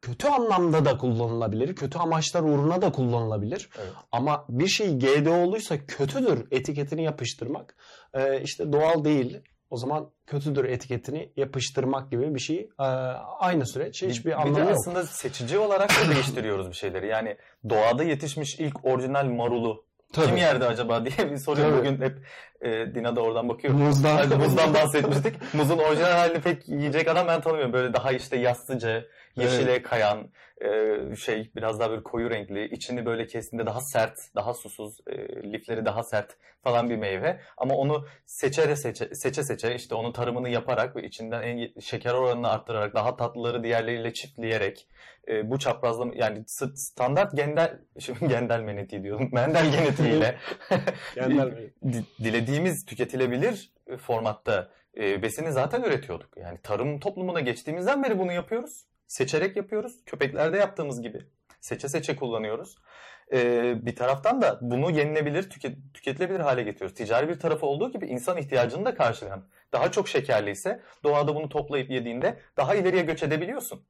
kötü 0.03 0.29
anlamda 0.29 0.85
da 0.85 0.99
kullanılabilir. 0.99 1.77
Kötü 1.77 1.99
amaçlar 1.99 2.43
uğruna 2.43 2.83
da 2.83 2.93
kullanılabilir. 2.93 3.69
Evet. 3.79 3.93
Ama 4.13 4.45
bir 4.49 4.69
şey 4.69 4.99
GDO 4.99 5.35
oluysa 5.35 5.87
kötüdür 5.87 6.47
etiketini 6.51 7.05
yapıştırmak 7.05 7.77
e, 8.15 8.41
işte 8.43 8.73
doğal 8.73 9.05
değil 9.05 9.41
o 9.73 9.77
zaman 9.77 10.11
kötüdür 10.27 10.65
etiketini 10.65 11.33
yapıştırmak 11.37 12.11
gibi 12.11 12.35
bir 12.35 12.41
şey. 12.41 12.59
Ee, 12.81 12.83
aynı 13.39 13.67
süreç 13.67 14.03
hiçbir 14.03 14.31
bir, 14.31 14.41
anlamı 14.41 14.57
bir 14.57 14.57
de 14.57 14.61
yok. 14.61 14.73
aslında 14.73 15.03
seçici 15.03 15.59
olarak 15.59 15.91
da 15.91 16.15
değiştiriyoruz 16.15 16.69
bir 16.69 16.75
şeyleri. 16.75 17.07
Yani 17.07 17.37
doğada 17.69 18.05
yetişmiş 18.05 18.61
ilk 18.61 18.85
orijinal 18.85 19.25
marulu 19.25 19.85
Tabii. 20.13 20.27
Kim 20.27 20.37
yerdi 20.37 20.65
acaba 20.65 21.05
diye 21.05 21.31
bir 21.31 21.37
soruyor. 21.37 21.79
Bugün 21.79 22.01
hep 22.01 22.19
e, 22.61 22.95
Dina 22.95 23.17
da 23.17 23.21
oradan 23.21 23.49
bakıyor. 23.49 23.75
Muzdan. 23.75 24.17
Hadi 24.17 24.35
muzdan 24.45 24.75
bahsetmiştik. 24.75 25.55
Muzun 25.55 25.79
orijinal 25.79 26.13
halini 26.13 26.41
pek 26.41 26.69
yiyecek 26.69 27.09
adam 27.09 27.27
ben 27.27 27.41
tanımıyorum. 27.41 27.73
Böyle 27.73 27.95
daha 27.95 28.13
işte 28.13 28.37
yastıcı, 28.37 29.09
yeşile 29.37 29.71
evet. 29.73 29.83
kayan, 29.83 30.31
e, 30.61 31.17
şey 31.17 31.51
biraz 31.57 31.81
daha 31.81 31.91
böyle 31.91 32.03
koyu 32.03 32.31
renkli, 32.31 32.65
içini 32.75 33.07
böyle 33.07 33.27
kestiğinde 33.27 33.67
daha 33.67 33.81
sert, 33.81 34.19
daha 34.35 34.55
susuz, 34.55 34.99
e, 35.07 35.17
lifleri 35.53 35.85
daha 35.85 36.03
sert 36.03 36.37
falan 36.63 36.91
bir 36.91 36.97
meyve. 36.97 37.41
Ama 37.57 37.75
onu 37.75 38.07
seçere 38.27 38.77
seçe, 38.77 39.15
seçe 39.15 39.43
seçe 39.43 39.75
işte 39.75 39.95
onun 39.95 40.13
tarımını 40.13 40.49
yaparak 40.49 40.97
ve 40.97 41.03
içinden 41.03 41.43
en 41.43 41.81
şeker 41.81 42.15
oranını 42.15 42.51
arttırarak 42.51 42.95
daha 42.95 43.17
tatlıları 43.17 43.65
diğerleriyle 43.65 44.13
çiftleyerek 44.13 44.89
e, 45.29 45.51
bu 45.51 45.59
çaprazlama 45.59 46.13
yani 46.17 46.45
standart 46.75 47.37
gendel 47.37 47.79
şimdi 47.99 48.29
gendel 48.29 48.61
meneti 48.61 49.03
diyorum. 49.03 49.29
Mendel 49.33 49.73
genetiğiyle 49.73 50.37
dilediğimiz 52.19 52.85
tüketilebilir 52.85 53.73
formatta 53.99 54.71
e, 54.97 55.23
besini 55.23 55.53
zaten 55.53 55.83
üretiyorduk. 55.83 56.37
Yani 56.37 56.59
tarım 56.63 57.01
toplumuna 57.01 57.41
geçtiğimizden 57.41 58.03
beri 58.03 58.19
bunu 58.19 58.33
yapıyoruz. 58.33 58.85
Seçerek 59.07 59.57
yapıyoruz. 59.57 60.05
Köpeklerde 60.07 60.57
yaptığımız 60.57 61.03
gibi. 61.03 61.27
Seçe 61.61 61.89
seçe 61.89 62.17
kullanıyoruz. 62.17 62.77
Ee, 63.33 63.87
bir 63.87 63.97
taraftan 63.97 64.43
da 64.43 64.59
bunu 64.61 64.91
yenilebilir, 64.91 65.51
tüket, 65.51 65.77
tüketilebilir 65.95 66.41
hale 66.41 66.63
getiriyoruz. 66.63 66.97
Ticari 66.97 67.29
bir 67.29 67.39
tarafı 67.39 67.67
olduğu 67.67 67.93
gibi 67.93 68.07
insan 68.07 68.37
ihtiyacını 68.39 68.85
da 68.85 68.95
karşılayan. 68.95 69.49
Daha 69.73 69.91
çok 69.91 70.09
şekerliyse 70.09 70.81
doğada 71.05 71.35
bunu 71.35 71.49
toplayıp 71.49 71.91
yediğinde 71.91 72.39
daha 72.57 72.75
ileriye 72.75 73.03
göç 73.03 73.23
edebiliyorsun. 73.23 73.87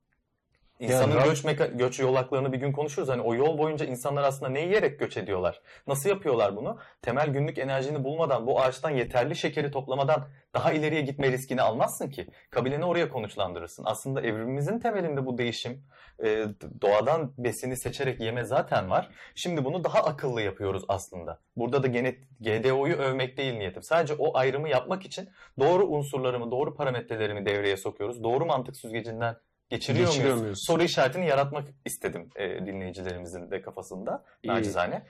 İnsanın 0.82 1.14
yani, 1.16 1.24
göç, 1.24 1.44
meka- 1.44 1.76
göç 1.76 2.00
yolaklarını 2.00 2.52
bir 2.52 2.58
gün 2.58 2.72
konuşuruz. 2.72 3.08
Hani 3.08 3.22
o 3.22 3.34
yol 3.34 3.58
boyunca 3.58 3.86
insanlar 3.86 4.22
aslında 4.22 4.50
ne 4.50 4.60
yiyerek 4.60 4.98
göç 4.98 5.16
ediyorlar? 5.16 5.60
Nasıl 5.86 6.08
yapıyorlar 6.10 6.56
bunu? 6.56 6.78
Temel 7.02 7.28
günlük 7.28 7.58
enerjini 7.58 8.04
bulmadan, 8.04 8.46
bu 8.46 8.60
ağaçtan 8.60 8.90
yeterli 8.90 9.36
şekeri 9.36 9.70
toplamadan 9.70 10.28
daha 10.54 10.72
ileriye 10.72 11.00
gitme 11.00 11.32
riskini 11.32 11.62
almazsın 11.62 12.10
ki. 12.10 12.26
Kabileni 12.50 12.84
oraya 12.84 13.08
konuşlandırırsın. 13.08 13.84
Aslında 13.86 14.20
evrimimizin 14.20 14.78
temelinde 14.80 15.26
bu 15.26 15.38
değişim, 15.38 15.84
e, 16.24 16.46
doğadan 16.82 17.32
besini 17.38 17.76
seçerek 17.76 18.20
yeme 18.20 18.44
zaten 18.44 18.90
var. 18.90 19.10
Şimdi 19.34 19.64
bunu 19.64 19.84
daha 19.84 19.98
akıllı 19.98 20.42
yapıyoruz 20.42 20.84
aslında. 20.88 21.40
Burada 21.56 21.82
da 21.82 21.86
gene 21.86 22.14
GDO'yu 22.40 22.94
övmek 22.94 23.36
değil 23.36 23.54
niyetim. 23.54 23.82
Sadece 23.82 24.14
o 24.14 24.36
ayrımı 24.38 24.68
yapmak 24.68 25.04
için 25.06 25.28
doğru 25.58 25.86
unsurlarımı, 25.86 26.50
doğru 26.50 26.74
parametrelerimi 26.74 27.46
devreye 27.46 27.76
sokuyoruz. 27.76 28.22
Doğru 28.22 28.46
mantık 28.46 28.76
süzgecinden 28.76 29.36
geçiriyor, 29.72 30.06
geçiriyor 30.06 30.30
muyuz? 30.30 30.42
muyuz? 30.42 30.58
Soru 30.66 30.82
işaretini 30.82 31.26
yaratmak 31.26 31.68
istedim 31.84 32.28
e, 32.36 32.66
dinleyicilerimizin 32.66 33.50
de 33.50 33.62
kafasında. 33.62 34.24
Nacizane. 34.44 35.06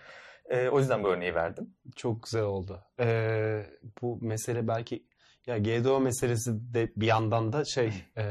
E, 0.50 0.68
o 0.68 0.78
yüzden 0.78 1.04
bu 1.04 1.08
örneği 1.08 1.34
verdim. 1.34 1.74
Çok 1.96 2.22
güzel 2.22 2.42
oldu. 2.42 2.84
Ee, 3.00 3.66
bu 4.02 4.18
mesele 4.20 4.68
belki 4.68 5.06
ya 5.46 5.58
GDO 5.58 6.00
meselesi 6.00 6.74
de 6.74 6.92
bir 6.96 7.06
yandan 7.06 7.52
da 7.52 7.64
şey 7.64 7.92
e, 8.18 8.24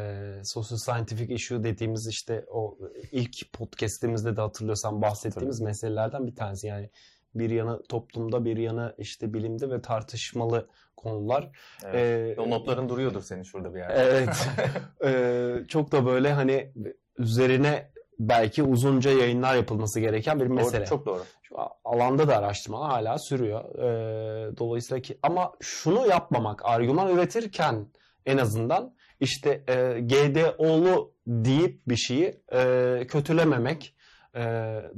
social 0.44 0.78
scientific 0.78 1.34
issue 1.34 1.64
dediğimiz 1.64 2.08
işte 2.12 2.46
o 2.48 2.78
ilk 3.12 3.54
podcast'imizde 3.54 4.38
de 4.38 4.42
hatırlıyorsan 4.42 5.02
bahsettiğimiz 5.02 5.58
Tabii. 5.58 5.68
meselelerden 5.68 6.28
bir 6.28 6.36
tanesi. 6.36 6.68
Yani 6.68 6.90
bir 7.36 7.50
yanı 7.50 7.84
toplumda 7.84 8.46
bir 8.46 8.58
yanı 8.58 8.96
işte 8.98 9.34
bilimde 9.34 9.70
ve 9.70 9.82
tartışmalı 9.82 10.68
konular. 11.04 11.50
Evet. 11.86 12.38
Ee, 12.38 12.42
o 12.42 12.50
notların 12.50 12.90
duruyordur 12.90 13.22
senin 13.22 13.44
şurada 13.44 13.74
bir 13.74 13.80
yerde. 13.80 13.94
Evet. 13.94 14.50
ee, 15.06 15.68
çok 15.68 15.92
da 15.92 16.06
böyle 16.06 16.34
hani 16.34 16.74
üzerine 17.18 17.92
belki 18.20 18.64
uzunca 18.64 19.12
yayınlar 19.12 19.56
yapılması 19.56 20.00
gereken 20.00 20.40
bir 20.40 20.48
mesele. 20.48 20.80
Doğru, 20.80 20.90
çok 20.90 21.06
doğru. 21.06 21.24
Şu 21.42 21.56
alanda 21.86 22.28
da 22.28 22.38
araştırmalar 22.38 22.92
hala 22.92 23.20
sürüyor. 23.20 23.76
Ee, 23.76 24.58
dolayısıyla 24.58 25.02
ki 25.02 25.20
ama 25.24 25.54
şunu 25.62 26.08
yapmamak, 26.08 26.66
argüman 26.66 27.10
üretirken 27.16 27.88
en 28.26 28.38
azından 28.38 28.96
işte 29.20 29.64
e, 29.68 30.00
GDO'lu 30.02 31.14
deyip 31.28 31.88
bir 31.88 31.96
şeyi 31.96 32.42
e, 32.54 33.08
kötülememek, 33.08 33.96
e, 34.36 34.42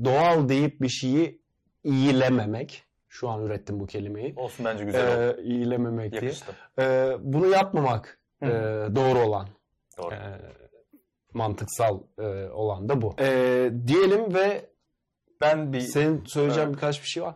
doğal 0.03 0.49
deyip 0.49 0.81
bir 0.81 0.89
şeyi 0.89 1.41
iyilememek. 1.83 2.83
Şu 3.13 3.29
an 3.29 3.43
ürettim 3.45 3.79
bu 3.79 3.85
kelimeyi. 3.85 4.33
Olsun 4.35 4.65
bence 4.65 4.85
güzel 4.85 5.29
oldu. 5.29 5.41
İyilememek 5.41 6.13
Yakıştı. 6.13 6.55
diye. 6.77 6.87
E, 6.87 7.17
bunu 7.19 7.47
yapmamak 7.47 8.19
e, 8.43 8.47
doğru 8.95 9.19
olan. 9.19 9.47
Doğru. 9.97 10.13
E, 10.15 10.41
mantıksal 11.33 11.99
e, 12.17 12.49
olan 12.49 12.89
da 12.89 13.01
bu. 13.01 13.15
E, 13.19 13.71
diyelim 13.87 14.33
ve 14.33 14.69
ben 15.41 15.73
bir 15.73 15.79
senin 15.79 16.25
söyleyeceğim 16.25 16.69
evet. 16.69 16.77
birkaç 16.77 17.01
bir 17.03 17.07
şey 17.07 17.23
var. 17.23 17.35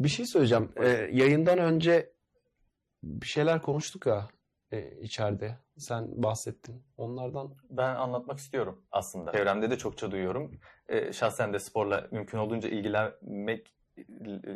Bir 0.00 0.08
şey 0.08 0.26
söyleyeceğim. 0.26 0.72
E, 0.76 0.88
yayından 1.12 1.58
önce 1.58 2.12
bir 3.02 3.26
şeyler 3.26 3.62
konuştuk 3.62 4.06
ya 4.06 4.28
e, 4.72 5.00
içeride. 5.00 5.58
Sen 5.78 6.22
bahsettin. 6.22 6.82
Onlardan 6.96 7.54
ben 7.70 7.94
anlatmak 7.94 8.38
istiyorum 8.38 8.82
aslında. 8.92 9.32
Çevremde 9.32 9.70
de 9.70 9.78
çokça 9.78 10.10
duyuyorum. 10.10 10.58
E, 10.88 11.12
şahsen 11.12 11.52
de 11.52 11.58
sporla 11.58 12.08
mümkün 12.10 12.38
olduğunca 12.38 12.68
ilgilenmek 12.68 13.75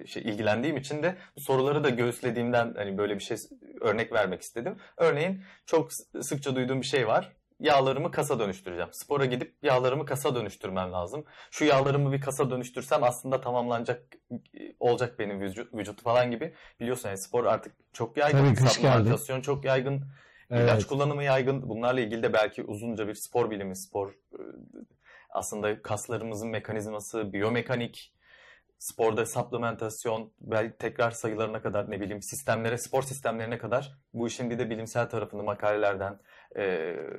şey, 0.06 0.22
ilgilendiğim 0.22 0.76
için 0.76 1.02
de 1.02 1.16
soruları 1.38 1.84
da 1.84 1.88
göğüslediğimden 1.90 2.74
hani 2.76 2.98
böyle 2.98 3.14
bir 3.14 3.22
şey 3.22 3.36
örnek 3.80 4.12
vermek 4.12 4.42
istedim. 4.42 4.76
Örneğin 4.96 5.42
çok 5.66 5.92
sıkça 6.22 6.56
duyduğum 6.56 6.80
bir 6.80 6.86
şey 6.86 7.06
var. 7.06 7.32
yağlarımı 7.60 8.10
kasa 8.10 8.38
dönüştüreceğim. 8.38 8.92
Spora 8.92 9.24
gidip 9.24 9.54
yağlarımı 9.62 10.06
kasa 10.06 10.34
dönüştürmem 10.34 10.92
lazım. 10.92 11.24
Şu 11.50 11.64
yağlarımı 11.64 12.12
bir 12.12 12.20
kasa 12.20 12.50
dönüştürsem 12.50 13.04
aslında 13.04 13.40
tamamlanacak 13.40 14.02
olacak 14.80 15.18
benim 15.18 15.40
vücut, 15.40 15.74
vücut 15.74 16.02
falan 16.02 16.30
gibi. 16.30 16.54
Biliyorsun 16.80 17.08
yani 17.08 17.18
spor 17.18 17.44
artık 17.44 17.76
çok 17.92 18.16
yaygın. 18.16 18.54
Tabii, 18.54 18.68
Supplementasyon 18.68 19.40
çok 19.40 19.64
yaygın. 19.64 20.04
Evet. 20.50 20.64
İlaç 20.64 20.86
kullanımı 20.86 21.24
yaygın. 21.24 21.68
Bunlarla 21.68 22.00
ilgili 22.00 22.22
de 22.22 22.32
belki 22.32 22.62
uzunca 22.62 23.08
bir 23.08 23.14
spor 23.14 23.50
bilimi, 23.50 23.76
spor 23.76 24.10
e, 24.10 24.42
aslında 25.30 25.82
kaslarımızın 25.82 26.48
mekanizması, 26.48 27.32
biyomekanik, 27.32 28.14
sporda 28.84 29.26
supplementasyon, 29.26 30.32
belki 30.40 30.78
tekrar 30.78 31.10
sayılarına 31.10 31.62
kadar 31.62 31.90
ne 31.90 32.00
bileyim 32.00 32.22
sistemlere, 32.22 32.78
spor 32.78 33.02
sistemlerine 33.02 33.58
kadar 33.58 33.92
bu 34.14 34.26
işin 34.26 34.50
bir 34.50 34.58
de 34.58 34.70
bilimsel 34.70 35.08
tarafını 35.08 35.42
makalelerden 35.42 36.18
e, 36.56 36.62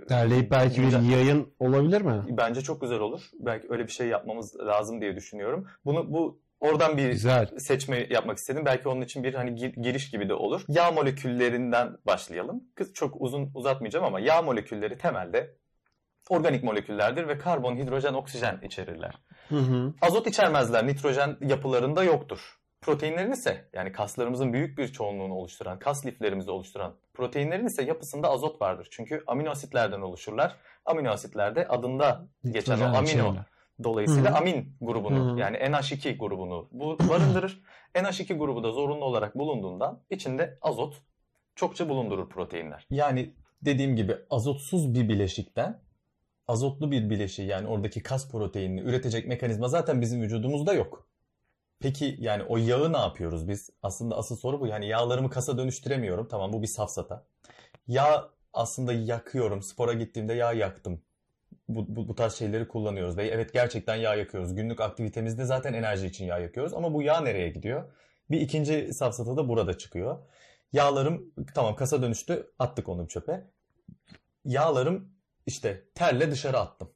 Derleyip 0.09 0.51
belki 0.51 0.81
bir 0.81 0.91
yayın 1.11 1.53
olabilir 1.59 2.01
mi? 2.01 2.23
bence 2.29 2.61
çok 2.61 2.81
güzel 2.81 2.99
olur. 2.99 3.21
Belki 3.39 3.67
öyle 3.69 3.83
bir 3.87 3.91
şey 3.91 4.07
yapmamız 4.07 4.59
lazım 4.59 5.01
diye 5.01 5.15
düşünüyorum. 5.15 5.67
Bunu 5.85 6.13
bu 6.13 6.41
oradan 6.59 6.97
bir 6.97 7.09
Güzel. 7.11 7.47
seçme 7.57 8.07
yapmak 8.09 8.37
istedim. 8.37 8.65
Belki 8.65 8.89
onun 8.89 9.01
için 9.01 9.23
bir 9.23 9.33
hani 9.33 9.55
gir- 9.55 9.73
giriş 9.81 10.11
gibi 10.11 10.29
de 10.29 10.33
olur. 10.33 10.61
Yağ 10.67 10.91
moleküllerinden 10.91 11.97
başlayalım. 12.05 12.63
Kız 12.75 12.93
çok 12.93 13.21
uzun 13.21 13.51
uzatmayacağım 13.55 14.05
ama 14.05 14.19
yağ 14.19 14.41
molekülleri 14.41 14.97
temelde 14.97 15.55
organik 16.29 16.63
moleküllerdir 16.63 17.27
ve 17.27 17.37
karbon, 17.37 17.75
hidrojen, 17.75 18.13
oksijen 18.13 18.59
içerirler. 18.63 19.15
Hı 19.49 19.55
hı. 19.55 19.93
Azot 20.01 20.27
içermezler. 20.27 20.87
Nitrojen 20.87 21.37
yapılarında 21.41 22.03
yoktur. 22.03 22.57
Proteinlerin 22.81 23.31
ise 23.31 23.69
yani 23.73 23.91
kaslarımızın 23.91 24.53
büyük 24.53 24.77
bir 24.77 24.87
çoğunluğunu 24.87 25.33
oluşturan, 25.33 25.79
kas 25.79 26.05
liflerimizi 26.05 26.51
oluşturan 26.51 26.95
proteinlerin 27.13 27.65
ise 27.65 27.83
yapısında 27.83 28.29
azot 28.29 28.61
vardır. 28.61 28.87
Çünkü 28.91 29.23
amino 29.27 29.49
asitlerden 29.49 30.01
oluşurlar. 30.01 30.55
Amino 30.85 31.09
asitlerde 31.09 31.67
adında 31.67 32.27
geçen 32.51 32.81
o 32.81 32.85
amino 32.85 33.35
dolayısıyla 33.83 34.31
Hı 34.31 34.33
hı. 34.33 34.37
amin 34.37 34.75
grubunu 34.81 35.29
Hı 35.29 35.33
hı. 35.33 35.39
yani 35.39 35.57
NH2 35.57 36.17
grubunu 36.17 36.69
bu 36.71 36.97
barındırır. 37.09 37.61
NH2 37.95 38.33
grubu 38.33 38.63
da 38.63 38.71
zorunlu 38.71 39.05
olarak 39.05 39.35
bulunduğundan 39.35 39.99
içinde 40.09 40.57
azot 40.61 41.01
çokça 41.55 41.89
bulundurur 41.89 42.29
proteinler. 42.29 42.87
Yani 42.89 43.33
dediğim 43.61 43.95
gibi 43.95 44.15
azotsuz 44.29 44.93
bir 44.93 45.09
bileşikten 45.09 45.79
azotlu 46.47 46.91
bir 46.91 47.09
bileşiği 47.09 47.47
yani 47.47 47.67
oradaki 47.67 48.03
kas 48.03 48.31
proteinini 48.31 48.81
üretecek 48.81 49.27
mekanizma 49.27 49.67
zaten 49.67 50.01
bizim 50.01 50.21
vücudumuzda 50.21 50.73
yok. 50.73 51.07
Peki 51.81 52.15
yani 52.19 52.43
o 52.43 52.57
yağı 52.57 52.93
ne 52.93 52.97
yapıyoruz 52.97 53.47
biz? 53.47 53.69
Aslında 53.83 54.17
asıl 54.17 54.35
soru 54.35 54.61
bu. 54.61 54.67
Yani 54.67 54.87
yağlarımı 54.87 55.29
kasa 55.29 55.57
dönüştüremiyorum. 55.57 56.27
Tamam 56.27 56.53
bu 56.53 56.61
bir 56.61 56.67
safsata. 56.67 57.25
Yağ 57.87 58.29
aslında 58.53 58.93
yakıyorum. 58.93 59.61
Spora 59.61 59.93
gittiğimde 59.93 60.33
yağ 60.33 60.53
yaktım. 60.53 61.01
Bu, 61.67 61.95
bu, 61.95 62.07
bu 62.07 62.15
tarz 62.15 62.33
şeyleri 62.33 62.67
kullanıyoruz. 62.67 63.17
Ve 63.17 63.27
evet 63.27 63.53
gerçekten 63.53 63.95
yağ 63.95 64.15
yakıyoruz. 64.15 64.55
Günlük 64.55 64.81
aktivitemizde 64.81 65.45
zaten 65.45 65.73
enerji 65.73 66.07
için 66.07 66.25
yağ 66.25 66.39
yakıyoruz. 66.39 66.73
Ama 66.73 66.93
bu 66.93 67.01
yağ 67.01 67.21
nereye 67.21 67.49
gidiyor? 67.49 67.93
Bir 68.31 68.41
ikinci 68.41 68.93
safsata 68.93 69.37
da 69.37 69.49
burada 69.49 69.77
çıkıyor. 69.77 70.17
Yağlarım 70.73 71.33
tamam 71.55 71.75
kasa 71.75 72.01
dönüştü. 72.01 72.51
Attık 72.59 72.89
onu 72.89 73.07
çöpe. 73.07 73.47
Yağlarım 74.45 75.10
işte 75.45 75.83
terle 75.95 76.31
dışarı 76.31 76.59
attım. 76.59 76.89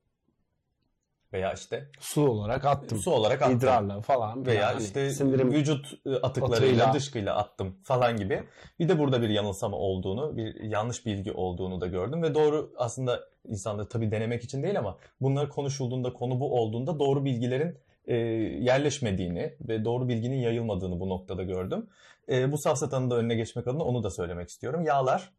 Veya 1.34 1.54
işte 1.54 1.90
Su 2.00 2.28
olarak 2.28 2.66
attım. 2.66 2.98
su 2.98 3.12
olarak 3.12 3.42
attım. 3.42 3.58
İdrarla 3.58 4.02
falan. 4.02 4.46
Veya 4.46 4.62
Yani 4.62 4.84
işte 4.84 5.10
sindirim 5.10 5.52
vücut 5.54 5.94
e, 6.06 6.16
atıklarıyla, 6.16 6.56
atığıyla. 6.68 6.94
dışkıyla 6.94 7.36
attım 7.36 7.78
falan 7.84 8.18
gibi. 8.18 8.44
Bir 8.80 8.90
de 8.90 9.00
burada 9.00 9.22
bir 9.22 9.30
yanılsama 9.30 9.78
olduğunu, 9.78 10.38
bir 10.38 10.64
yanlış 10.64 11.06
bilgi 11.06 11.32
olduğunu 11.32 11.82
da 11.82 11.88
gördüm 11.88 12.24
ve 12.24 12.36
doğru 12.36 12.74
aslında 12.78 13.24
insanları 13.48 13.90
tabii 13.90 14.12
denemek 14.12 14.44
için 14.44 14.64
değil 14.64 14.80
ama 14.80 14.98
bunlar 15.22 15.50
konuşulduğunda, 15.50 16.14
konu 16.14 16.40
bu 16.40 16.60
olduğunda 16.62 17.00
doğru 17.00 17.26
bilgilerin 17.26 17.78
e, 18.08 18.16
yerleşmediğini 18.16 19.56
ve 19.62 19.86
doğru 19.86 20.08
bilginin 20.08 20.38
yayılmadığını 20.38 21.00
bu 21.00 21.10
noktada 21.10 21.44
gördüm. 21.44 21.90
E, 22.30 22.52
bu 22.52 22.58
safsatanın 22.58 23.10
da 23.10 23.16
önüne 23.16 23.36
geçmek 23.36 23.68
adına 23.68 23.84
onu 23.84 24.04
da 24.04 24.10
söylemek 24.10 24.50
istiyorum. 24.50 24.84
Yağlar 24.86 25.32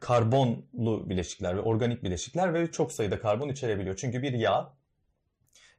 karbonlu 0.00 1.10
bileşikler 1.10 1.56
ve 1.56 1.60
organik 1.60 2.04
bileşikler 2.04 2.54
ve 2.54 2.70
çok 2.72 2.92
sayıda 2.92 3.20
karbon 3.20 3.48
içerebiliyor. 3.48 3.96
Çünkü 3.96 4.22
bir 4.22 4.32
yağ 4.32 4.76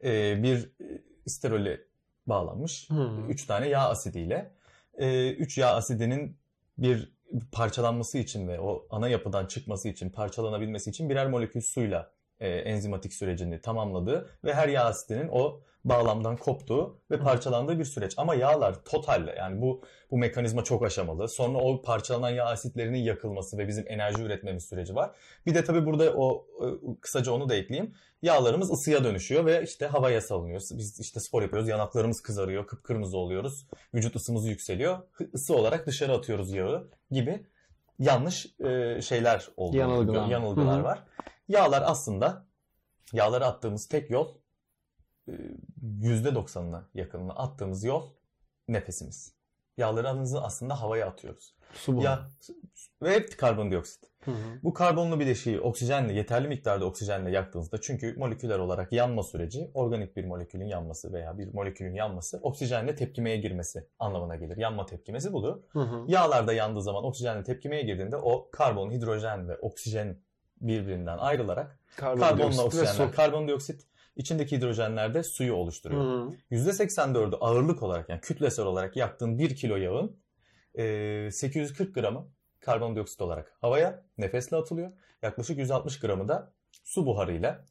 e, 0.04 0.44
bir 0.44 0.58
e, 0.64 1.02
sterole 1.30 1.82
bağlanmış. 2.28 2.90
Hı. 2.90 3.10
3 3.30 3.46
tane 3.46 3.70
yağ 3.70 3.90
asidiyle. 3.90 4.52
3 5.00 5.58
yağ 5.58 5.76
asidinin 5.76 6.38
bir 6.78 7.18
parçalanması 7.52 8.18
için 8.18 8.48
ve 8.48 8.60
o 8.60 8.88
ana 8.90 9.10
yapıdan 9.10 9.46
çıkması 9.46 9.90
için, 9.90 10.10
parçalanabilmesi 10.10 10.90
için 10.90 11.10
birer 11.10 11.28
molekül 11.28 11.62
suyla 11.62 12.12
e, 12.40 12.50
enzimatik 12.50 13.14
sürecini 13.14 13.62
tamamladığı 13.62 14.30
ve 14.44 14.54
her 14.54 14.68
yağ 14.68 14.86
asidinin 14.86 15.30
o 15.32 15.62
bağlamdan 15.90 16.38
koptuğu 16.38 17.02
ve 17.12 17.20
parçalandığı 17.20 17.80
bir 17.80 17.86
süreç. 17.86 18.14
Ama 18.18 18.36
yağlar 18.36 18.84
totalle 18.84 19.36
yani 19.38 19.62
bu 19.62 19.82
bu 20.12 20.18
mekanizma 20.18 20.64
çok 20.64 20.86
aşamalı. 20.86 21.30
Sonra 21.30 21.58
o 21.58 21.82
parçalanan 21.82 22.30
yağ 22.30 22.46
asitlerinin 22.46 22.98
yakılması 22.98 23.58
ve 23.58 23.68
bizim 23.68 23.86
enerji 23.88 24.24
üretmemiz 24.24 24.66
süreci 24.66 24.96
var. 24.96 25.12
Bir 25.46 25.56
de 25.56 25.64
tabii 25.64 25.86
burada 25.86 26.14
o 26.16 26.46
e, 26.62 26.66
kısaca 27.02 27.32
onu 27.32 27.50
da 27.50 27.56
ekleyeyim. 27.56 27.94
Yağlarımız 28.22 28.72
ısıya 28.72 29.04
dönüşüyor 29.04 29.46
ve 29.46 29.64
işte 29.64 29.88
havaya 29.88 30.22
salınıyor. 30.22 30.62
Biz 30.72 31.00
işte 31.00 31.20
spor 31.20 31.42
yapıyoruz, 31.42 31.70
yanaklarımız 31.70 32.22
kızarıyor, 32.22 32.68
kıpkırmızı 32.68 33.18
oluyoruz. 33.18 33.68
Vücut 33.94 34.16
ısımız 34.16 34.48
yükseliyor. 34.48 34.98
Isı 35.34 35.56
olarak 35.56 35.88
dışarı 35.88 36.14
atıyoruz 36.14 36.54
yağı 36.54 36.92
gibi 37.12 37.46
yanlış 38.00 38.60
e, 38.60 39.02
şeyler 39.02 39.48
olduğunu, 39.58 39.80
Yanılgılar. 39.80 40.28
yanılgılar 40.28 40.80
var. 40.80 41.04
Yağlar 41.48 41.84
aslında 41.86 42.46
yağları 43.14 43.46
attığımız 43.46 43.88
tek 43.88 44.10
yol 44.10 44.28
%90'ına 46.02 46.82
yakınına 46.94 47.34
attığımız 47.34 47.84
yol 47.84 48.10
nefesimiz. 48.68 49.34
Yağlarımızı 49.78 50.44
aslında 50.44 50.82
havaya 50.82 51.08
atıyoruz. 51.08 51.54
Su 51.74 51.98
bu. 51.98 52.04
Ya 52.04 52.28
ve 53.02 53.26
karbondioksit. 53.26 54.04
Hı 54.26 54.32
hı. 54.32 54.36
Bu 54.64 54.74
karbonlu 54.74 55.20
bileşiği 55.20 55.60
oksijenle 55.60 56.14
yeterli 56.14 56.48
miktarda 56.48 56.86
oksijenle 56.86 57.32
yaktığınızda 57.32 57.82
çünkü 57.82 58.16
moleküler 58.18 58.60
olarak 58.60 58.94
yanma 58.94 59.24
süreci 59.24 59.72
organik 59.74 60.18
bir 60.18 60.26
molekülün 60.26 60.66
yanması 60.66 61.14
veya 61.14 61.38
bir 61.38 61.54
molekülün 61.54 61.94
yanması 61.94 62.40
oksijenle 62.42 62.96
tepkimeye 62.96 63.38
girmesi 63.38 63.88
anlamına 64.00 64.36
gelir. 64.36 64.58
Yanma 64.58 64.86
tepkimesi 64.86 65.34
budur. 65.34 65.58
Hı 65.70 65.80
hı. 65.80 66.06
Yağlarda 66.08 66.54
yandığı 66.54 66.82
zaman 66.82 67.04
oksijenle 67.04 67.44
tepkimeye 67.44 67.82
girdiğinde 67.82 68.18
o 68.18 68.50
karbon, 68.52 68.92
hidrojen 68.92 69.50
ve 69.50 69.58
oksijen 69.58 70.18
birbirinden 70.62 71.18
ayrılarak 71.18 71.80
karbonla 71.96 72.64
oksijenler 72.64 73.12
karbondioksit 73.12 73.88
içindeki 74.18 74.58
hidrojenler 74.58 75.14
de 75.14 75.24
suyu 75.24 75.54
oluşturuyor. 75.54 76.02
Hı. 76.02 76.34
%84'ü 76.52 77.36
ağırlık 77.36 77.84
olarak 77.84 78.10
yani 78.10 78.22
kütlesel 78.22 78.66
olarak 78.66 78.96
yaktığın 78.96 79.40
1 79.40 79.56
kilo 79.56 79.76
yağın 79.76 80.20
e, 80.78 81.30
840 81.32 81.96
gramı 81.96 82.28
karbondioksit 82.60 83.22
olarak 83.22 83.54
havaya 83.62 84.06
nefesle 84.18 84.58
atılıyor. 84.58 84.92
Yaklaşık 85.22 85.58
160 85.58 86.00
gramı 86.00 86.28
da 86.28 86.54
su 86.84 87.06
buharıyla 87.06 87.66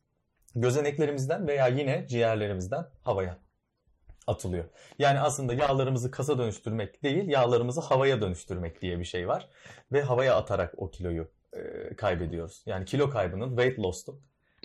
gözeneklerimizden 0.55 1.49
veya 1.49 1.68
yine 1.68 2.07
ciğerlerimizden 2.09 2.86
havaya 3.03 3.38
atılıyor. 4.26 4.64
Yani 4.99 5.20
aslında 5.20 5.55
yağlarımızı 5.55 6.11
kasa 6.11 6.38
dönüştürmek 6.38 7.03
değil, 7.03 7.28
yağlarımızı 7.28 7.80
havaya 7.80 8.21
dönüştürmek 8.21 8.83
diye 8.83 8.99
bir 8.99 9.04
şey 9.04 9.29
var. 9.29 9.49
Ve 9.92 10.03
havaya 10.03 10.37
atarak 10.37 10.75
o 10.76 10.91
kiloyu 10.91 11.30
e, 11.53 11.96
kaybediyoruz. 11.96 12.62
Yani 12.66 12.84
kilo 12.84 13.11
kaybının, 13.11 13.49
weight 13.49 13.79
loss'un 13.79 14.21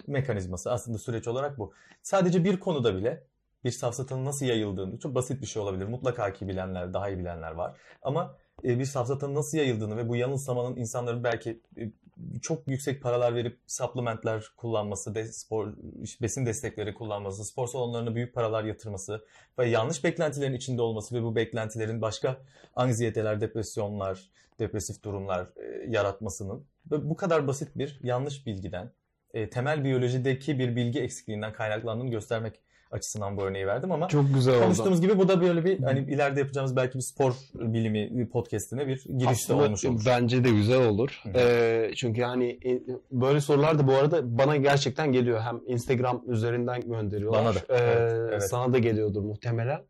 mekanizması 0.07 0.71
aslında 0.71 0.97
süreç 0.97 1.27
olarak 1.27 1.57
bu. 1.57 1.73
Sadece 2.01 2.43
bir 2.43 2.59
konuda 2.59 2.95
bile 2.95 3.23
bir 3.63 3.71
safsatanın 3.71 4.25
nasıl 4.25 4.45
yayıldığını 4.45 4.99
çok 4.99 5.15
basit 5.15 5.41
bir 5.41 5.47
şey 5.47 5.61
olabilir. 5.61 5.85
Mutlaka 5.85 6.33
ki 6.33 6.47
bilenler, 6.47 6.93
daha 6.93 7.09
iyi 7.09 7.17
bilenler 7.17 7.51
var. 7.51 7.77
Ama 8.01 8.37
e, 8.63 8.79
bir 8.79 8.85
safsatanın 8.85 9.35
nasıl 9.35 9.57
yayıldığını 9.57 9.97
ve 9.97 10.09
bu 10.09 10.15
yanılsamanın 10.15 10.75
insanların 10.75 11.23
belki 11.23 11.61
e, 11.77 11.91
çok 12.41 12.67
yüksek 12.67 13.01
paralar 13.01 13.35
verip 13.35 13.59
supplementler 13.67 14.51
kullanması, 14.57 15.15
de, 15.15 15.27
spor 15.31 15.73
besin 16.21 16.45
destekleri 16.45 16.93
kullanması, 16.93 17.45
spor 17.45 17.67
salonlarına 17.67 18.15
büyük 18.15 18.33
paralar 18.33 18.63
yatırması 18.63 19.25
ve 19.59 19.69
yanlış 19.69 20.03
beklentilerin 20.03 20.53
içinde 20.53 20.81
olması 20.81 21.15
ve 21.15 21.23
bu 21.23 21.35
beklentilerin 21.35 22.01
başka 22.01 22.37
anksiyeteler, 22.75 23.41
depresyonlar, 23.41 24.29
depresif 24.59 25.03
durumlar 25.03 25.47
e, 25.55 25.85
yaratmasının 25.89 26.65
ve 26.91 27.09
bu 27.09 27.15
kadar 27.15 27.47
basit 27.47 27.69
bir 27.75 27.99
yanlış 28.03 28.45
bilgiden, 28.45 28.91
e, 29.33 29.49
temel 29.49 29.83
biyolojideki 29.83 30.59
bir 30.59 30.75
bilgi 30.75 30.99
eksikliğinden 30.99 31.53
kaynaklandığını 31.53 32.11
göstermek 32.11 32.53
açısından 32.91 33.37
bu 33.37 33.41
örneği 33.41 33.67
verdim 33.67 33.91
ama 33.91 34.07
Çok 34.07 34.33
güzel 34.33 34.55
oldu. 34.55 34.63
konuştuğumuz 34.63 35.01
gibi 35.01 35.17
bu 35.17 35.27
da 35.27 35.41
böyle 35.41 35.65
bir 35.65 35.79
hani 35.79 35.99
ileride 35.99 36.39
yapacağımız 36.39 36.75
belki 36.75 36.97
bir 36.97 37.03
spor 37.13 37.33
bilimi 37.53 38.29
podcast'ine 38.29 38.87
bir 38.87 39.03
girişte 39.03 39.27
Aslında 39.29 39.63
olmuş 39.63 39.85
olur. 39.85 40.03
Bence 40.05 40.43
de 40.43 40.49
güzel 40.49 40.87
olur. 40.87 41.21
Hı. 41.23 41.29
Ee, 41.35 41.91
çünkü 41.95 42.21
hani 42.21 42.59
böyle 43.11 43.41
sorular 43.41 43.79
da 43.79 43.87
bu 43.87 43.93
arada 43.93 44.37
bana 44.37 44.57
gerçekten 44.57 45.11
geliyor. 45.11 45.41
Hem 45.41 45.61
Instagram 45.67 46.23
üzerinden 46.27 46.81
gönderiyorlar. 46.81 47.45
Bana 47.45 47.55
da. 47.55 47.59
Ee, 47.59 47.77
Evet, 47.77 48.29
evet. 48.31 48.49
Sana 48.49 48.73
da 48.73 48.77
geliyordur 48.77 49.21
muhtemelen. 49.21 49.81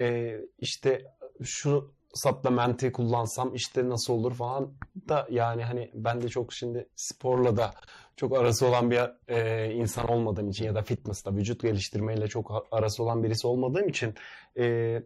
Ee, 0.00 0.40
işte 0.58 1.02
şu 1.42 1.92
supplementi 2.14 2.92
kullansam 2.92 3.54
işte 3.54 3.88
nasıl 3.88 4.12
olur 4.12 4.34
falan 4.34 4.72
da 5.08 5.26
yani 5.30 5.62
hani 5.64 5.90
ben 5.94 6.22
de 6.22 6.28
çok 6.28 6.52
şimdi 6.52 6.88
sporla 6.96 7.56
da 7.56 7.74
çok 8.16 8.36
arası 8.36 8.66
olan 8.66 8.90
bir 8.90 9.00
e, 9.28 9.70
insan 9.74 10.08
olmadığım 10.08 10.50
için 10.50 10.64
ya 10.64 10.74
da 10.74 10.82
fitnessla 10.82 11.36
vücut 11.36 11.62
geliştirmeyle 11.62 12.28
çok 12.28 12.66
arası 12.70 13.02
olan 13.02 13.22
birisi 13.22 13.46
olmadığım 13.46 13.88
için 13.88 14.14
e, 14.58 14.98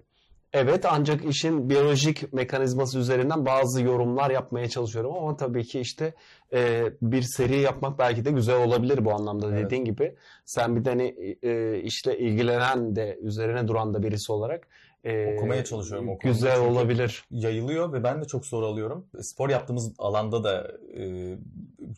Evet 0.53 0.85
ancak 0.89 1.25
işin 1.25 1.71
biyolojik 1.71 2.33
mekanizması 2.33 2.99
üzerinden 2.99 3.47
bazı 3.47 3.83
yorumlar 3.83 4.31
yapmaya 4.31 4.69
çalışıyorum 4.69 5.15
ama 5.17 5.37
tabii 5.37 5.65
ki 5.65 5.81
işte 5.81 6.15
e, 6.53 6.85
bir 7.03 7.23
seri 7.23 7.61
yapmak 7.61 7.99
belki 7.99 8.25
de 8.25 8.31
güzel 8.31 8.65
olabilir 8.65 9.05
bu 9.05 9.13
anlamda 9.13 9.49
evet. 9.49 9.65
dediğin 9.65 9.85
gibi. 9.85 10.17
Sen 10.45 10.77
bir 10.77 10.85
de 10.85 10.91
hani 10.91 11.37
e, 11.43 11.81
işle 11.81 12.19
ilgilenen 12.19 12.97
de 12.97 13.19
üzerine 13.23 13.69
duran 13.69 13.95
da 13.95 14.03
birisi 14.03 14.33
olarak 14.33 14.69
e, 15.05 15.35
okumaya 15.35 15.65
çalışıyorum. 15.65 16.09
O 16.09 16.19
güzel 16.19 16.61
olabilir. 16.61 17.25
Yayılıyor 17.31 17.93
ve 17.93 18.05
ben 18.05 18.23
de 18.23 18.27
çok 18.27 18.47
soru 18.47 18.67
alıyorum. 18.67 19.09
Spor 19.21 19.51
yaptığımız 19.51 19.95
alanda 19.99 20.45
da 20.45 20.73
e, 20.97 21.35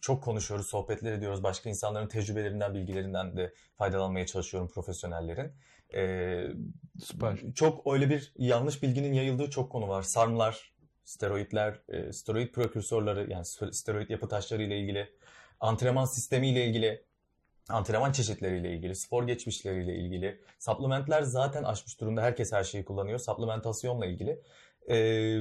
çok 0.00 0.22
konuşuyoruz, 0.22 0.66
sohbetler 0.66 1.12
ediyoruz. 1.12 1.42
Başka 1.42 1.70
insanların 1.70 2.08
tecrübelerinden, 2.08 2.74
bilgilerinden 2.74 3.36
de 3.36 3.52
faydalanmaya 3.76 4.26
çalışıyorum 4.26 4.68
profesyonellerin. 4.68 5.52
Ee, 5.94 6.46
Süper. 6.98 7.38
Çok 7.54 7.94
öyle 7.94 8.10
bir 8.10 8.32
yanlış 8.38 8.82
bilginin 8.82 9.12
yayıldığı 9.12 9.50
çok 9.50 9.72
konu 9.72 9.88
var. 9.88 10.02
Sarmlar, 10.02 10.72
steroidler, 11.04 11.80
e, 11.88 12.12
steroid 12.12 12.52
prekürsörleri 12.52 13.32
yani 13.32 13.44
steroid 13.72 14.10
yapı 14.10 14.28
taşları 14.28 14.62
ile 14.62 14.80
ilgili, 14.80 15.08
antrenman 15.60 16.04
sistemi 16.04 16.48
ile 16.48 16.66
ilgili, 16.66 17.04
antrenman 17.68 18.12
çeşitleriyle 18.12 18.72
ilgili, 18.72 18.94
spor 18.94 19.26
geçmişleriyle 19.26 19.94
ilgili. 19.94 20.40
Supplementler 20.58 21.22
zaten 21.22 21.64
aşmış 21.64 22.00
durumda. 22.00 22.22
Herkes 22.22 22.52
her 22.52 22.64
şeyi 22.64 22.84
kullanıyor. 22.84 23.18
Supplementasyonla 23.18 24.06
ilgili. 24.06 24.42
Ee, 24.90 25.40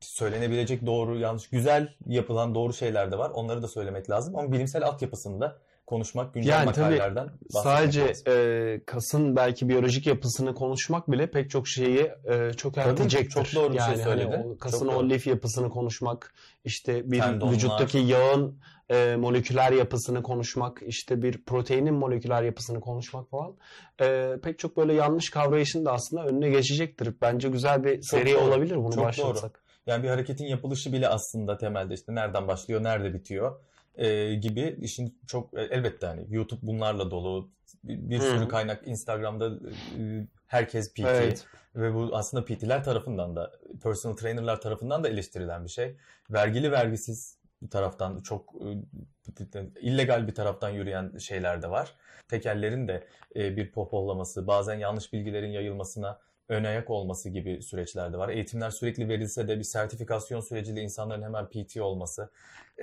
söylenebilecek 0.00 0.86
doğru, 0.86 1.18
yanlış, 1.18 1.48
güzel 1.48 1.94
yapılan 2.06 2.54
doğru 2.54 2.72
şeyler 2.72 3.12
de 3.12 3.18
var. 3.18 3.30
Onları 3.30 3.62
da 3.62 3.68
söylemek 3.68 4.10
lazım. 4.10 4.36
Ama 4.36 4.52
bilimsel 4.52 4.84
altyapısını 4.86 5.40
da 5.40 5.58
konuşmak, 5.86 6.34
güncel 6.34 6.50
yani 6.50 6.66
makalelerden 6.66 7.30
sadece 7.50 8.12
e, 8.28 8.80
kasın 8.86 9.36
belki 9.36 9.68
biyolojik 9.68 10.06
yapısını 10.06 10.54
konuşmak 10.54 11.10
bile 11.10 11.30
pek 11.30 11.50
çok 11.50 11.68
şeyi 11.68 12.10
e, 12.30 12.52
çökertecektir. 12.52 13.30
Çok 13.30 13.54
doğru 13.54 13.72
bir 13.72 13.78
şey 13.78 13.86
yani 13.86 13.96
şey 13.96 14.04
söyledi. 14.04 14.30
Hani 14.30 14.46
o 14.46 14.58
kasın 14.58 14.88
o 14.88 15.08
lif 15.08 15.26
yapısını 15.26 15.70
konuşmak, 15.70 16.34
işte 16.64 17.10
bir 17.10 17.20
Tendonlar. 17.20 17.52
vücuttaki 17.52 17.98
yağın 17.98 18.58
e, 18.90 19.16
moleküler 19.16 19.72
yapısını 19.72 20.22
konuşmak, 20.22 20.82
işte 20.86 21.22
bir 21.22 21.44
proteinin 21.44 21.94
moleküler 21.94 22.42
yapısını 22.42 22.80
konuşmak 22.80 23.30
falan 23.30 23.54
e, 24.00 24.36
pek 24.42 24.58
çok 24.58 24.76
böyle 24.76 24.92
yanlış 24.92 25.30
kavrayışın 25.30 25.84
da 25.84 25.92
aslında 25.92 26.26
önüne 26.26 26.48
geçecektir. 26.48 27.14
Bence 27.22 27.48
güzel 27.48 27.84
bir 27.84 28.02
seri 28.02 28.32
çok 28.32 28.42
olabilir 28.42 28.76
bunu 28.76 28.94
çok 28.94 29.04
başlatsak. 29.04 29.54
Doğru. 29.54 29.64
Yani 29.86 30.02
bir 30.02 30.08
hareketin 30.08 30.46
yapılışı 30.46 30.92
bile 30.92 31.08
aslında 31.08 31.58
temelde 31.58 31.94
işte 31.94 32.14
nereden 32.14 32.48
başlıyor, 32.48 32.82
nerede 32.82 33.14
bitiyor 33.14 33.60
e, 33.96 34.34
gibi 34.34 34.76
işin 34.80 35.18
çok 35.26 35.58
e, 35.58 35.62
elbette 35.62 36.06
hani 36.06 36.26
YouTube 36.28 36.66
bunlarla 36.66 37.10
dolu 37.10 37.50
bir, 37.84 38.18
sürü 38.18 38.48
kaynak 38.48 38.88
Instagram'da 38.88 39.50
e, 39.98 40.26
herkes 40.46 40.92
PT 40.94 41.00
evet. 41.00 41.46
ve 41.76 41.94
bu 41.94 42.10
aslında 42.12 42.44
PT'ler 42.44 42.84
tarafından 42.84 43.36
da 43.36 43.52
personal 43.82 44.16
trainer'lar 44.16 44.60
tarafından 44.60 45.04
da 45.04 45.08
eleştirilen 45.08 45.64
bir 45.64 45.70
şey. 45.70 45.96
Vergili 46.30 46.72
vergisiz 46.72 47.38
bir 47.62 47.70
taraftan 47.70 48.20
çok 48.20 48.54
e, 48.54 49.80
illegal 49.80 50.26
bir 50.26 50.34
taraftan 50.34 50.70
yürüyen 50.70 51.18
şeyler 51.18 51.62
de 51.62 51.70
var. 51.70 51.94
Tekellerin 52.28 52.88
de 52.88 53.06
e, 53.36 53.56
bir 53.56 53.72
popollaması, 53.72 54.46
bazen 54.46 54.74
yanlış 54.74 55.12
bilgilerin 55.12 55.50
yayılmasına 55.50 56.20
ön 56.48 56.64
ayak 56.64 56.90
olması 56.90 57.30
gibi 57.30 57.62
süreçler 57.62 58.12
de 58.12 58.16
var. 58.16 58.28
Eğitimler 58.28 58.70
sürekli 58.70 59.08
verilse 59.08 59.48
de 59.48 59.58
bir 59.58 59.64
sertifikasyon 59.64 60.40
süreciyle 60.40 60.80
insanların 60.80 61.22
hemen 61.22 61.48
PT 61.48 61.76
olması. 61.76 62.30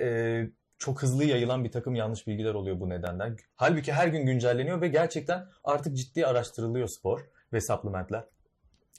E, 0.00 0.46
çok 0.82 1.02
hızlı 1.02 1.24
yayılan 1.24 1.64
bir 1.64 1.70
takım 1.70 1.94
yanlış 1.94 2.26
bilgiler 2.26 2.54
oluyor 2.54 2.80
bu 2.80 2.88
nedenden. 2.88 3.36
Halbuki 3.56 3.92
her 3.92 4.08
gün 4.08 4.26
güncelleniyor 4.26 4.80
ve 4.80 4.88
gerçekten 4.88 5.46
artık 5.64 5.96
ciddi 5.96 6.26
araştırılıyor 6.26 6.88
spor 6.88 7.20
ve 7.52 7.60
supplementler. 7.60 8.24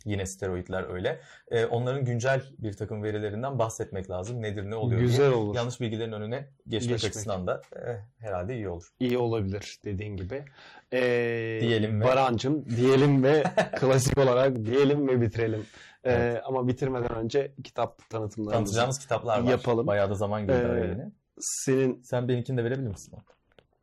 Yine 0.06 0.26
steroidler 0.26 0.94
öyle. 0.94 1.20
Ee, 1.52 1.66
onların 1.66 2.06
güncel 2.06 2.44
bir 2.60 2.74
takım 2.74 3.04
verilerinden 3.04 3.60
bahsetmek 3.60 4.10
lazım. 4.10 4.42
Nedir 4.42 4.70
ne 4.70 4.76
oluyor 4.76 5.02
Güzel 5.02 5.28
diye. 5.28 5.36
olur. 5.36 5.56
Yanlış 5.56 5.82
bilgilerin 5.82 6.12
önüne 6.12 6.50
geçmek, 6.68 6.90
geçmek. 6.90 7.12
açısından 7.12 7.48
da 7.48 7.62
eh, 7.76 7.96
herhalde 8.20 8.56
iyi 8.56 8.70
olur. 8.70 8.90
İyi 9.00 9.18
olabilir 9.18 9.80
dediğin 9.86 10.18
gibi. 10.18 10.46
Ee, 10.94 11.60
diyelim 11.62 12.02
ve... 12.02 12.06
Barancım 12.06 12.70
diyelim 12.70 13.24
ve 13.24 13.44
klasik 13.80 14.18
olarak 14.18 14.66
diyelim 14.66 15.08
ve 15.08 15.22
bitirelim. 15.22 15.66
Ee, 16.04 16.12
evet. 16.12 16.42
Ama 16.46 16.68
bitirmeden 16.68 17.16
önce 17.16 17.54
kitap 17.64 18.10
tanıtımlarımızı 18.10 18.52
Tanıtacağımız 18.52 19.00
kitaplar 19.00 19.40
var. 19.40 19.52
Yapalım. 19.52 19.88
Bayağı 19.88 20.10
da 20.10 20.16
zaman 20.16 20.42
girdi 20.42 20.54
ee, 20.54 21.23
senin... 21.40 22.02
Sen 22.02 22.28
benimkini 22.28 22.58
de 22.58 22.64
verebilir 22.64 22.88
misin? 22.88 23.14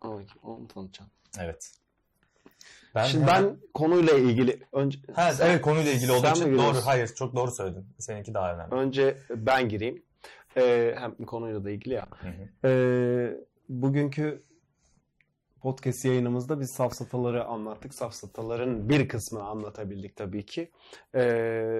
Ama 0.01 0.21
onu 0.43 0.69
tanıtacağım. 0.69 1.11
Evet. 1.39 1.73
Ben 2.95 3.05
Şimdi 3.05 3.27
hemen... 3.27 3.45
ben 3.45 3.57
konuyla 3.75 4.13
ilgili 4.13 4.61
önce 4.73 4.99
ha, 5.15 5.33
sen, 5.33 5.51
evet 5.51 5.63
konuyla 5.63 5.93
ilgili 5.93 6.13
olduğu 6.13 6.27
için 6.27 6.59
doğru 6.59 6.77
hayır 6.85 7.09
çok 7.09 7.37
doğru 7.37 7.51
söyledin. 7.51 7.87
Seninki 7.99 8.35
daha 8.35 8.55
önemli. 8.55 8.75
Önce 8.75 9.19
ben 9.31 9.69
gireyim. 9.69 10.03
Ee, 10.57 10.95
hem 10.99 11.15
konuyla 11.15 11.65
da 11.65 11.71
ilgili 11.71 11.95
ya. 11.95 12.07
Hı 12.21 12.29
hı. 12.29 12.69
Ee, 12.69 13.37
bugünkü 13.69 14.43
podcast 15.61 16.05
yayınımızda 16.05 16.61
biz 16.61 16.71
safsataları 16.71 17.45
anlattık. 17.45 17.95
Safsataların 17.95 18.89
bir 18.89 19.09
kısmını 19.09 19.45
anlatabildik 19.45 20.17
tabii 20.17 20.47
ki. 20.47 20.71
E, 21.15 21.21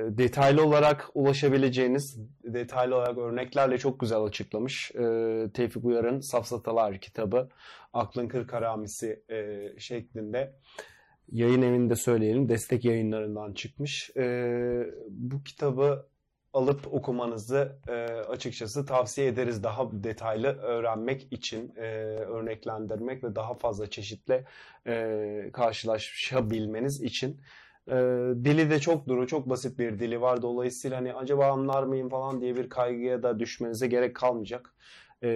detaylı 0.09 0.65
olarak 0.65 1.11
ulaşabileceğiniz, 1.15 2.19
detaylı 2.45 2.97
olarak 2.97 3.19
örneklerle 3.19 3.79
çok 3.79 4.01
güzel 4.01 4.23
açıklamış. 4.23 4.91
E, 4.91 5.01
Tevfik 5.55 5.85
Uyar'ın 5.85 6.21
Safsatalar 6.21 6.99
kitabı 6.99 7.49
Aklın 7.93 8.29
Kırk 8.29 8.53
Haramisi 8.53 9.23
e, 9.31 9.69
şeklinde 9.79 10.53
yayın 11.33 11.63
evinde 11.63 11.97
söyleyelim 11.97 12.49
destek 12.49 12.85
yayınlarından 12.85 13.53
çıkmış. 13.53 14.11
E, 14.17 14.23
bu 15.09 15.43
kitabı 15.43 16.07
alıp 16.53 16.95
okumanızı 16.95 17.77
e, 17.89 17.93
açıkçası 18.29 18.87
tavsiye 18.87 19.27
ederiz 19.27 19.63
daha 19.63 19.93
detaylı 19.93 20.47
öğrenmek 20.49 21.33
için 21.33 21.73
e, 21.77 21.81
örneklendirmek 22.27 23.25
ve 23.25 23.37
daha 23.37 23.55
fazla 23.55 23.91
çeşitle 23.91 24.45
e, 24.87 25.51
karşılaşabilmeniz 25.53 27.03
için. 27.03 27.41
E, 27.89 27.95
dili 28.45 28.71
de 28.71 28.81
çok 28.81 29.09
duru, 29.09 29.27
çok 29.27 29.49
basit 29.51 29.79
bir 29.79 29.99
dili 29.99 30.21
var. 30.21 30.43
Dolayısıyla 30.43 30.97
hani 30.97 31.15
acaba 31.15 31.47
anlar 31.47 31.83
mıyım 31.83 32.09
falan 32.09 32.41
diye 32.41 32.57
bir 32.57 32.69
kaygıya 32.69 33.23
da 33.23 33.39
düşmenize 33.39 33.87
gerek 33.87 34.17
kalmayacak. 34.17 34.75
E, 35.23 35.31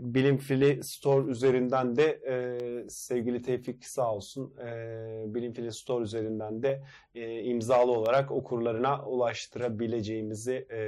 Bilim 0.00 0.38
Fili 0.38 0.84
Store 0.84 1.30
üzerinden 1.30 1.96
de 1.96 2.20
e, 2.28 2.88
sevgili 2.88 3.42
Tevfik 3.42 3.86
sağ 3.86 4.14
olsun 4.14 4.56
e, 4.58 5.34
Bilim 5.34 5.52
Fili 5.52 5.72
Store 5.72 6.04
üzerinden 6.04 6.62
de 6.62 6.84
e, 7.14 7.42
imzalı 7.42 7.92
olarak 7.92 8.30
okurlarına 8.30 9.06
ulaştırabileceğimizi 9.06 10.66
e, 10.70 10.80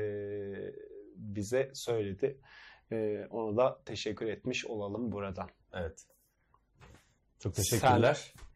bize 1.17 1.71
söyledi. 1.75 2.39
E, 2.93 3.27
ona 3.31 3.57
da 3.57 3.81
teşekkür 3.85 4.27
etmiş 4.27 4.67
olalım 4.67 5.13
buradan. 5.13 5.49
Evet. 5.73 6.07
Çok 7.39 7.55
teşekkürler. 7.55 8.15
Sen, 8.15 8.47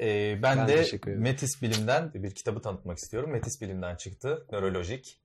ee, 0.00 0.38
ben, 0.42 0.58
ben 0.58 0.68
de 0.68 0.98
Metis 1.06 1.62
Bilim'den 1.62 2.14
bir 2.14 2.34
kitabı 2.34 2.62
tanıtmak 2.62 2.98
istiyorum. 2.98 3.30
Metis 3.30 3.60
Bilim'den 3.60 3.96
çıktı. 3.96 4.46
Nörolojik. 4.52 5.20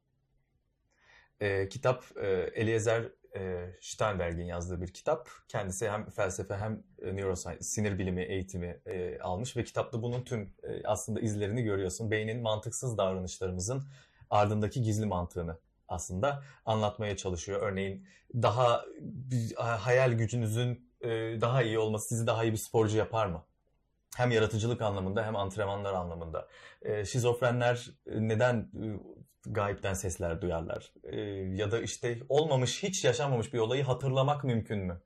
Ee, 1.40 1.70
kitap 1.70 2.04
e, 2.18 2.28
Eliezer 2.54 3.12
e, 3.36 3.70
Steinberg'in 3.82 4.46
yazdığı 4.46 4.82
bir 4.82 4.88
kitap. 4.88 5.30
Kendisi 5.48 5.90
hem 5.90 6.10
felsefe 6.10 6.56
hem 6.56 6.84
e, 7.02 7.16
neuroscience, 7.16 7.62
sinir 7.62 8.00
bilimi 8.00 8.24
eğitimi 8.24 8.80
e, 8.86 9.20
almış 9.20 9.58
ve 9.58 9.64
kitapta 9.64 10.02
bunun 10.02 10.24
tüm 10.24 10.54
e, 10.64 10.84
aslında 10.84 11.20
izlerini 11.20 11.64
görüyorsun. 11.64 12.12
Beynin 12.12 12.42
mantıksız 12.42 12.98
davranışlarımızın 12.98 13.84
ardındaki 14.30 14.82
gizli 14.82 15.06
mantığını 15.06 15.58
aslında 15.88 16.44
anlatmaya 16.66 17.18
çalışıyor. 17.18 17.62
Örneğin 17.62 18.08
daha 18.34 18.86
hayal 19.58 20.12
gücünüzün 20.12 20.92
e, 21.02 21.08
daha 21.42 21.64
iyi 21.64 21.80
olması 21.80 22.08
sizi 22.08 22.28
daha 22.28 22.44
iyi 22.44 22.52
bir 22.52 22.58
sporcu 22.58 22.98
yapar 22.98 23.26
mı? 23.28 23.44
Hem 24.16 24.32
yaratıcılık 24.32 24.82
anlamında 24.82 25.26
hem 25.26 25.36
antrenmanlar 25.36 25.94
anlamında. 25.94 26.48
E, 26.82 27.06
şizofrenler 27.06 27.90
neden 28.08 28.56
e, 28.56 28.86
gayipten 29.54 29.94
sesler 29.94 30.42
duyarlar. 30.42 30.94
E, 31.04 31.20
ya 31.56 31.72
da 31.72 31.82
işte 31.82 32.20
olmamış, 32.30 32.84
hiç 32.84 33.06
yaşanmamış 33.06 33.54
bir 33.54 33.60
olayı 33.60 33.84
hatırlamak 33.84 34.44
mümkün 34.44 34.80
mü? 34.80 35.02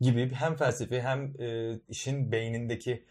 Gibi 0.00 0.32
hem 0.32 0.56
felsefi 0.56 1.02
hem 1.02 1.40
e, 1.40 1.78
işin 1.88 2.32
beynindeki 2.32 3.04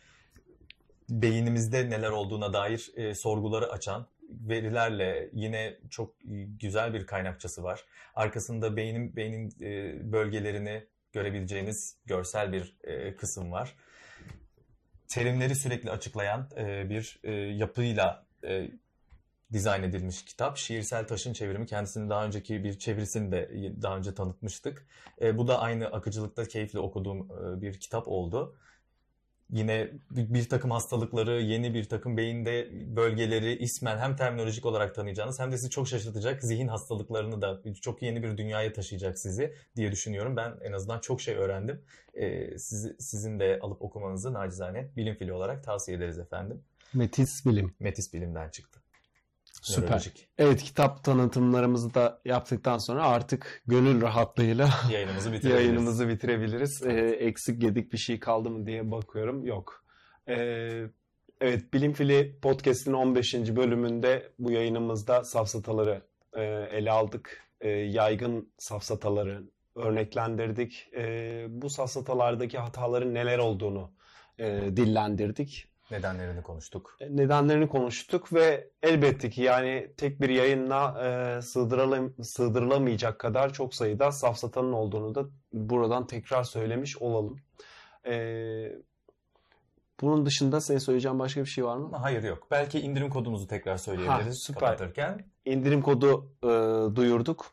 beynimizde 1.10 1.90
neler 1.90 2.10
olduğuna 2.10 2.53
dair 2.53 2.91
e, 2.95 3.16
sorguları 3.16 3.72
açan 3.72 4.08
verilerle 4.30 5.30
yine 5.34 5.78
çok 5.90 6.16
güzel 6.60 6.94
bir 6.94 7.08
kaynakçası 7.08 7.64
var. 7.64 7.86
Arkasında 8.16 8.78
beynin 8.78 9.16
beynin 9.16 9.52
bölgelerini 10.12 10.84
görebileceğiniz 11.14 11.98
görsel 12.06 12.53
bir 12.53 12.76
e, 12.84 13.16
kısım 13.16 13.52
var. 13.52 13.76
Terimleri 15.08 15.56
sürekli 15.56 15.91
açıklayan 15.91 16.49
bir 16.90 17.20
yapıyla 17.53 18.26
dizayn 19.53 19.84
edilmiş 19.84 20.26
kitap. 20.26 20.57
Şiirsel 20.57 21.07
Taşın 21.07 21.34
çevirimi. 21.34 21.65
Kendisini 21.65 22.10
daha 22.10 22.26
önceki 22.26 22.64
bir 22.64 22.80
çevirisini 22.80 23.32
de 23.32 23.49
daha 23.82 23.98
önce 23.98 24.14
tanıtmıştık. 24.14 24.88
E, 25.22 25.38
bu 25.38 25.48
da 25.48 25.60
aynı 25.60 25.88
akıcılıkta 25.88 26.45
keyifli 26.45 26.80
okuduğum 26.80 27.19
e, 27.19 27.61
bir 27.61 27.80
kitap 27.80 28.07
oldu. 28.07 28.56
Yine 29.52 29.91
bir, 30.11 30.34
bir 30.34 30.49
takım 30.49 30.72
hastalıkları, 30.72 31.41
yeni 31.41 31.73
bir 31.73 31.84
takım 31.84 32.18
beyinde 32.18 32.69
bölgeleri 32.95 33.57
ismen 33.57 33.98
hem 33.98 34.15
terminolojik 34.15 34.65
olarak 34.65 34.95
tanıyacağınız 34.95 35.40
hem 35.40 35.52
de 35.52 35.57
sizi 35.57 35.69
çok 35.69 35.88
şaşırtacak 35.88 36.44
zihin 36.44 36.68
hastalıklarını 36.68 37.41
da 37.41 37.61
çok 37.82 38.02
yeni 38.02 38.23
bir 38.23 38.38
dünyaya 38.38 38.73
taşıyacak 38.73 39.19
sizi 39.19 39.53
diye 39.76 39.91
düşünüyorum. 39.91 40.36
Ben 40.38 40.53
en 40.61 40.72
azından 40.72 40.99
çok 40.99 41.22
şey 41.22 41.36
öğrendim. 41.36 41.82
E, 42.14 42.57
sizi, 42.57 42.95
sizin 42.99 43.40
de 43.40 43.60
alıp 43.61 43.82
okumanızı 43.82 44.34
nacizane 44.34 44.90
bilim 44.98 45.15
fili 45.15 45.34
olarak 45.34 45.64
tavsiye 45.64 45.98
ederiz 45.98 46.19
efendim. 46.19 46.64
Metis 46.94 47.45
bilim. 47.45 47.76
Metis 47.80 48.14
bilimden 48.14 48.49
çıktı. 48.49 48.81
Süper. 49.61 50.11
Evet 50.38 50.63
kitap 50.63 51.03
tanıtımlarımızı 51.03 51.93
da 51.93 52.21
yaptıktan 52.25 52.77
sonra 52.77 53.03
artık 53.07 53.61
gönül 53.67 54.01
rahatlığıyla 54.01 54.69
Yayınımızı 54.91 55.31
bitirebiliriz. 55.33 55.65
yayınımızı 55.65 56.07
bitirebiliriz. 56.07 56.81
Ee, 56.85 57.17
eksik 57.19 57.63
yedik 57.63 57.93
bir 57.93 57.97
şey 57.97 58.19
kaldı 58.19 58.49
mı 58.49 58.65
diye 58.65 58.91
bakıyorum. 58.91 59.45
Yok. 59.45 59.85
Ee, 60.27 60.83
evet 61.41 61.73
Bilim 61.73 61.93
Fili 61.93 62.39
Podcast'in 62.41 62.93
15. 62.93 63.33
bölümünde 63.33 64.33
bu 64.39 64.51
yayınımızda 64.51 65.23
safsataları 65.23 66.01
e, 66.33 66.43
ele 66.71 66.91
aldık. 66.91 67.43
E, 67.61 67.69
yaygın 67.69 68.53
safsataları 68.57 69.43
örneklendirdik. 69.75 70.89
E, 70.97 71.45
bu 71.49 71.69
safsatalardaki 71.69 72.57
hataların 72.57 73.13
neler 73.13 73.38
olduğunu 73.38 73.91
e, 74.39 74.61
dillendirdik. 74.77 75.70
Nedenlerini 75.91 76.43
konuştuk. 76.43 76.97
nedenlerini 77.09 77.68
konuştuk 77.69 78.34
ve 78.34 78.69
elbette 78.84 79.30
ki 79.30 79.41
yani 79.41 79.91
tek 79.97 80.22
bir 80.22 80.30
yayınla 80.30 81.03
e, 81.38 81.41
sığdırılam 81.41 82.13
sığdırılamayacak 82.23 83.19
kadar 83.19 83.53
çok 83.53 83.76
sayıda 83.76 84.11
safsatanın 84.11 84.73
olduğunu 84.73 85.15
da 85.15 85.26
buradan 85.53 86.07
tekrar 86.07 86.43
söylemiş 86.43 86.97
olalım. 86.97 87.39
E, 88.05 88.13
bunun 90.01 90.26
dışında 90.26 90.61
senin 90.61 90.80
söyleyeceğin 90.80 91.19
başka 91.19 91.41
bir 91.41 91.45
şey 91.45 91.65
var 91.65 91.77
mı? 91.77 91.89
Hayır 91.97 92.23
yok. 92.23 92.47
Belki 92.51 92.80
indirim 92.80 93.09
kodumuzu 93.09 93.47
tekrar 93.47 93.77
söyleyebiliriz 93.77 94.27
Ha, 94.27 94.31
süper. 94.34 94.59
kapatırken. 94.59 95.26
İndirim 95.45 95.81
kodu 95.81 96.31
e, 96.43 96.47
duyurduk. 96.95 97.45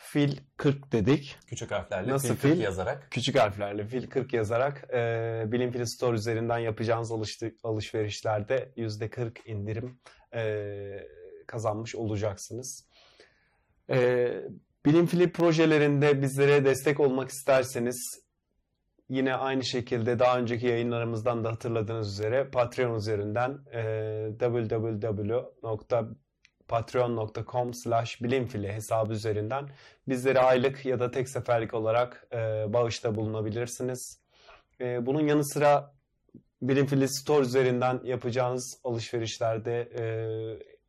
Fil 0.00 0.36
40 0.56 0.92
dedik. 0.92 1.38
Küçük 1.46 1.70
harflerle 1.70 2.12
Nasıl 2.12 2.28
fil 2.34 2.40
40 2.42 2.52
fil? 2.52 2.60
yazarak. 2.60 3.08
Küçük 3.10 3.38
harflerle 3.38 3.86
fil 3.86 4.06
40 4.10 4.32
yazarak 4.32 4.84
e, 4.94 5.44
Bilim 5.46 5.72
Fili 5.72 5.88
Store 5.88 6.16
üzerinden 6.16 6.58
yapacağınız 6.58 7.12
alıştı, 7.12 7.54
alışverişlerde 7.62 8.72
%40 8.76 9.46
indirim 9.46 10.00
e, 10.34 10.72
kazanmış 11.46 11.94
olacaksınız. 11.94 12.88
E, 13.90 14.28
Bilim 14.86 15.06
Fili 15.06 15.32
projelerinde 15.32 16.22
bizlere 16.22 16.64
destek 16.64 17.00
olmak 17.00 17.30
isterseniz 17.30 18.20
yine 19.08 19.34
aynı 19.34 19.64
şekilde 19.64 20.18
daha 20.18 20.38
önceki 20.38 20.66
yayınlarımızdan 20.66 21.44
da 21.44 21.52
hatırladığınız 21.52 22.12
üzere 22.12 22.50
Patreon 22.50 22.94
üzerinden 22.96 23.58
e, 23.72 23.80
www.patreon.com 26.68 27.74
slash 27.74 28.22
bilimfili 28.22 28.72
hesabı 28.72 29.12
üzerinden 29.12 29.68
bizlere 30.08 30.40
aylık 30.40 30.86
ya 30.86 31.00
da 31.00 31.10
tek 31.10 31.28
seferlik 31.28 31.74
olarak 31.74 32.26
e, 32.32 32.36
bağışta 32.72 33.14
bulunabilirsiniz. 33.14 34.20
E, 34.80 35.06
bunun 35.06 35.26
yanı 35.26 35.44
sıra 35.44 35.92
Bilimfili 36.62 37.08
Store 37.08 37.42
üzerinden 37.42 38.00
yapacağınız 38.04 38.80
alışverişlerde, 38.84 39.88
e, 39.98 40.02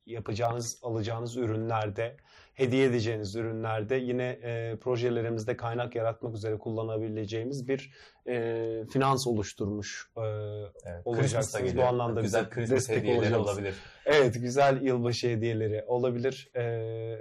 yapacağınız, 0.05 0.79
alacağınız 0.83 1.37
ürünlerde, 1.37 2.17
hediye 2.59 2.85
edeceğiniz 2.85 3.35
ürünlerde 3.35 3.95
yine 3.95 4.23
e, 4.43 4.77
projelerimizde 4.81 5.57
kaynak 5.57 5.95
yaratmak 5.95 6.35
üzere 6.35 6.57
kullanabileceğimiz 6.57 7.67
bir 7.67 7.93
e, 8.27 8.83
finans 8.93 9.27
oluşturmuş 9.27 10.11
e, 10.17 10.21
Evet, 10.21 11.01
olacaksınız. 11.05 11.77
Bu 11.77 11.83
anlamda 11.83 12.21
Güzel 12.21 12.41
bize 12.41 12.49
Christmas 12.49 12.77
destek 12.79 12.97
hediyeleri 12.97 13.35
olacağız. 13.35 13.47
olabilir. 13.57 13.75
Evet 14.05 14.33
güzel 14.41 14.81
yılbaşı 14.81 15.27
hediyeleri 15.27 15.83
olabilir. 15.87 16.51
Ee, 16.55 17.15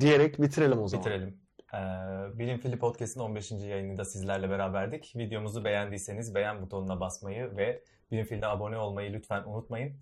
diyerek 0.00 0.42
bitirelim 0.42 0.78
o 0.82 0.88
zaman. 0.88 1.04
Bitirelim. 1.06 1.40
Ee, 1.74 2.38
Bilim 2.38 2.58
Fili 2.58 2.78
Podcast'ın 2.78 3.20
15. 3.20 3.50
yayınında 3.50 4.04
sizlerle 4.04 4.50
beraberdik. 4.50 5.12
Videomuzu 5.16 5.64
beğendiyseniz 5.64 6.34
beğen 6.34 6.62
butonuna 6.62 7.00
basmayı 7.00 7.56
ve 7.56 7.82
Bilim 8.10 8.24
Fili'ne 8.24 8.46
abone 8.46 8.78
olmayı 8.78 9.12
lütfen 9.12 9.42
unutmayın. 9.46 9.96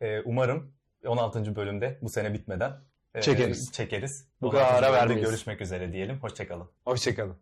Ee, 0.00 0.20
umarım 0.20 0.72
16. 1.06 1.56
bölümde 1.56 1.98
bu 2.02 2.08
sene 2.08 2.34
bitmeden 2.34 2.70
e, 2.70 2.74
Çekeriz. 3.20 3.72
çekeriz. 3.72 4.28
Bu 4.40 4.48
16. 4.48 4.66
kadar 4.66 4.82
ara 4.82 4.92
vermeyiz. 4.92 5.24
Görüşmek 5.24 5.60
üzere 5.60 5.92
diyelim. 5.92 6.18
Hoşçakalın. 6.18 6.68
Hoşçakalın. 6.84 7.36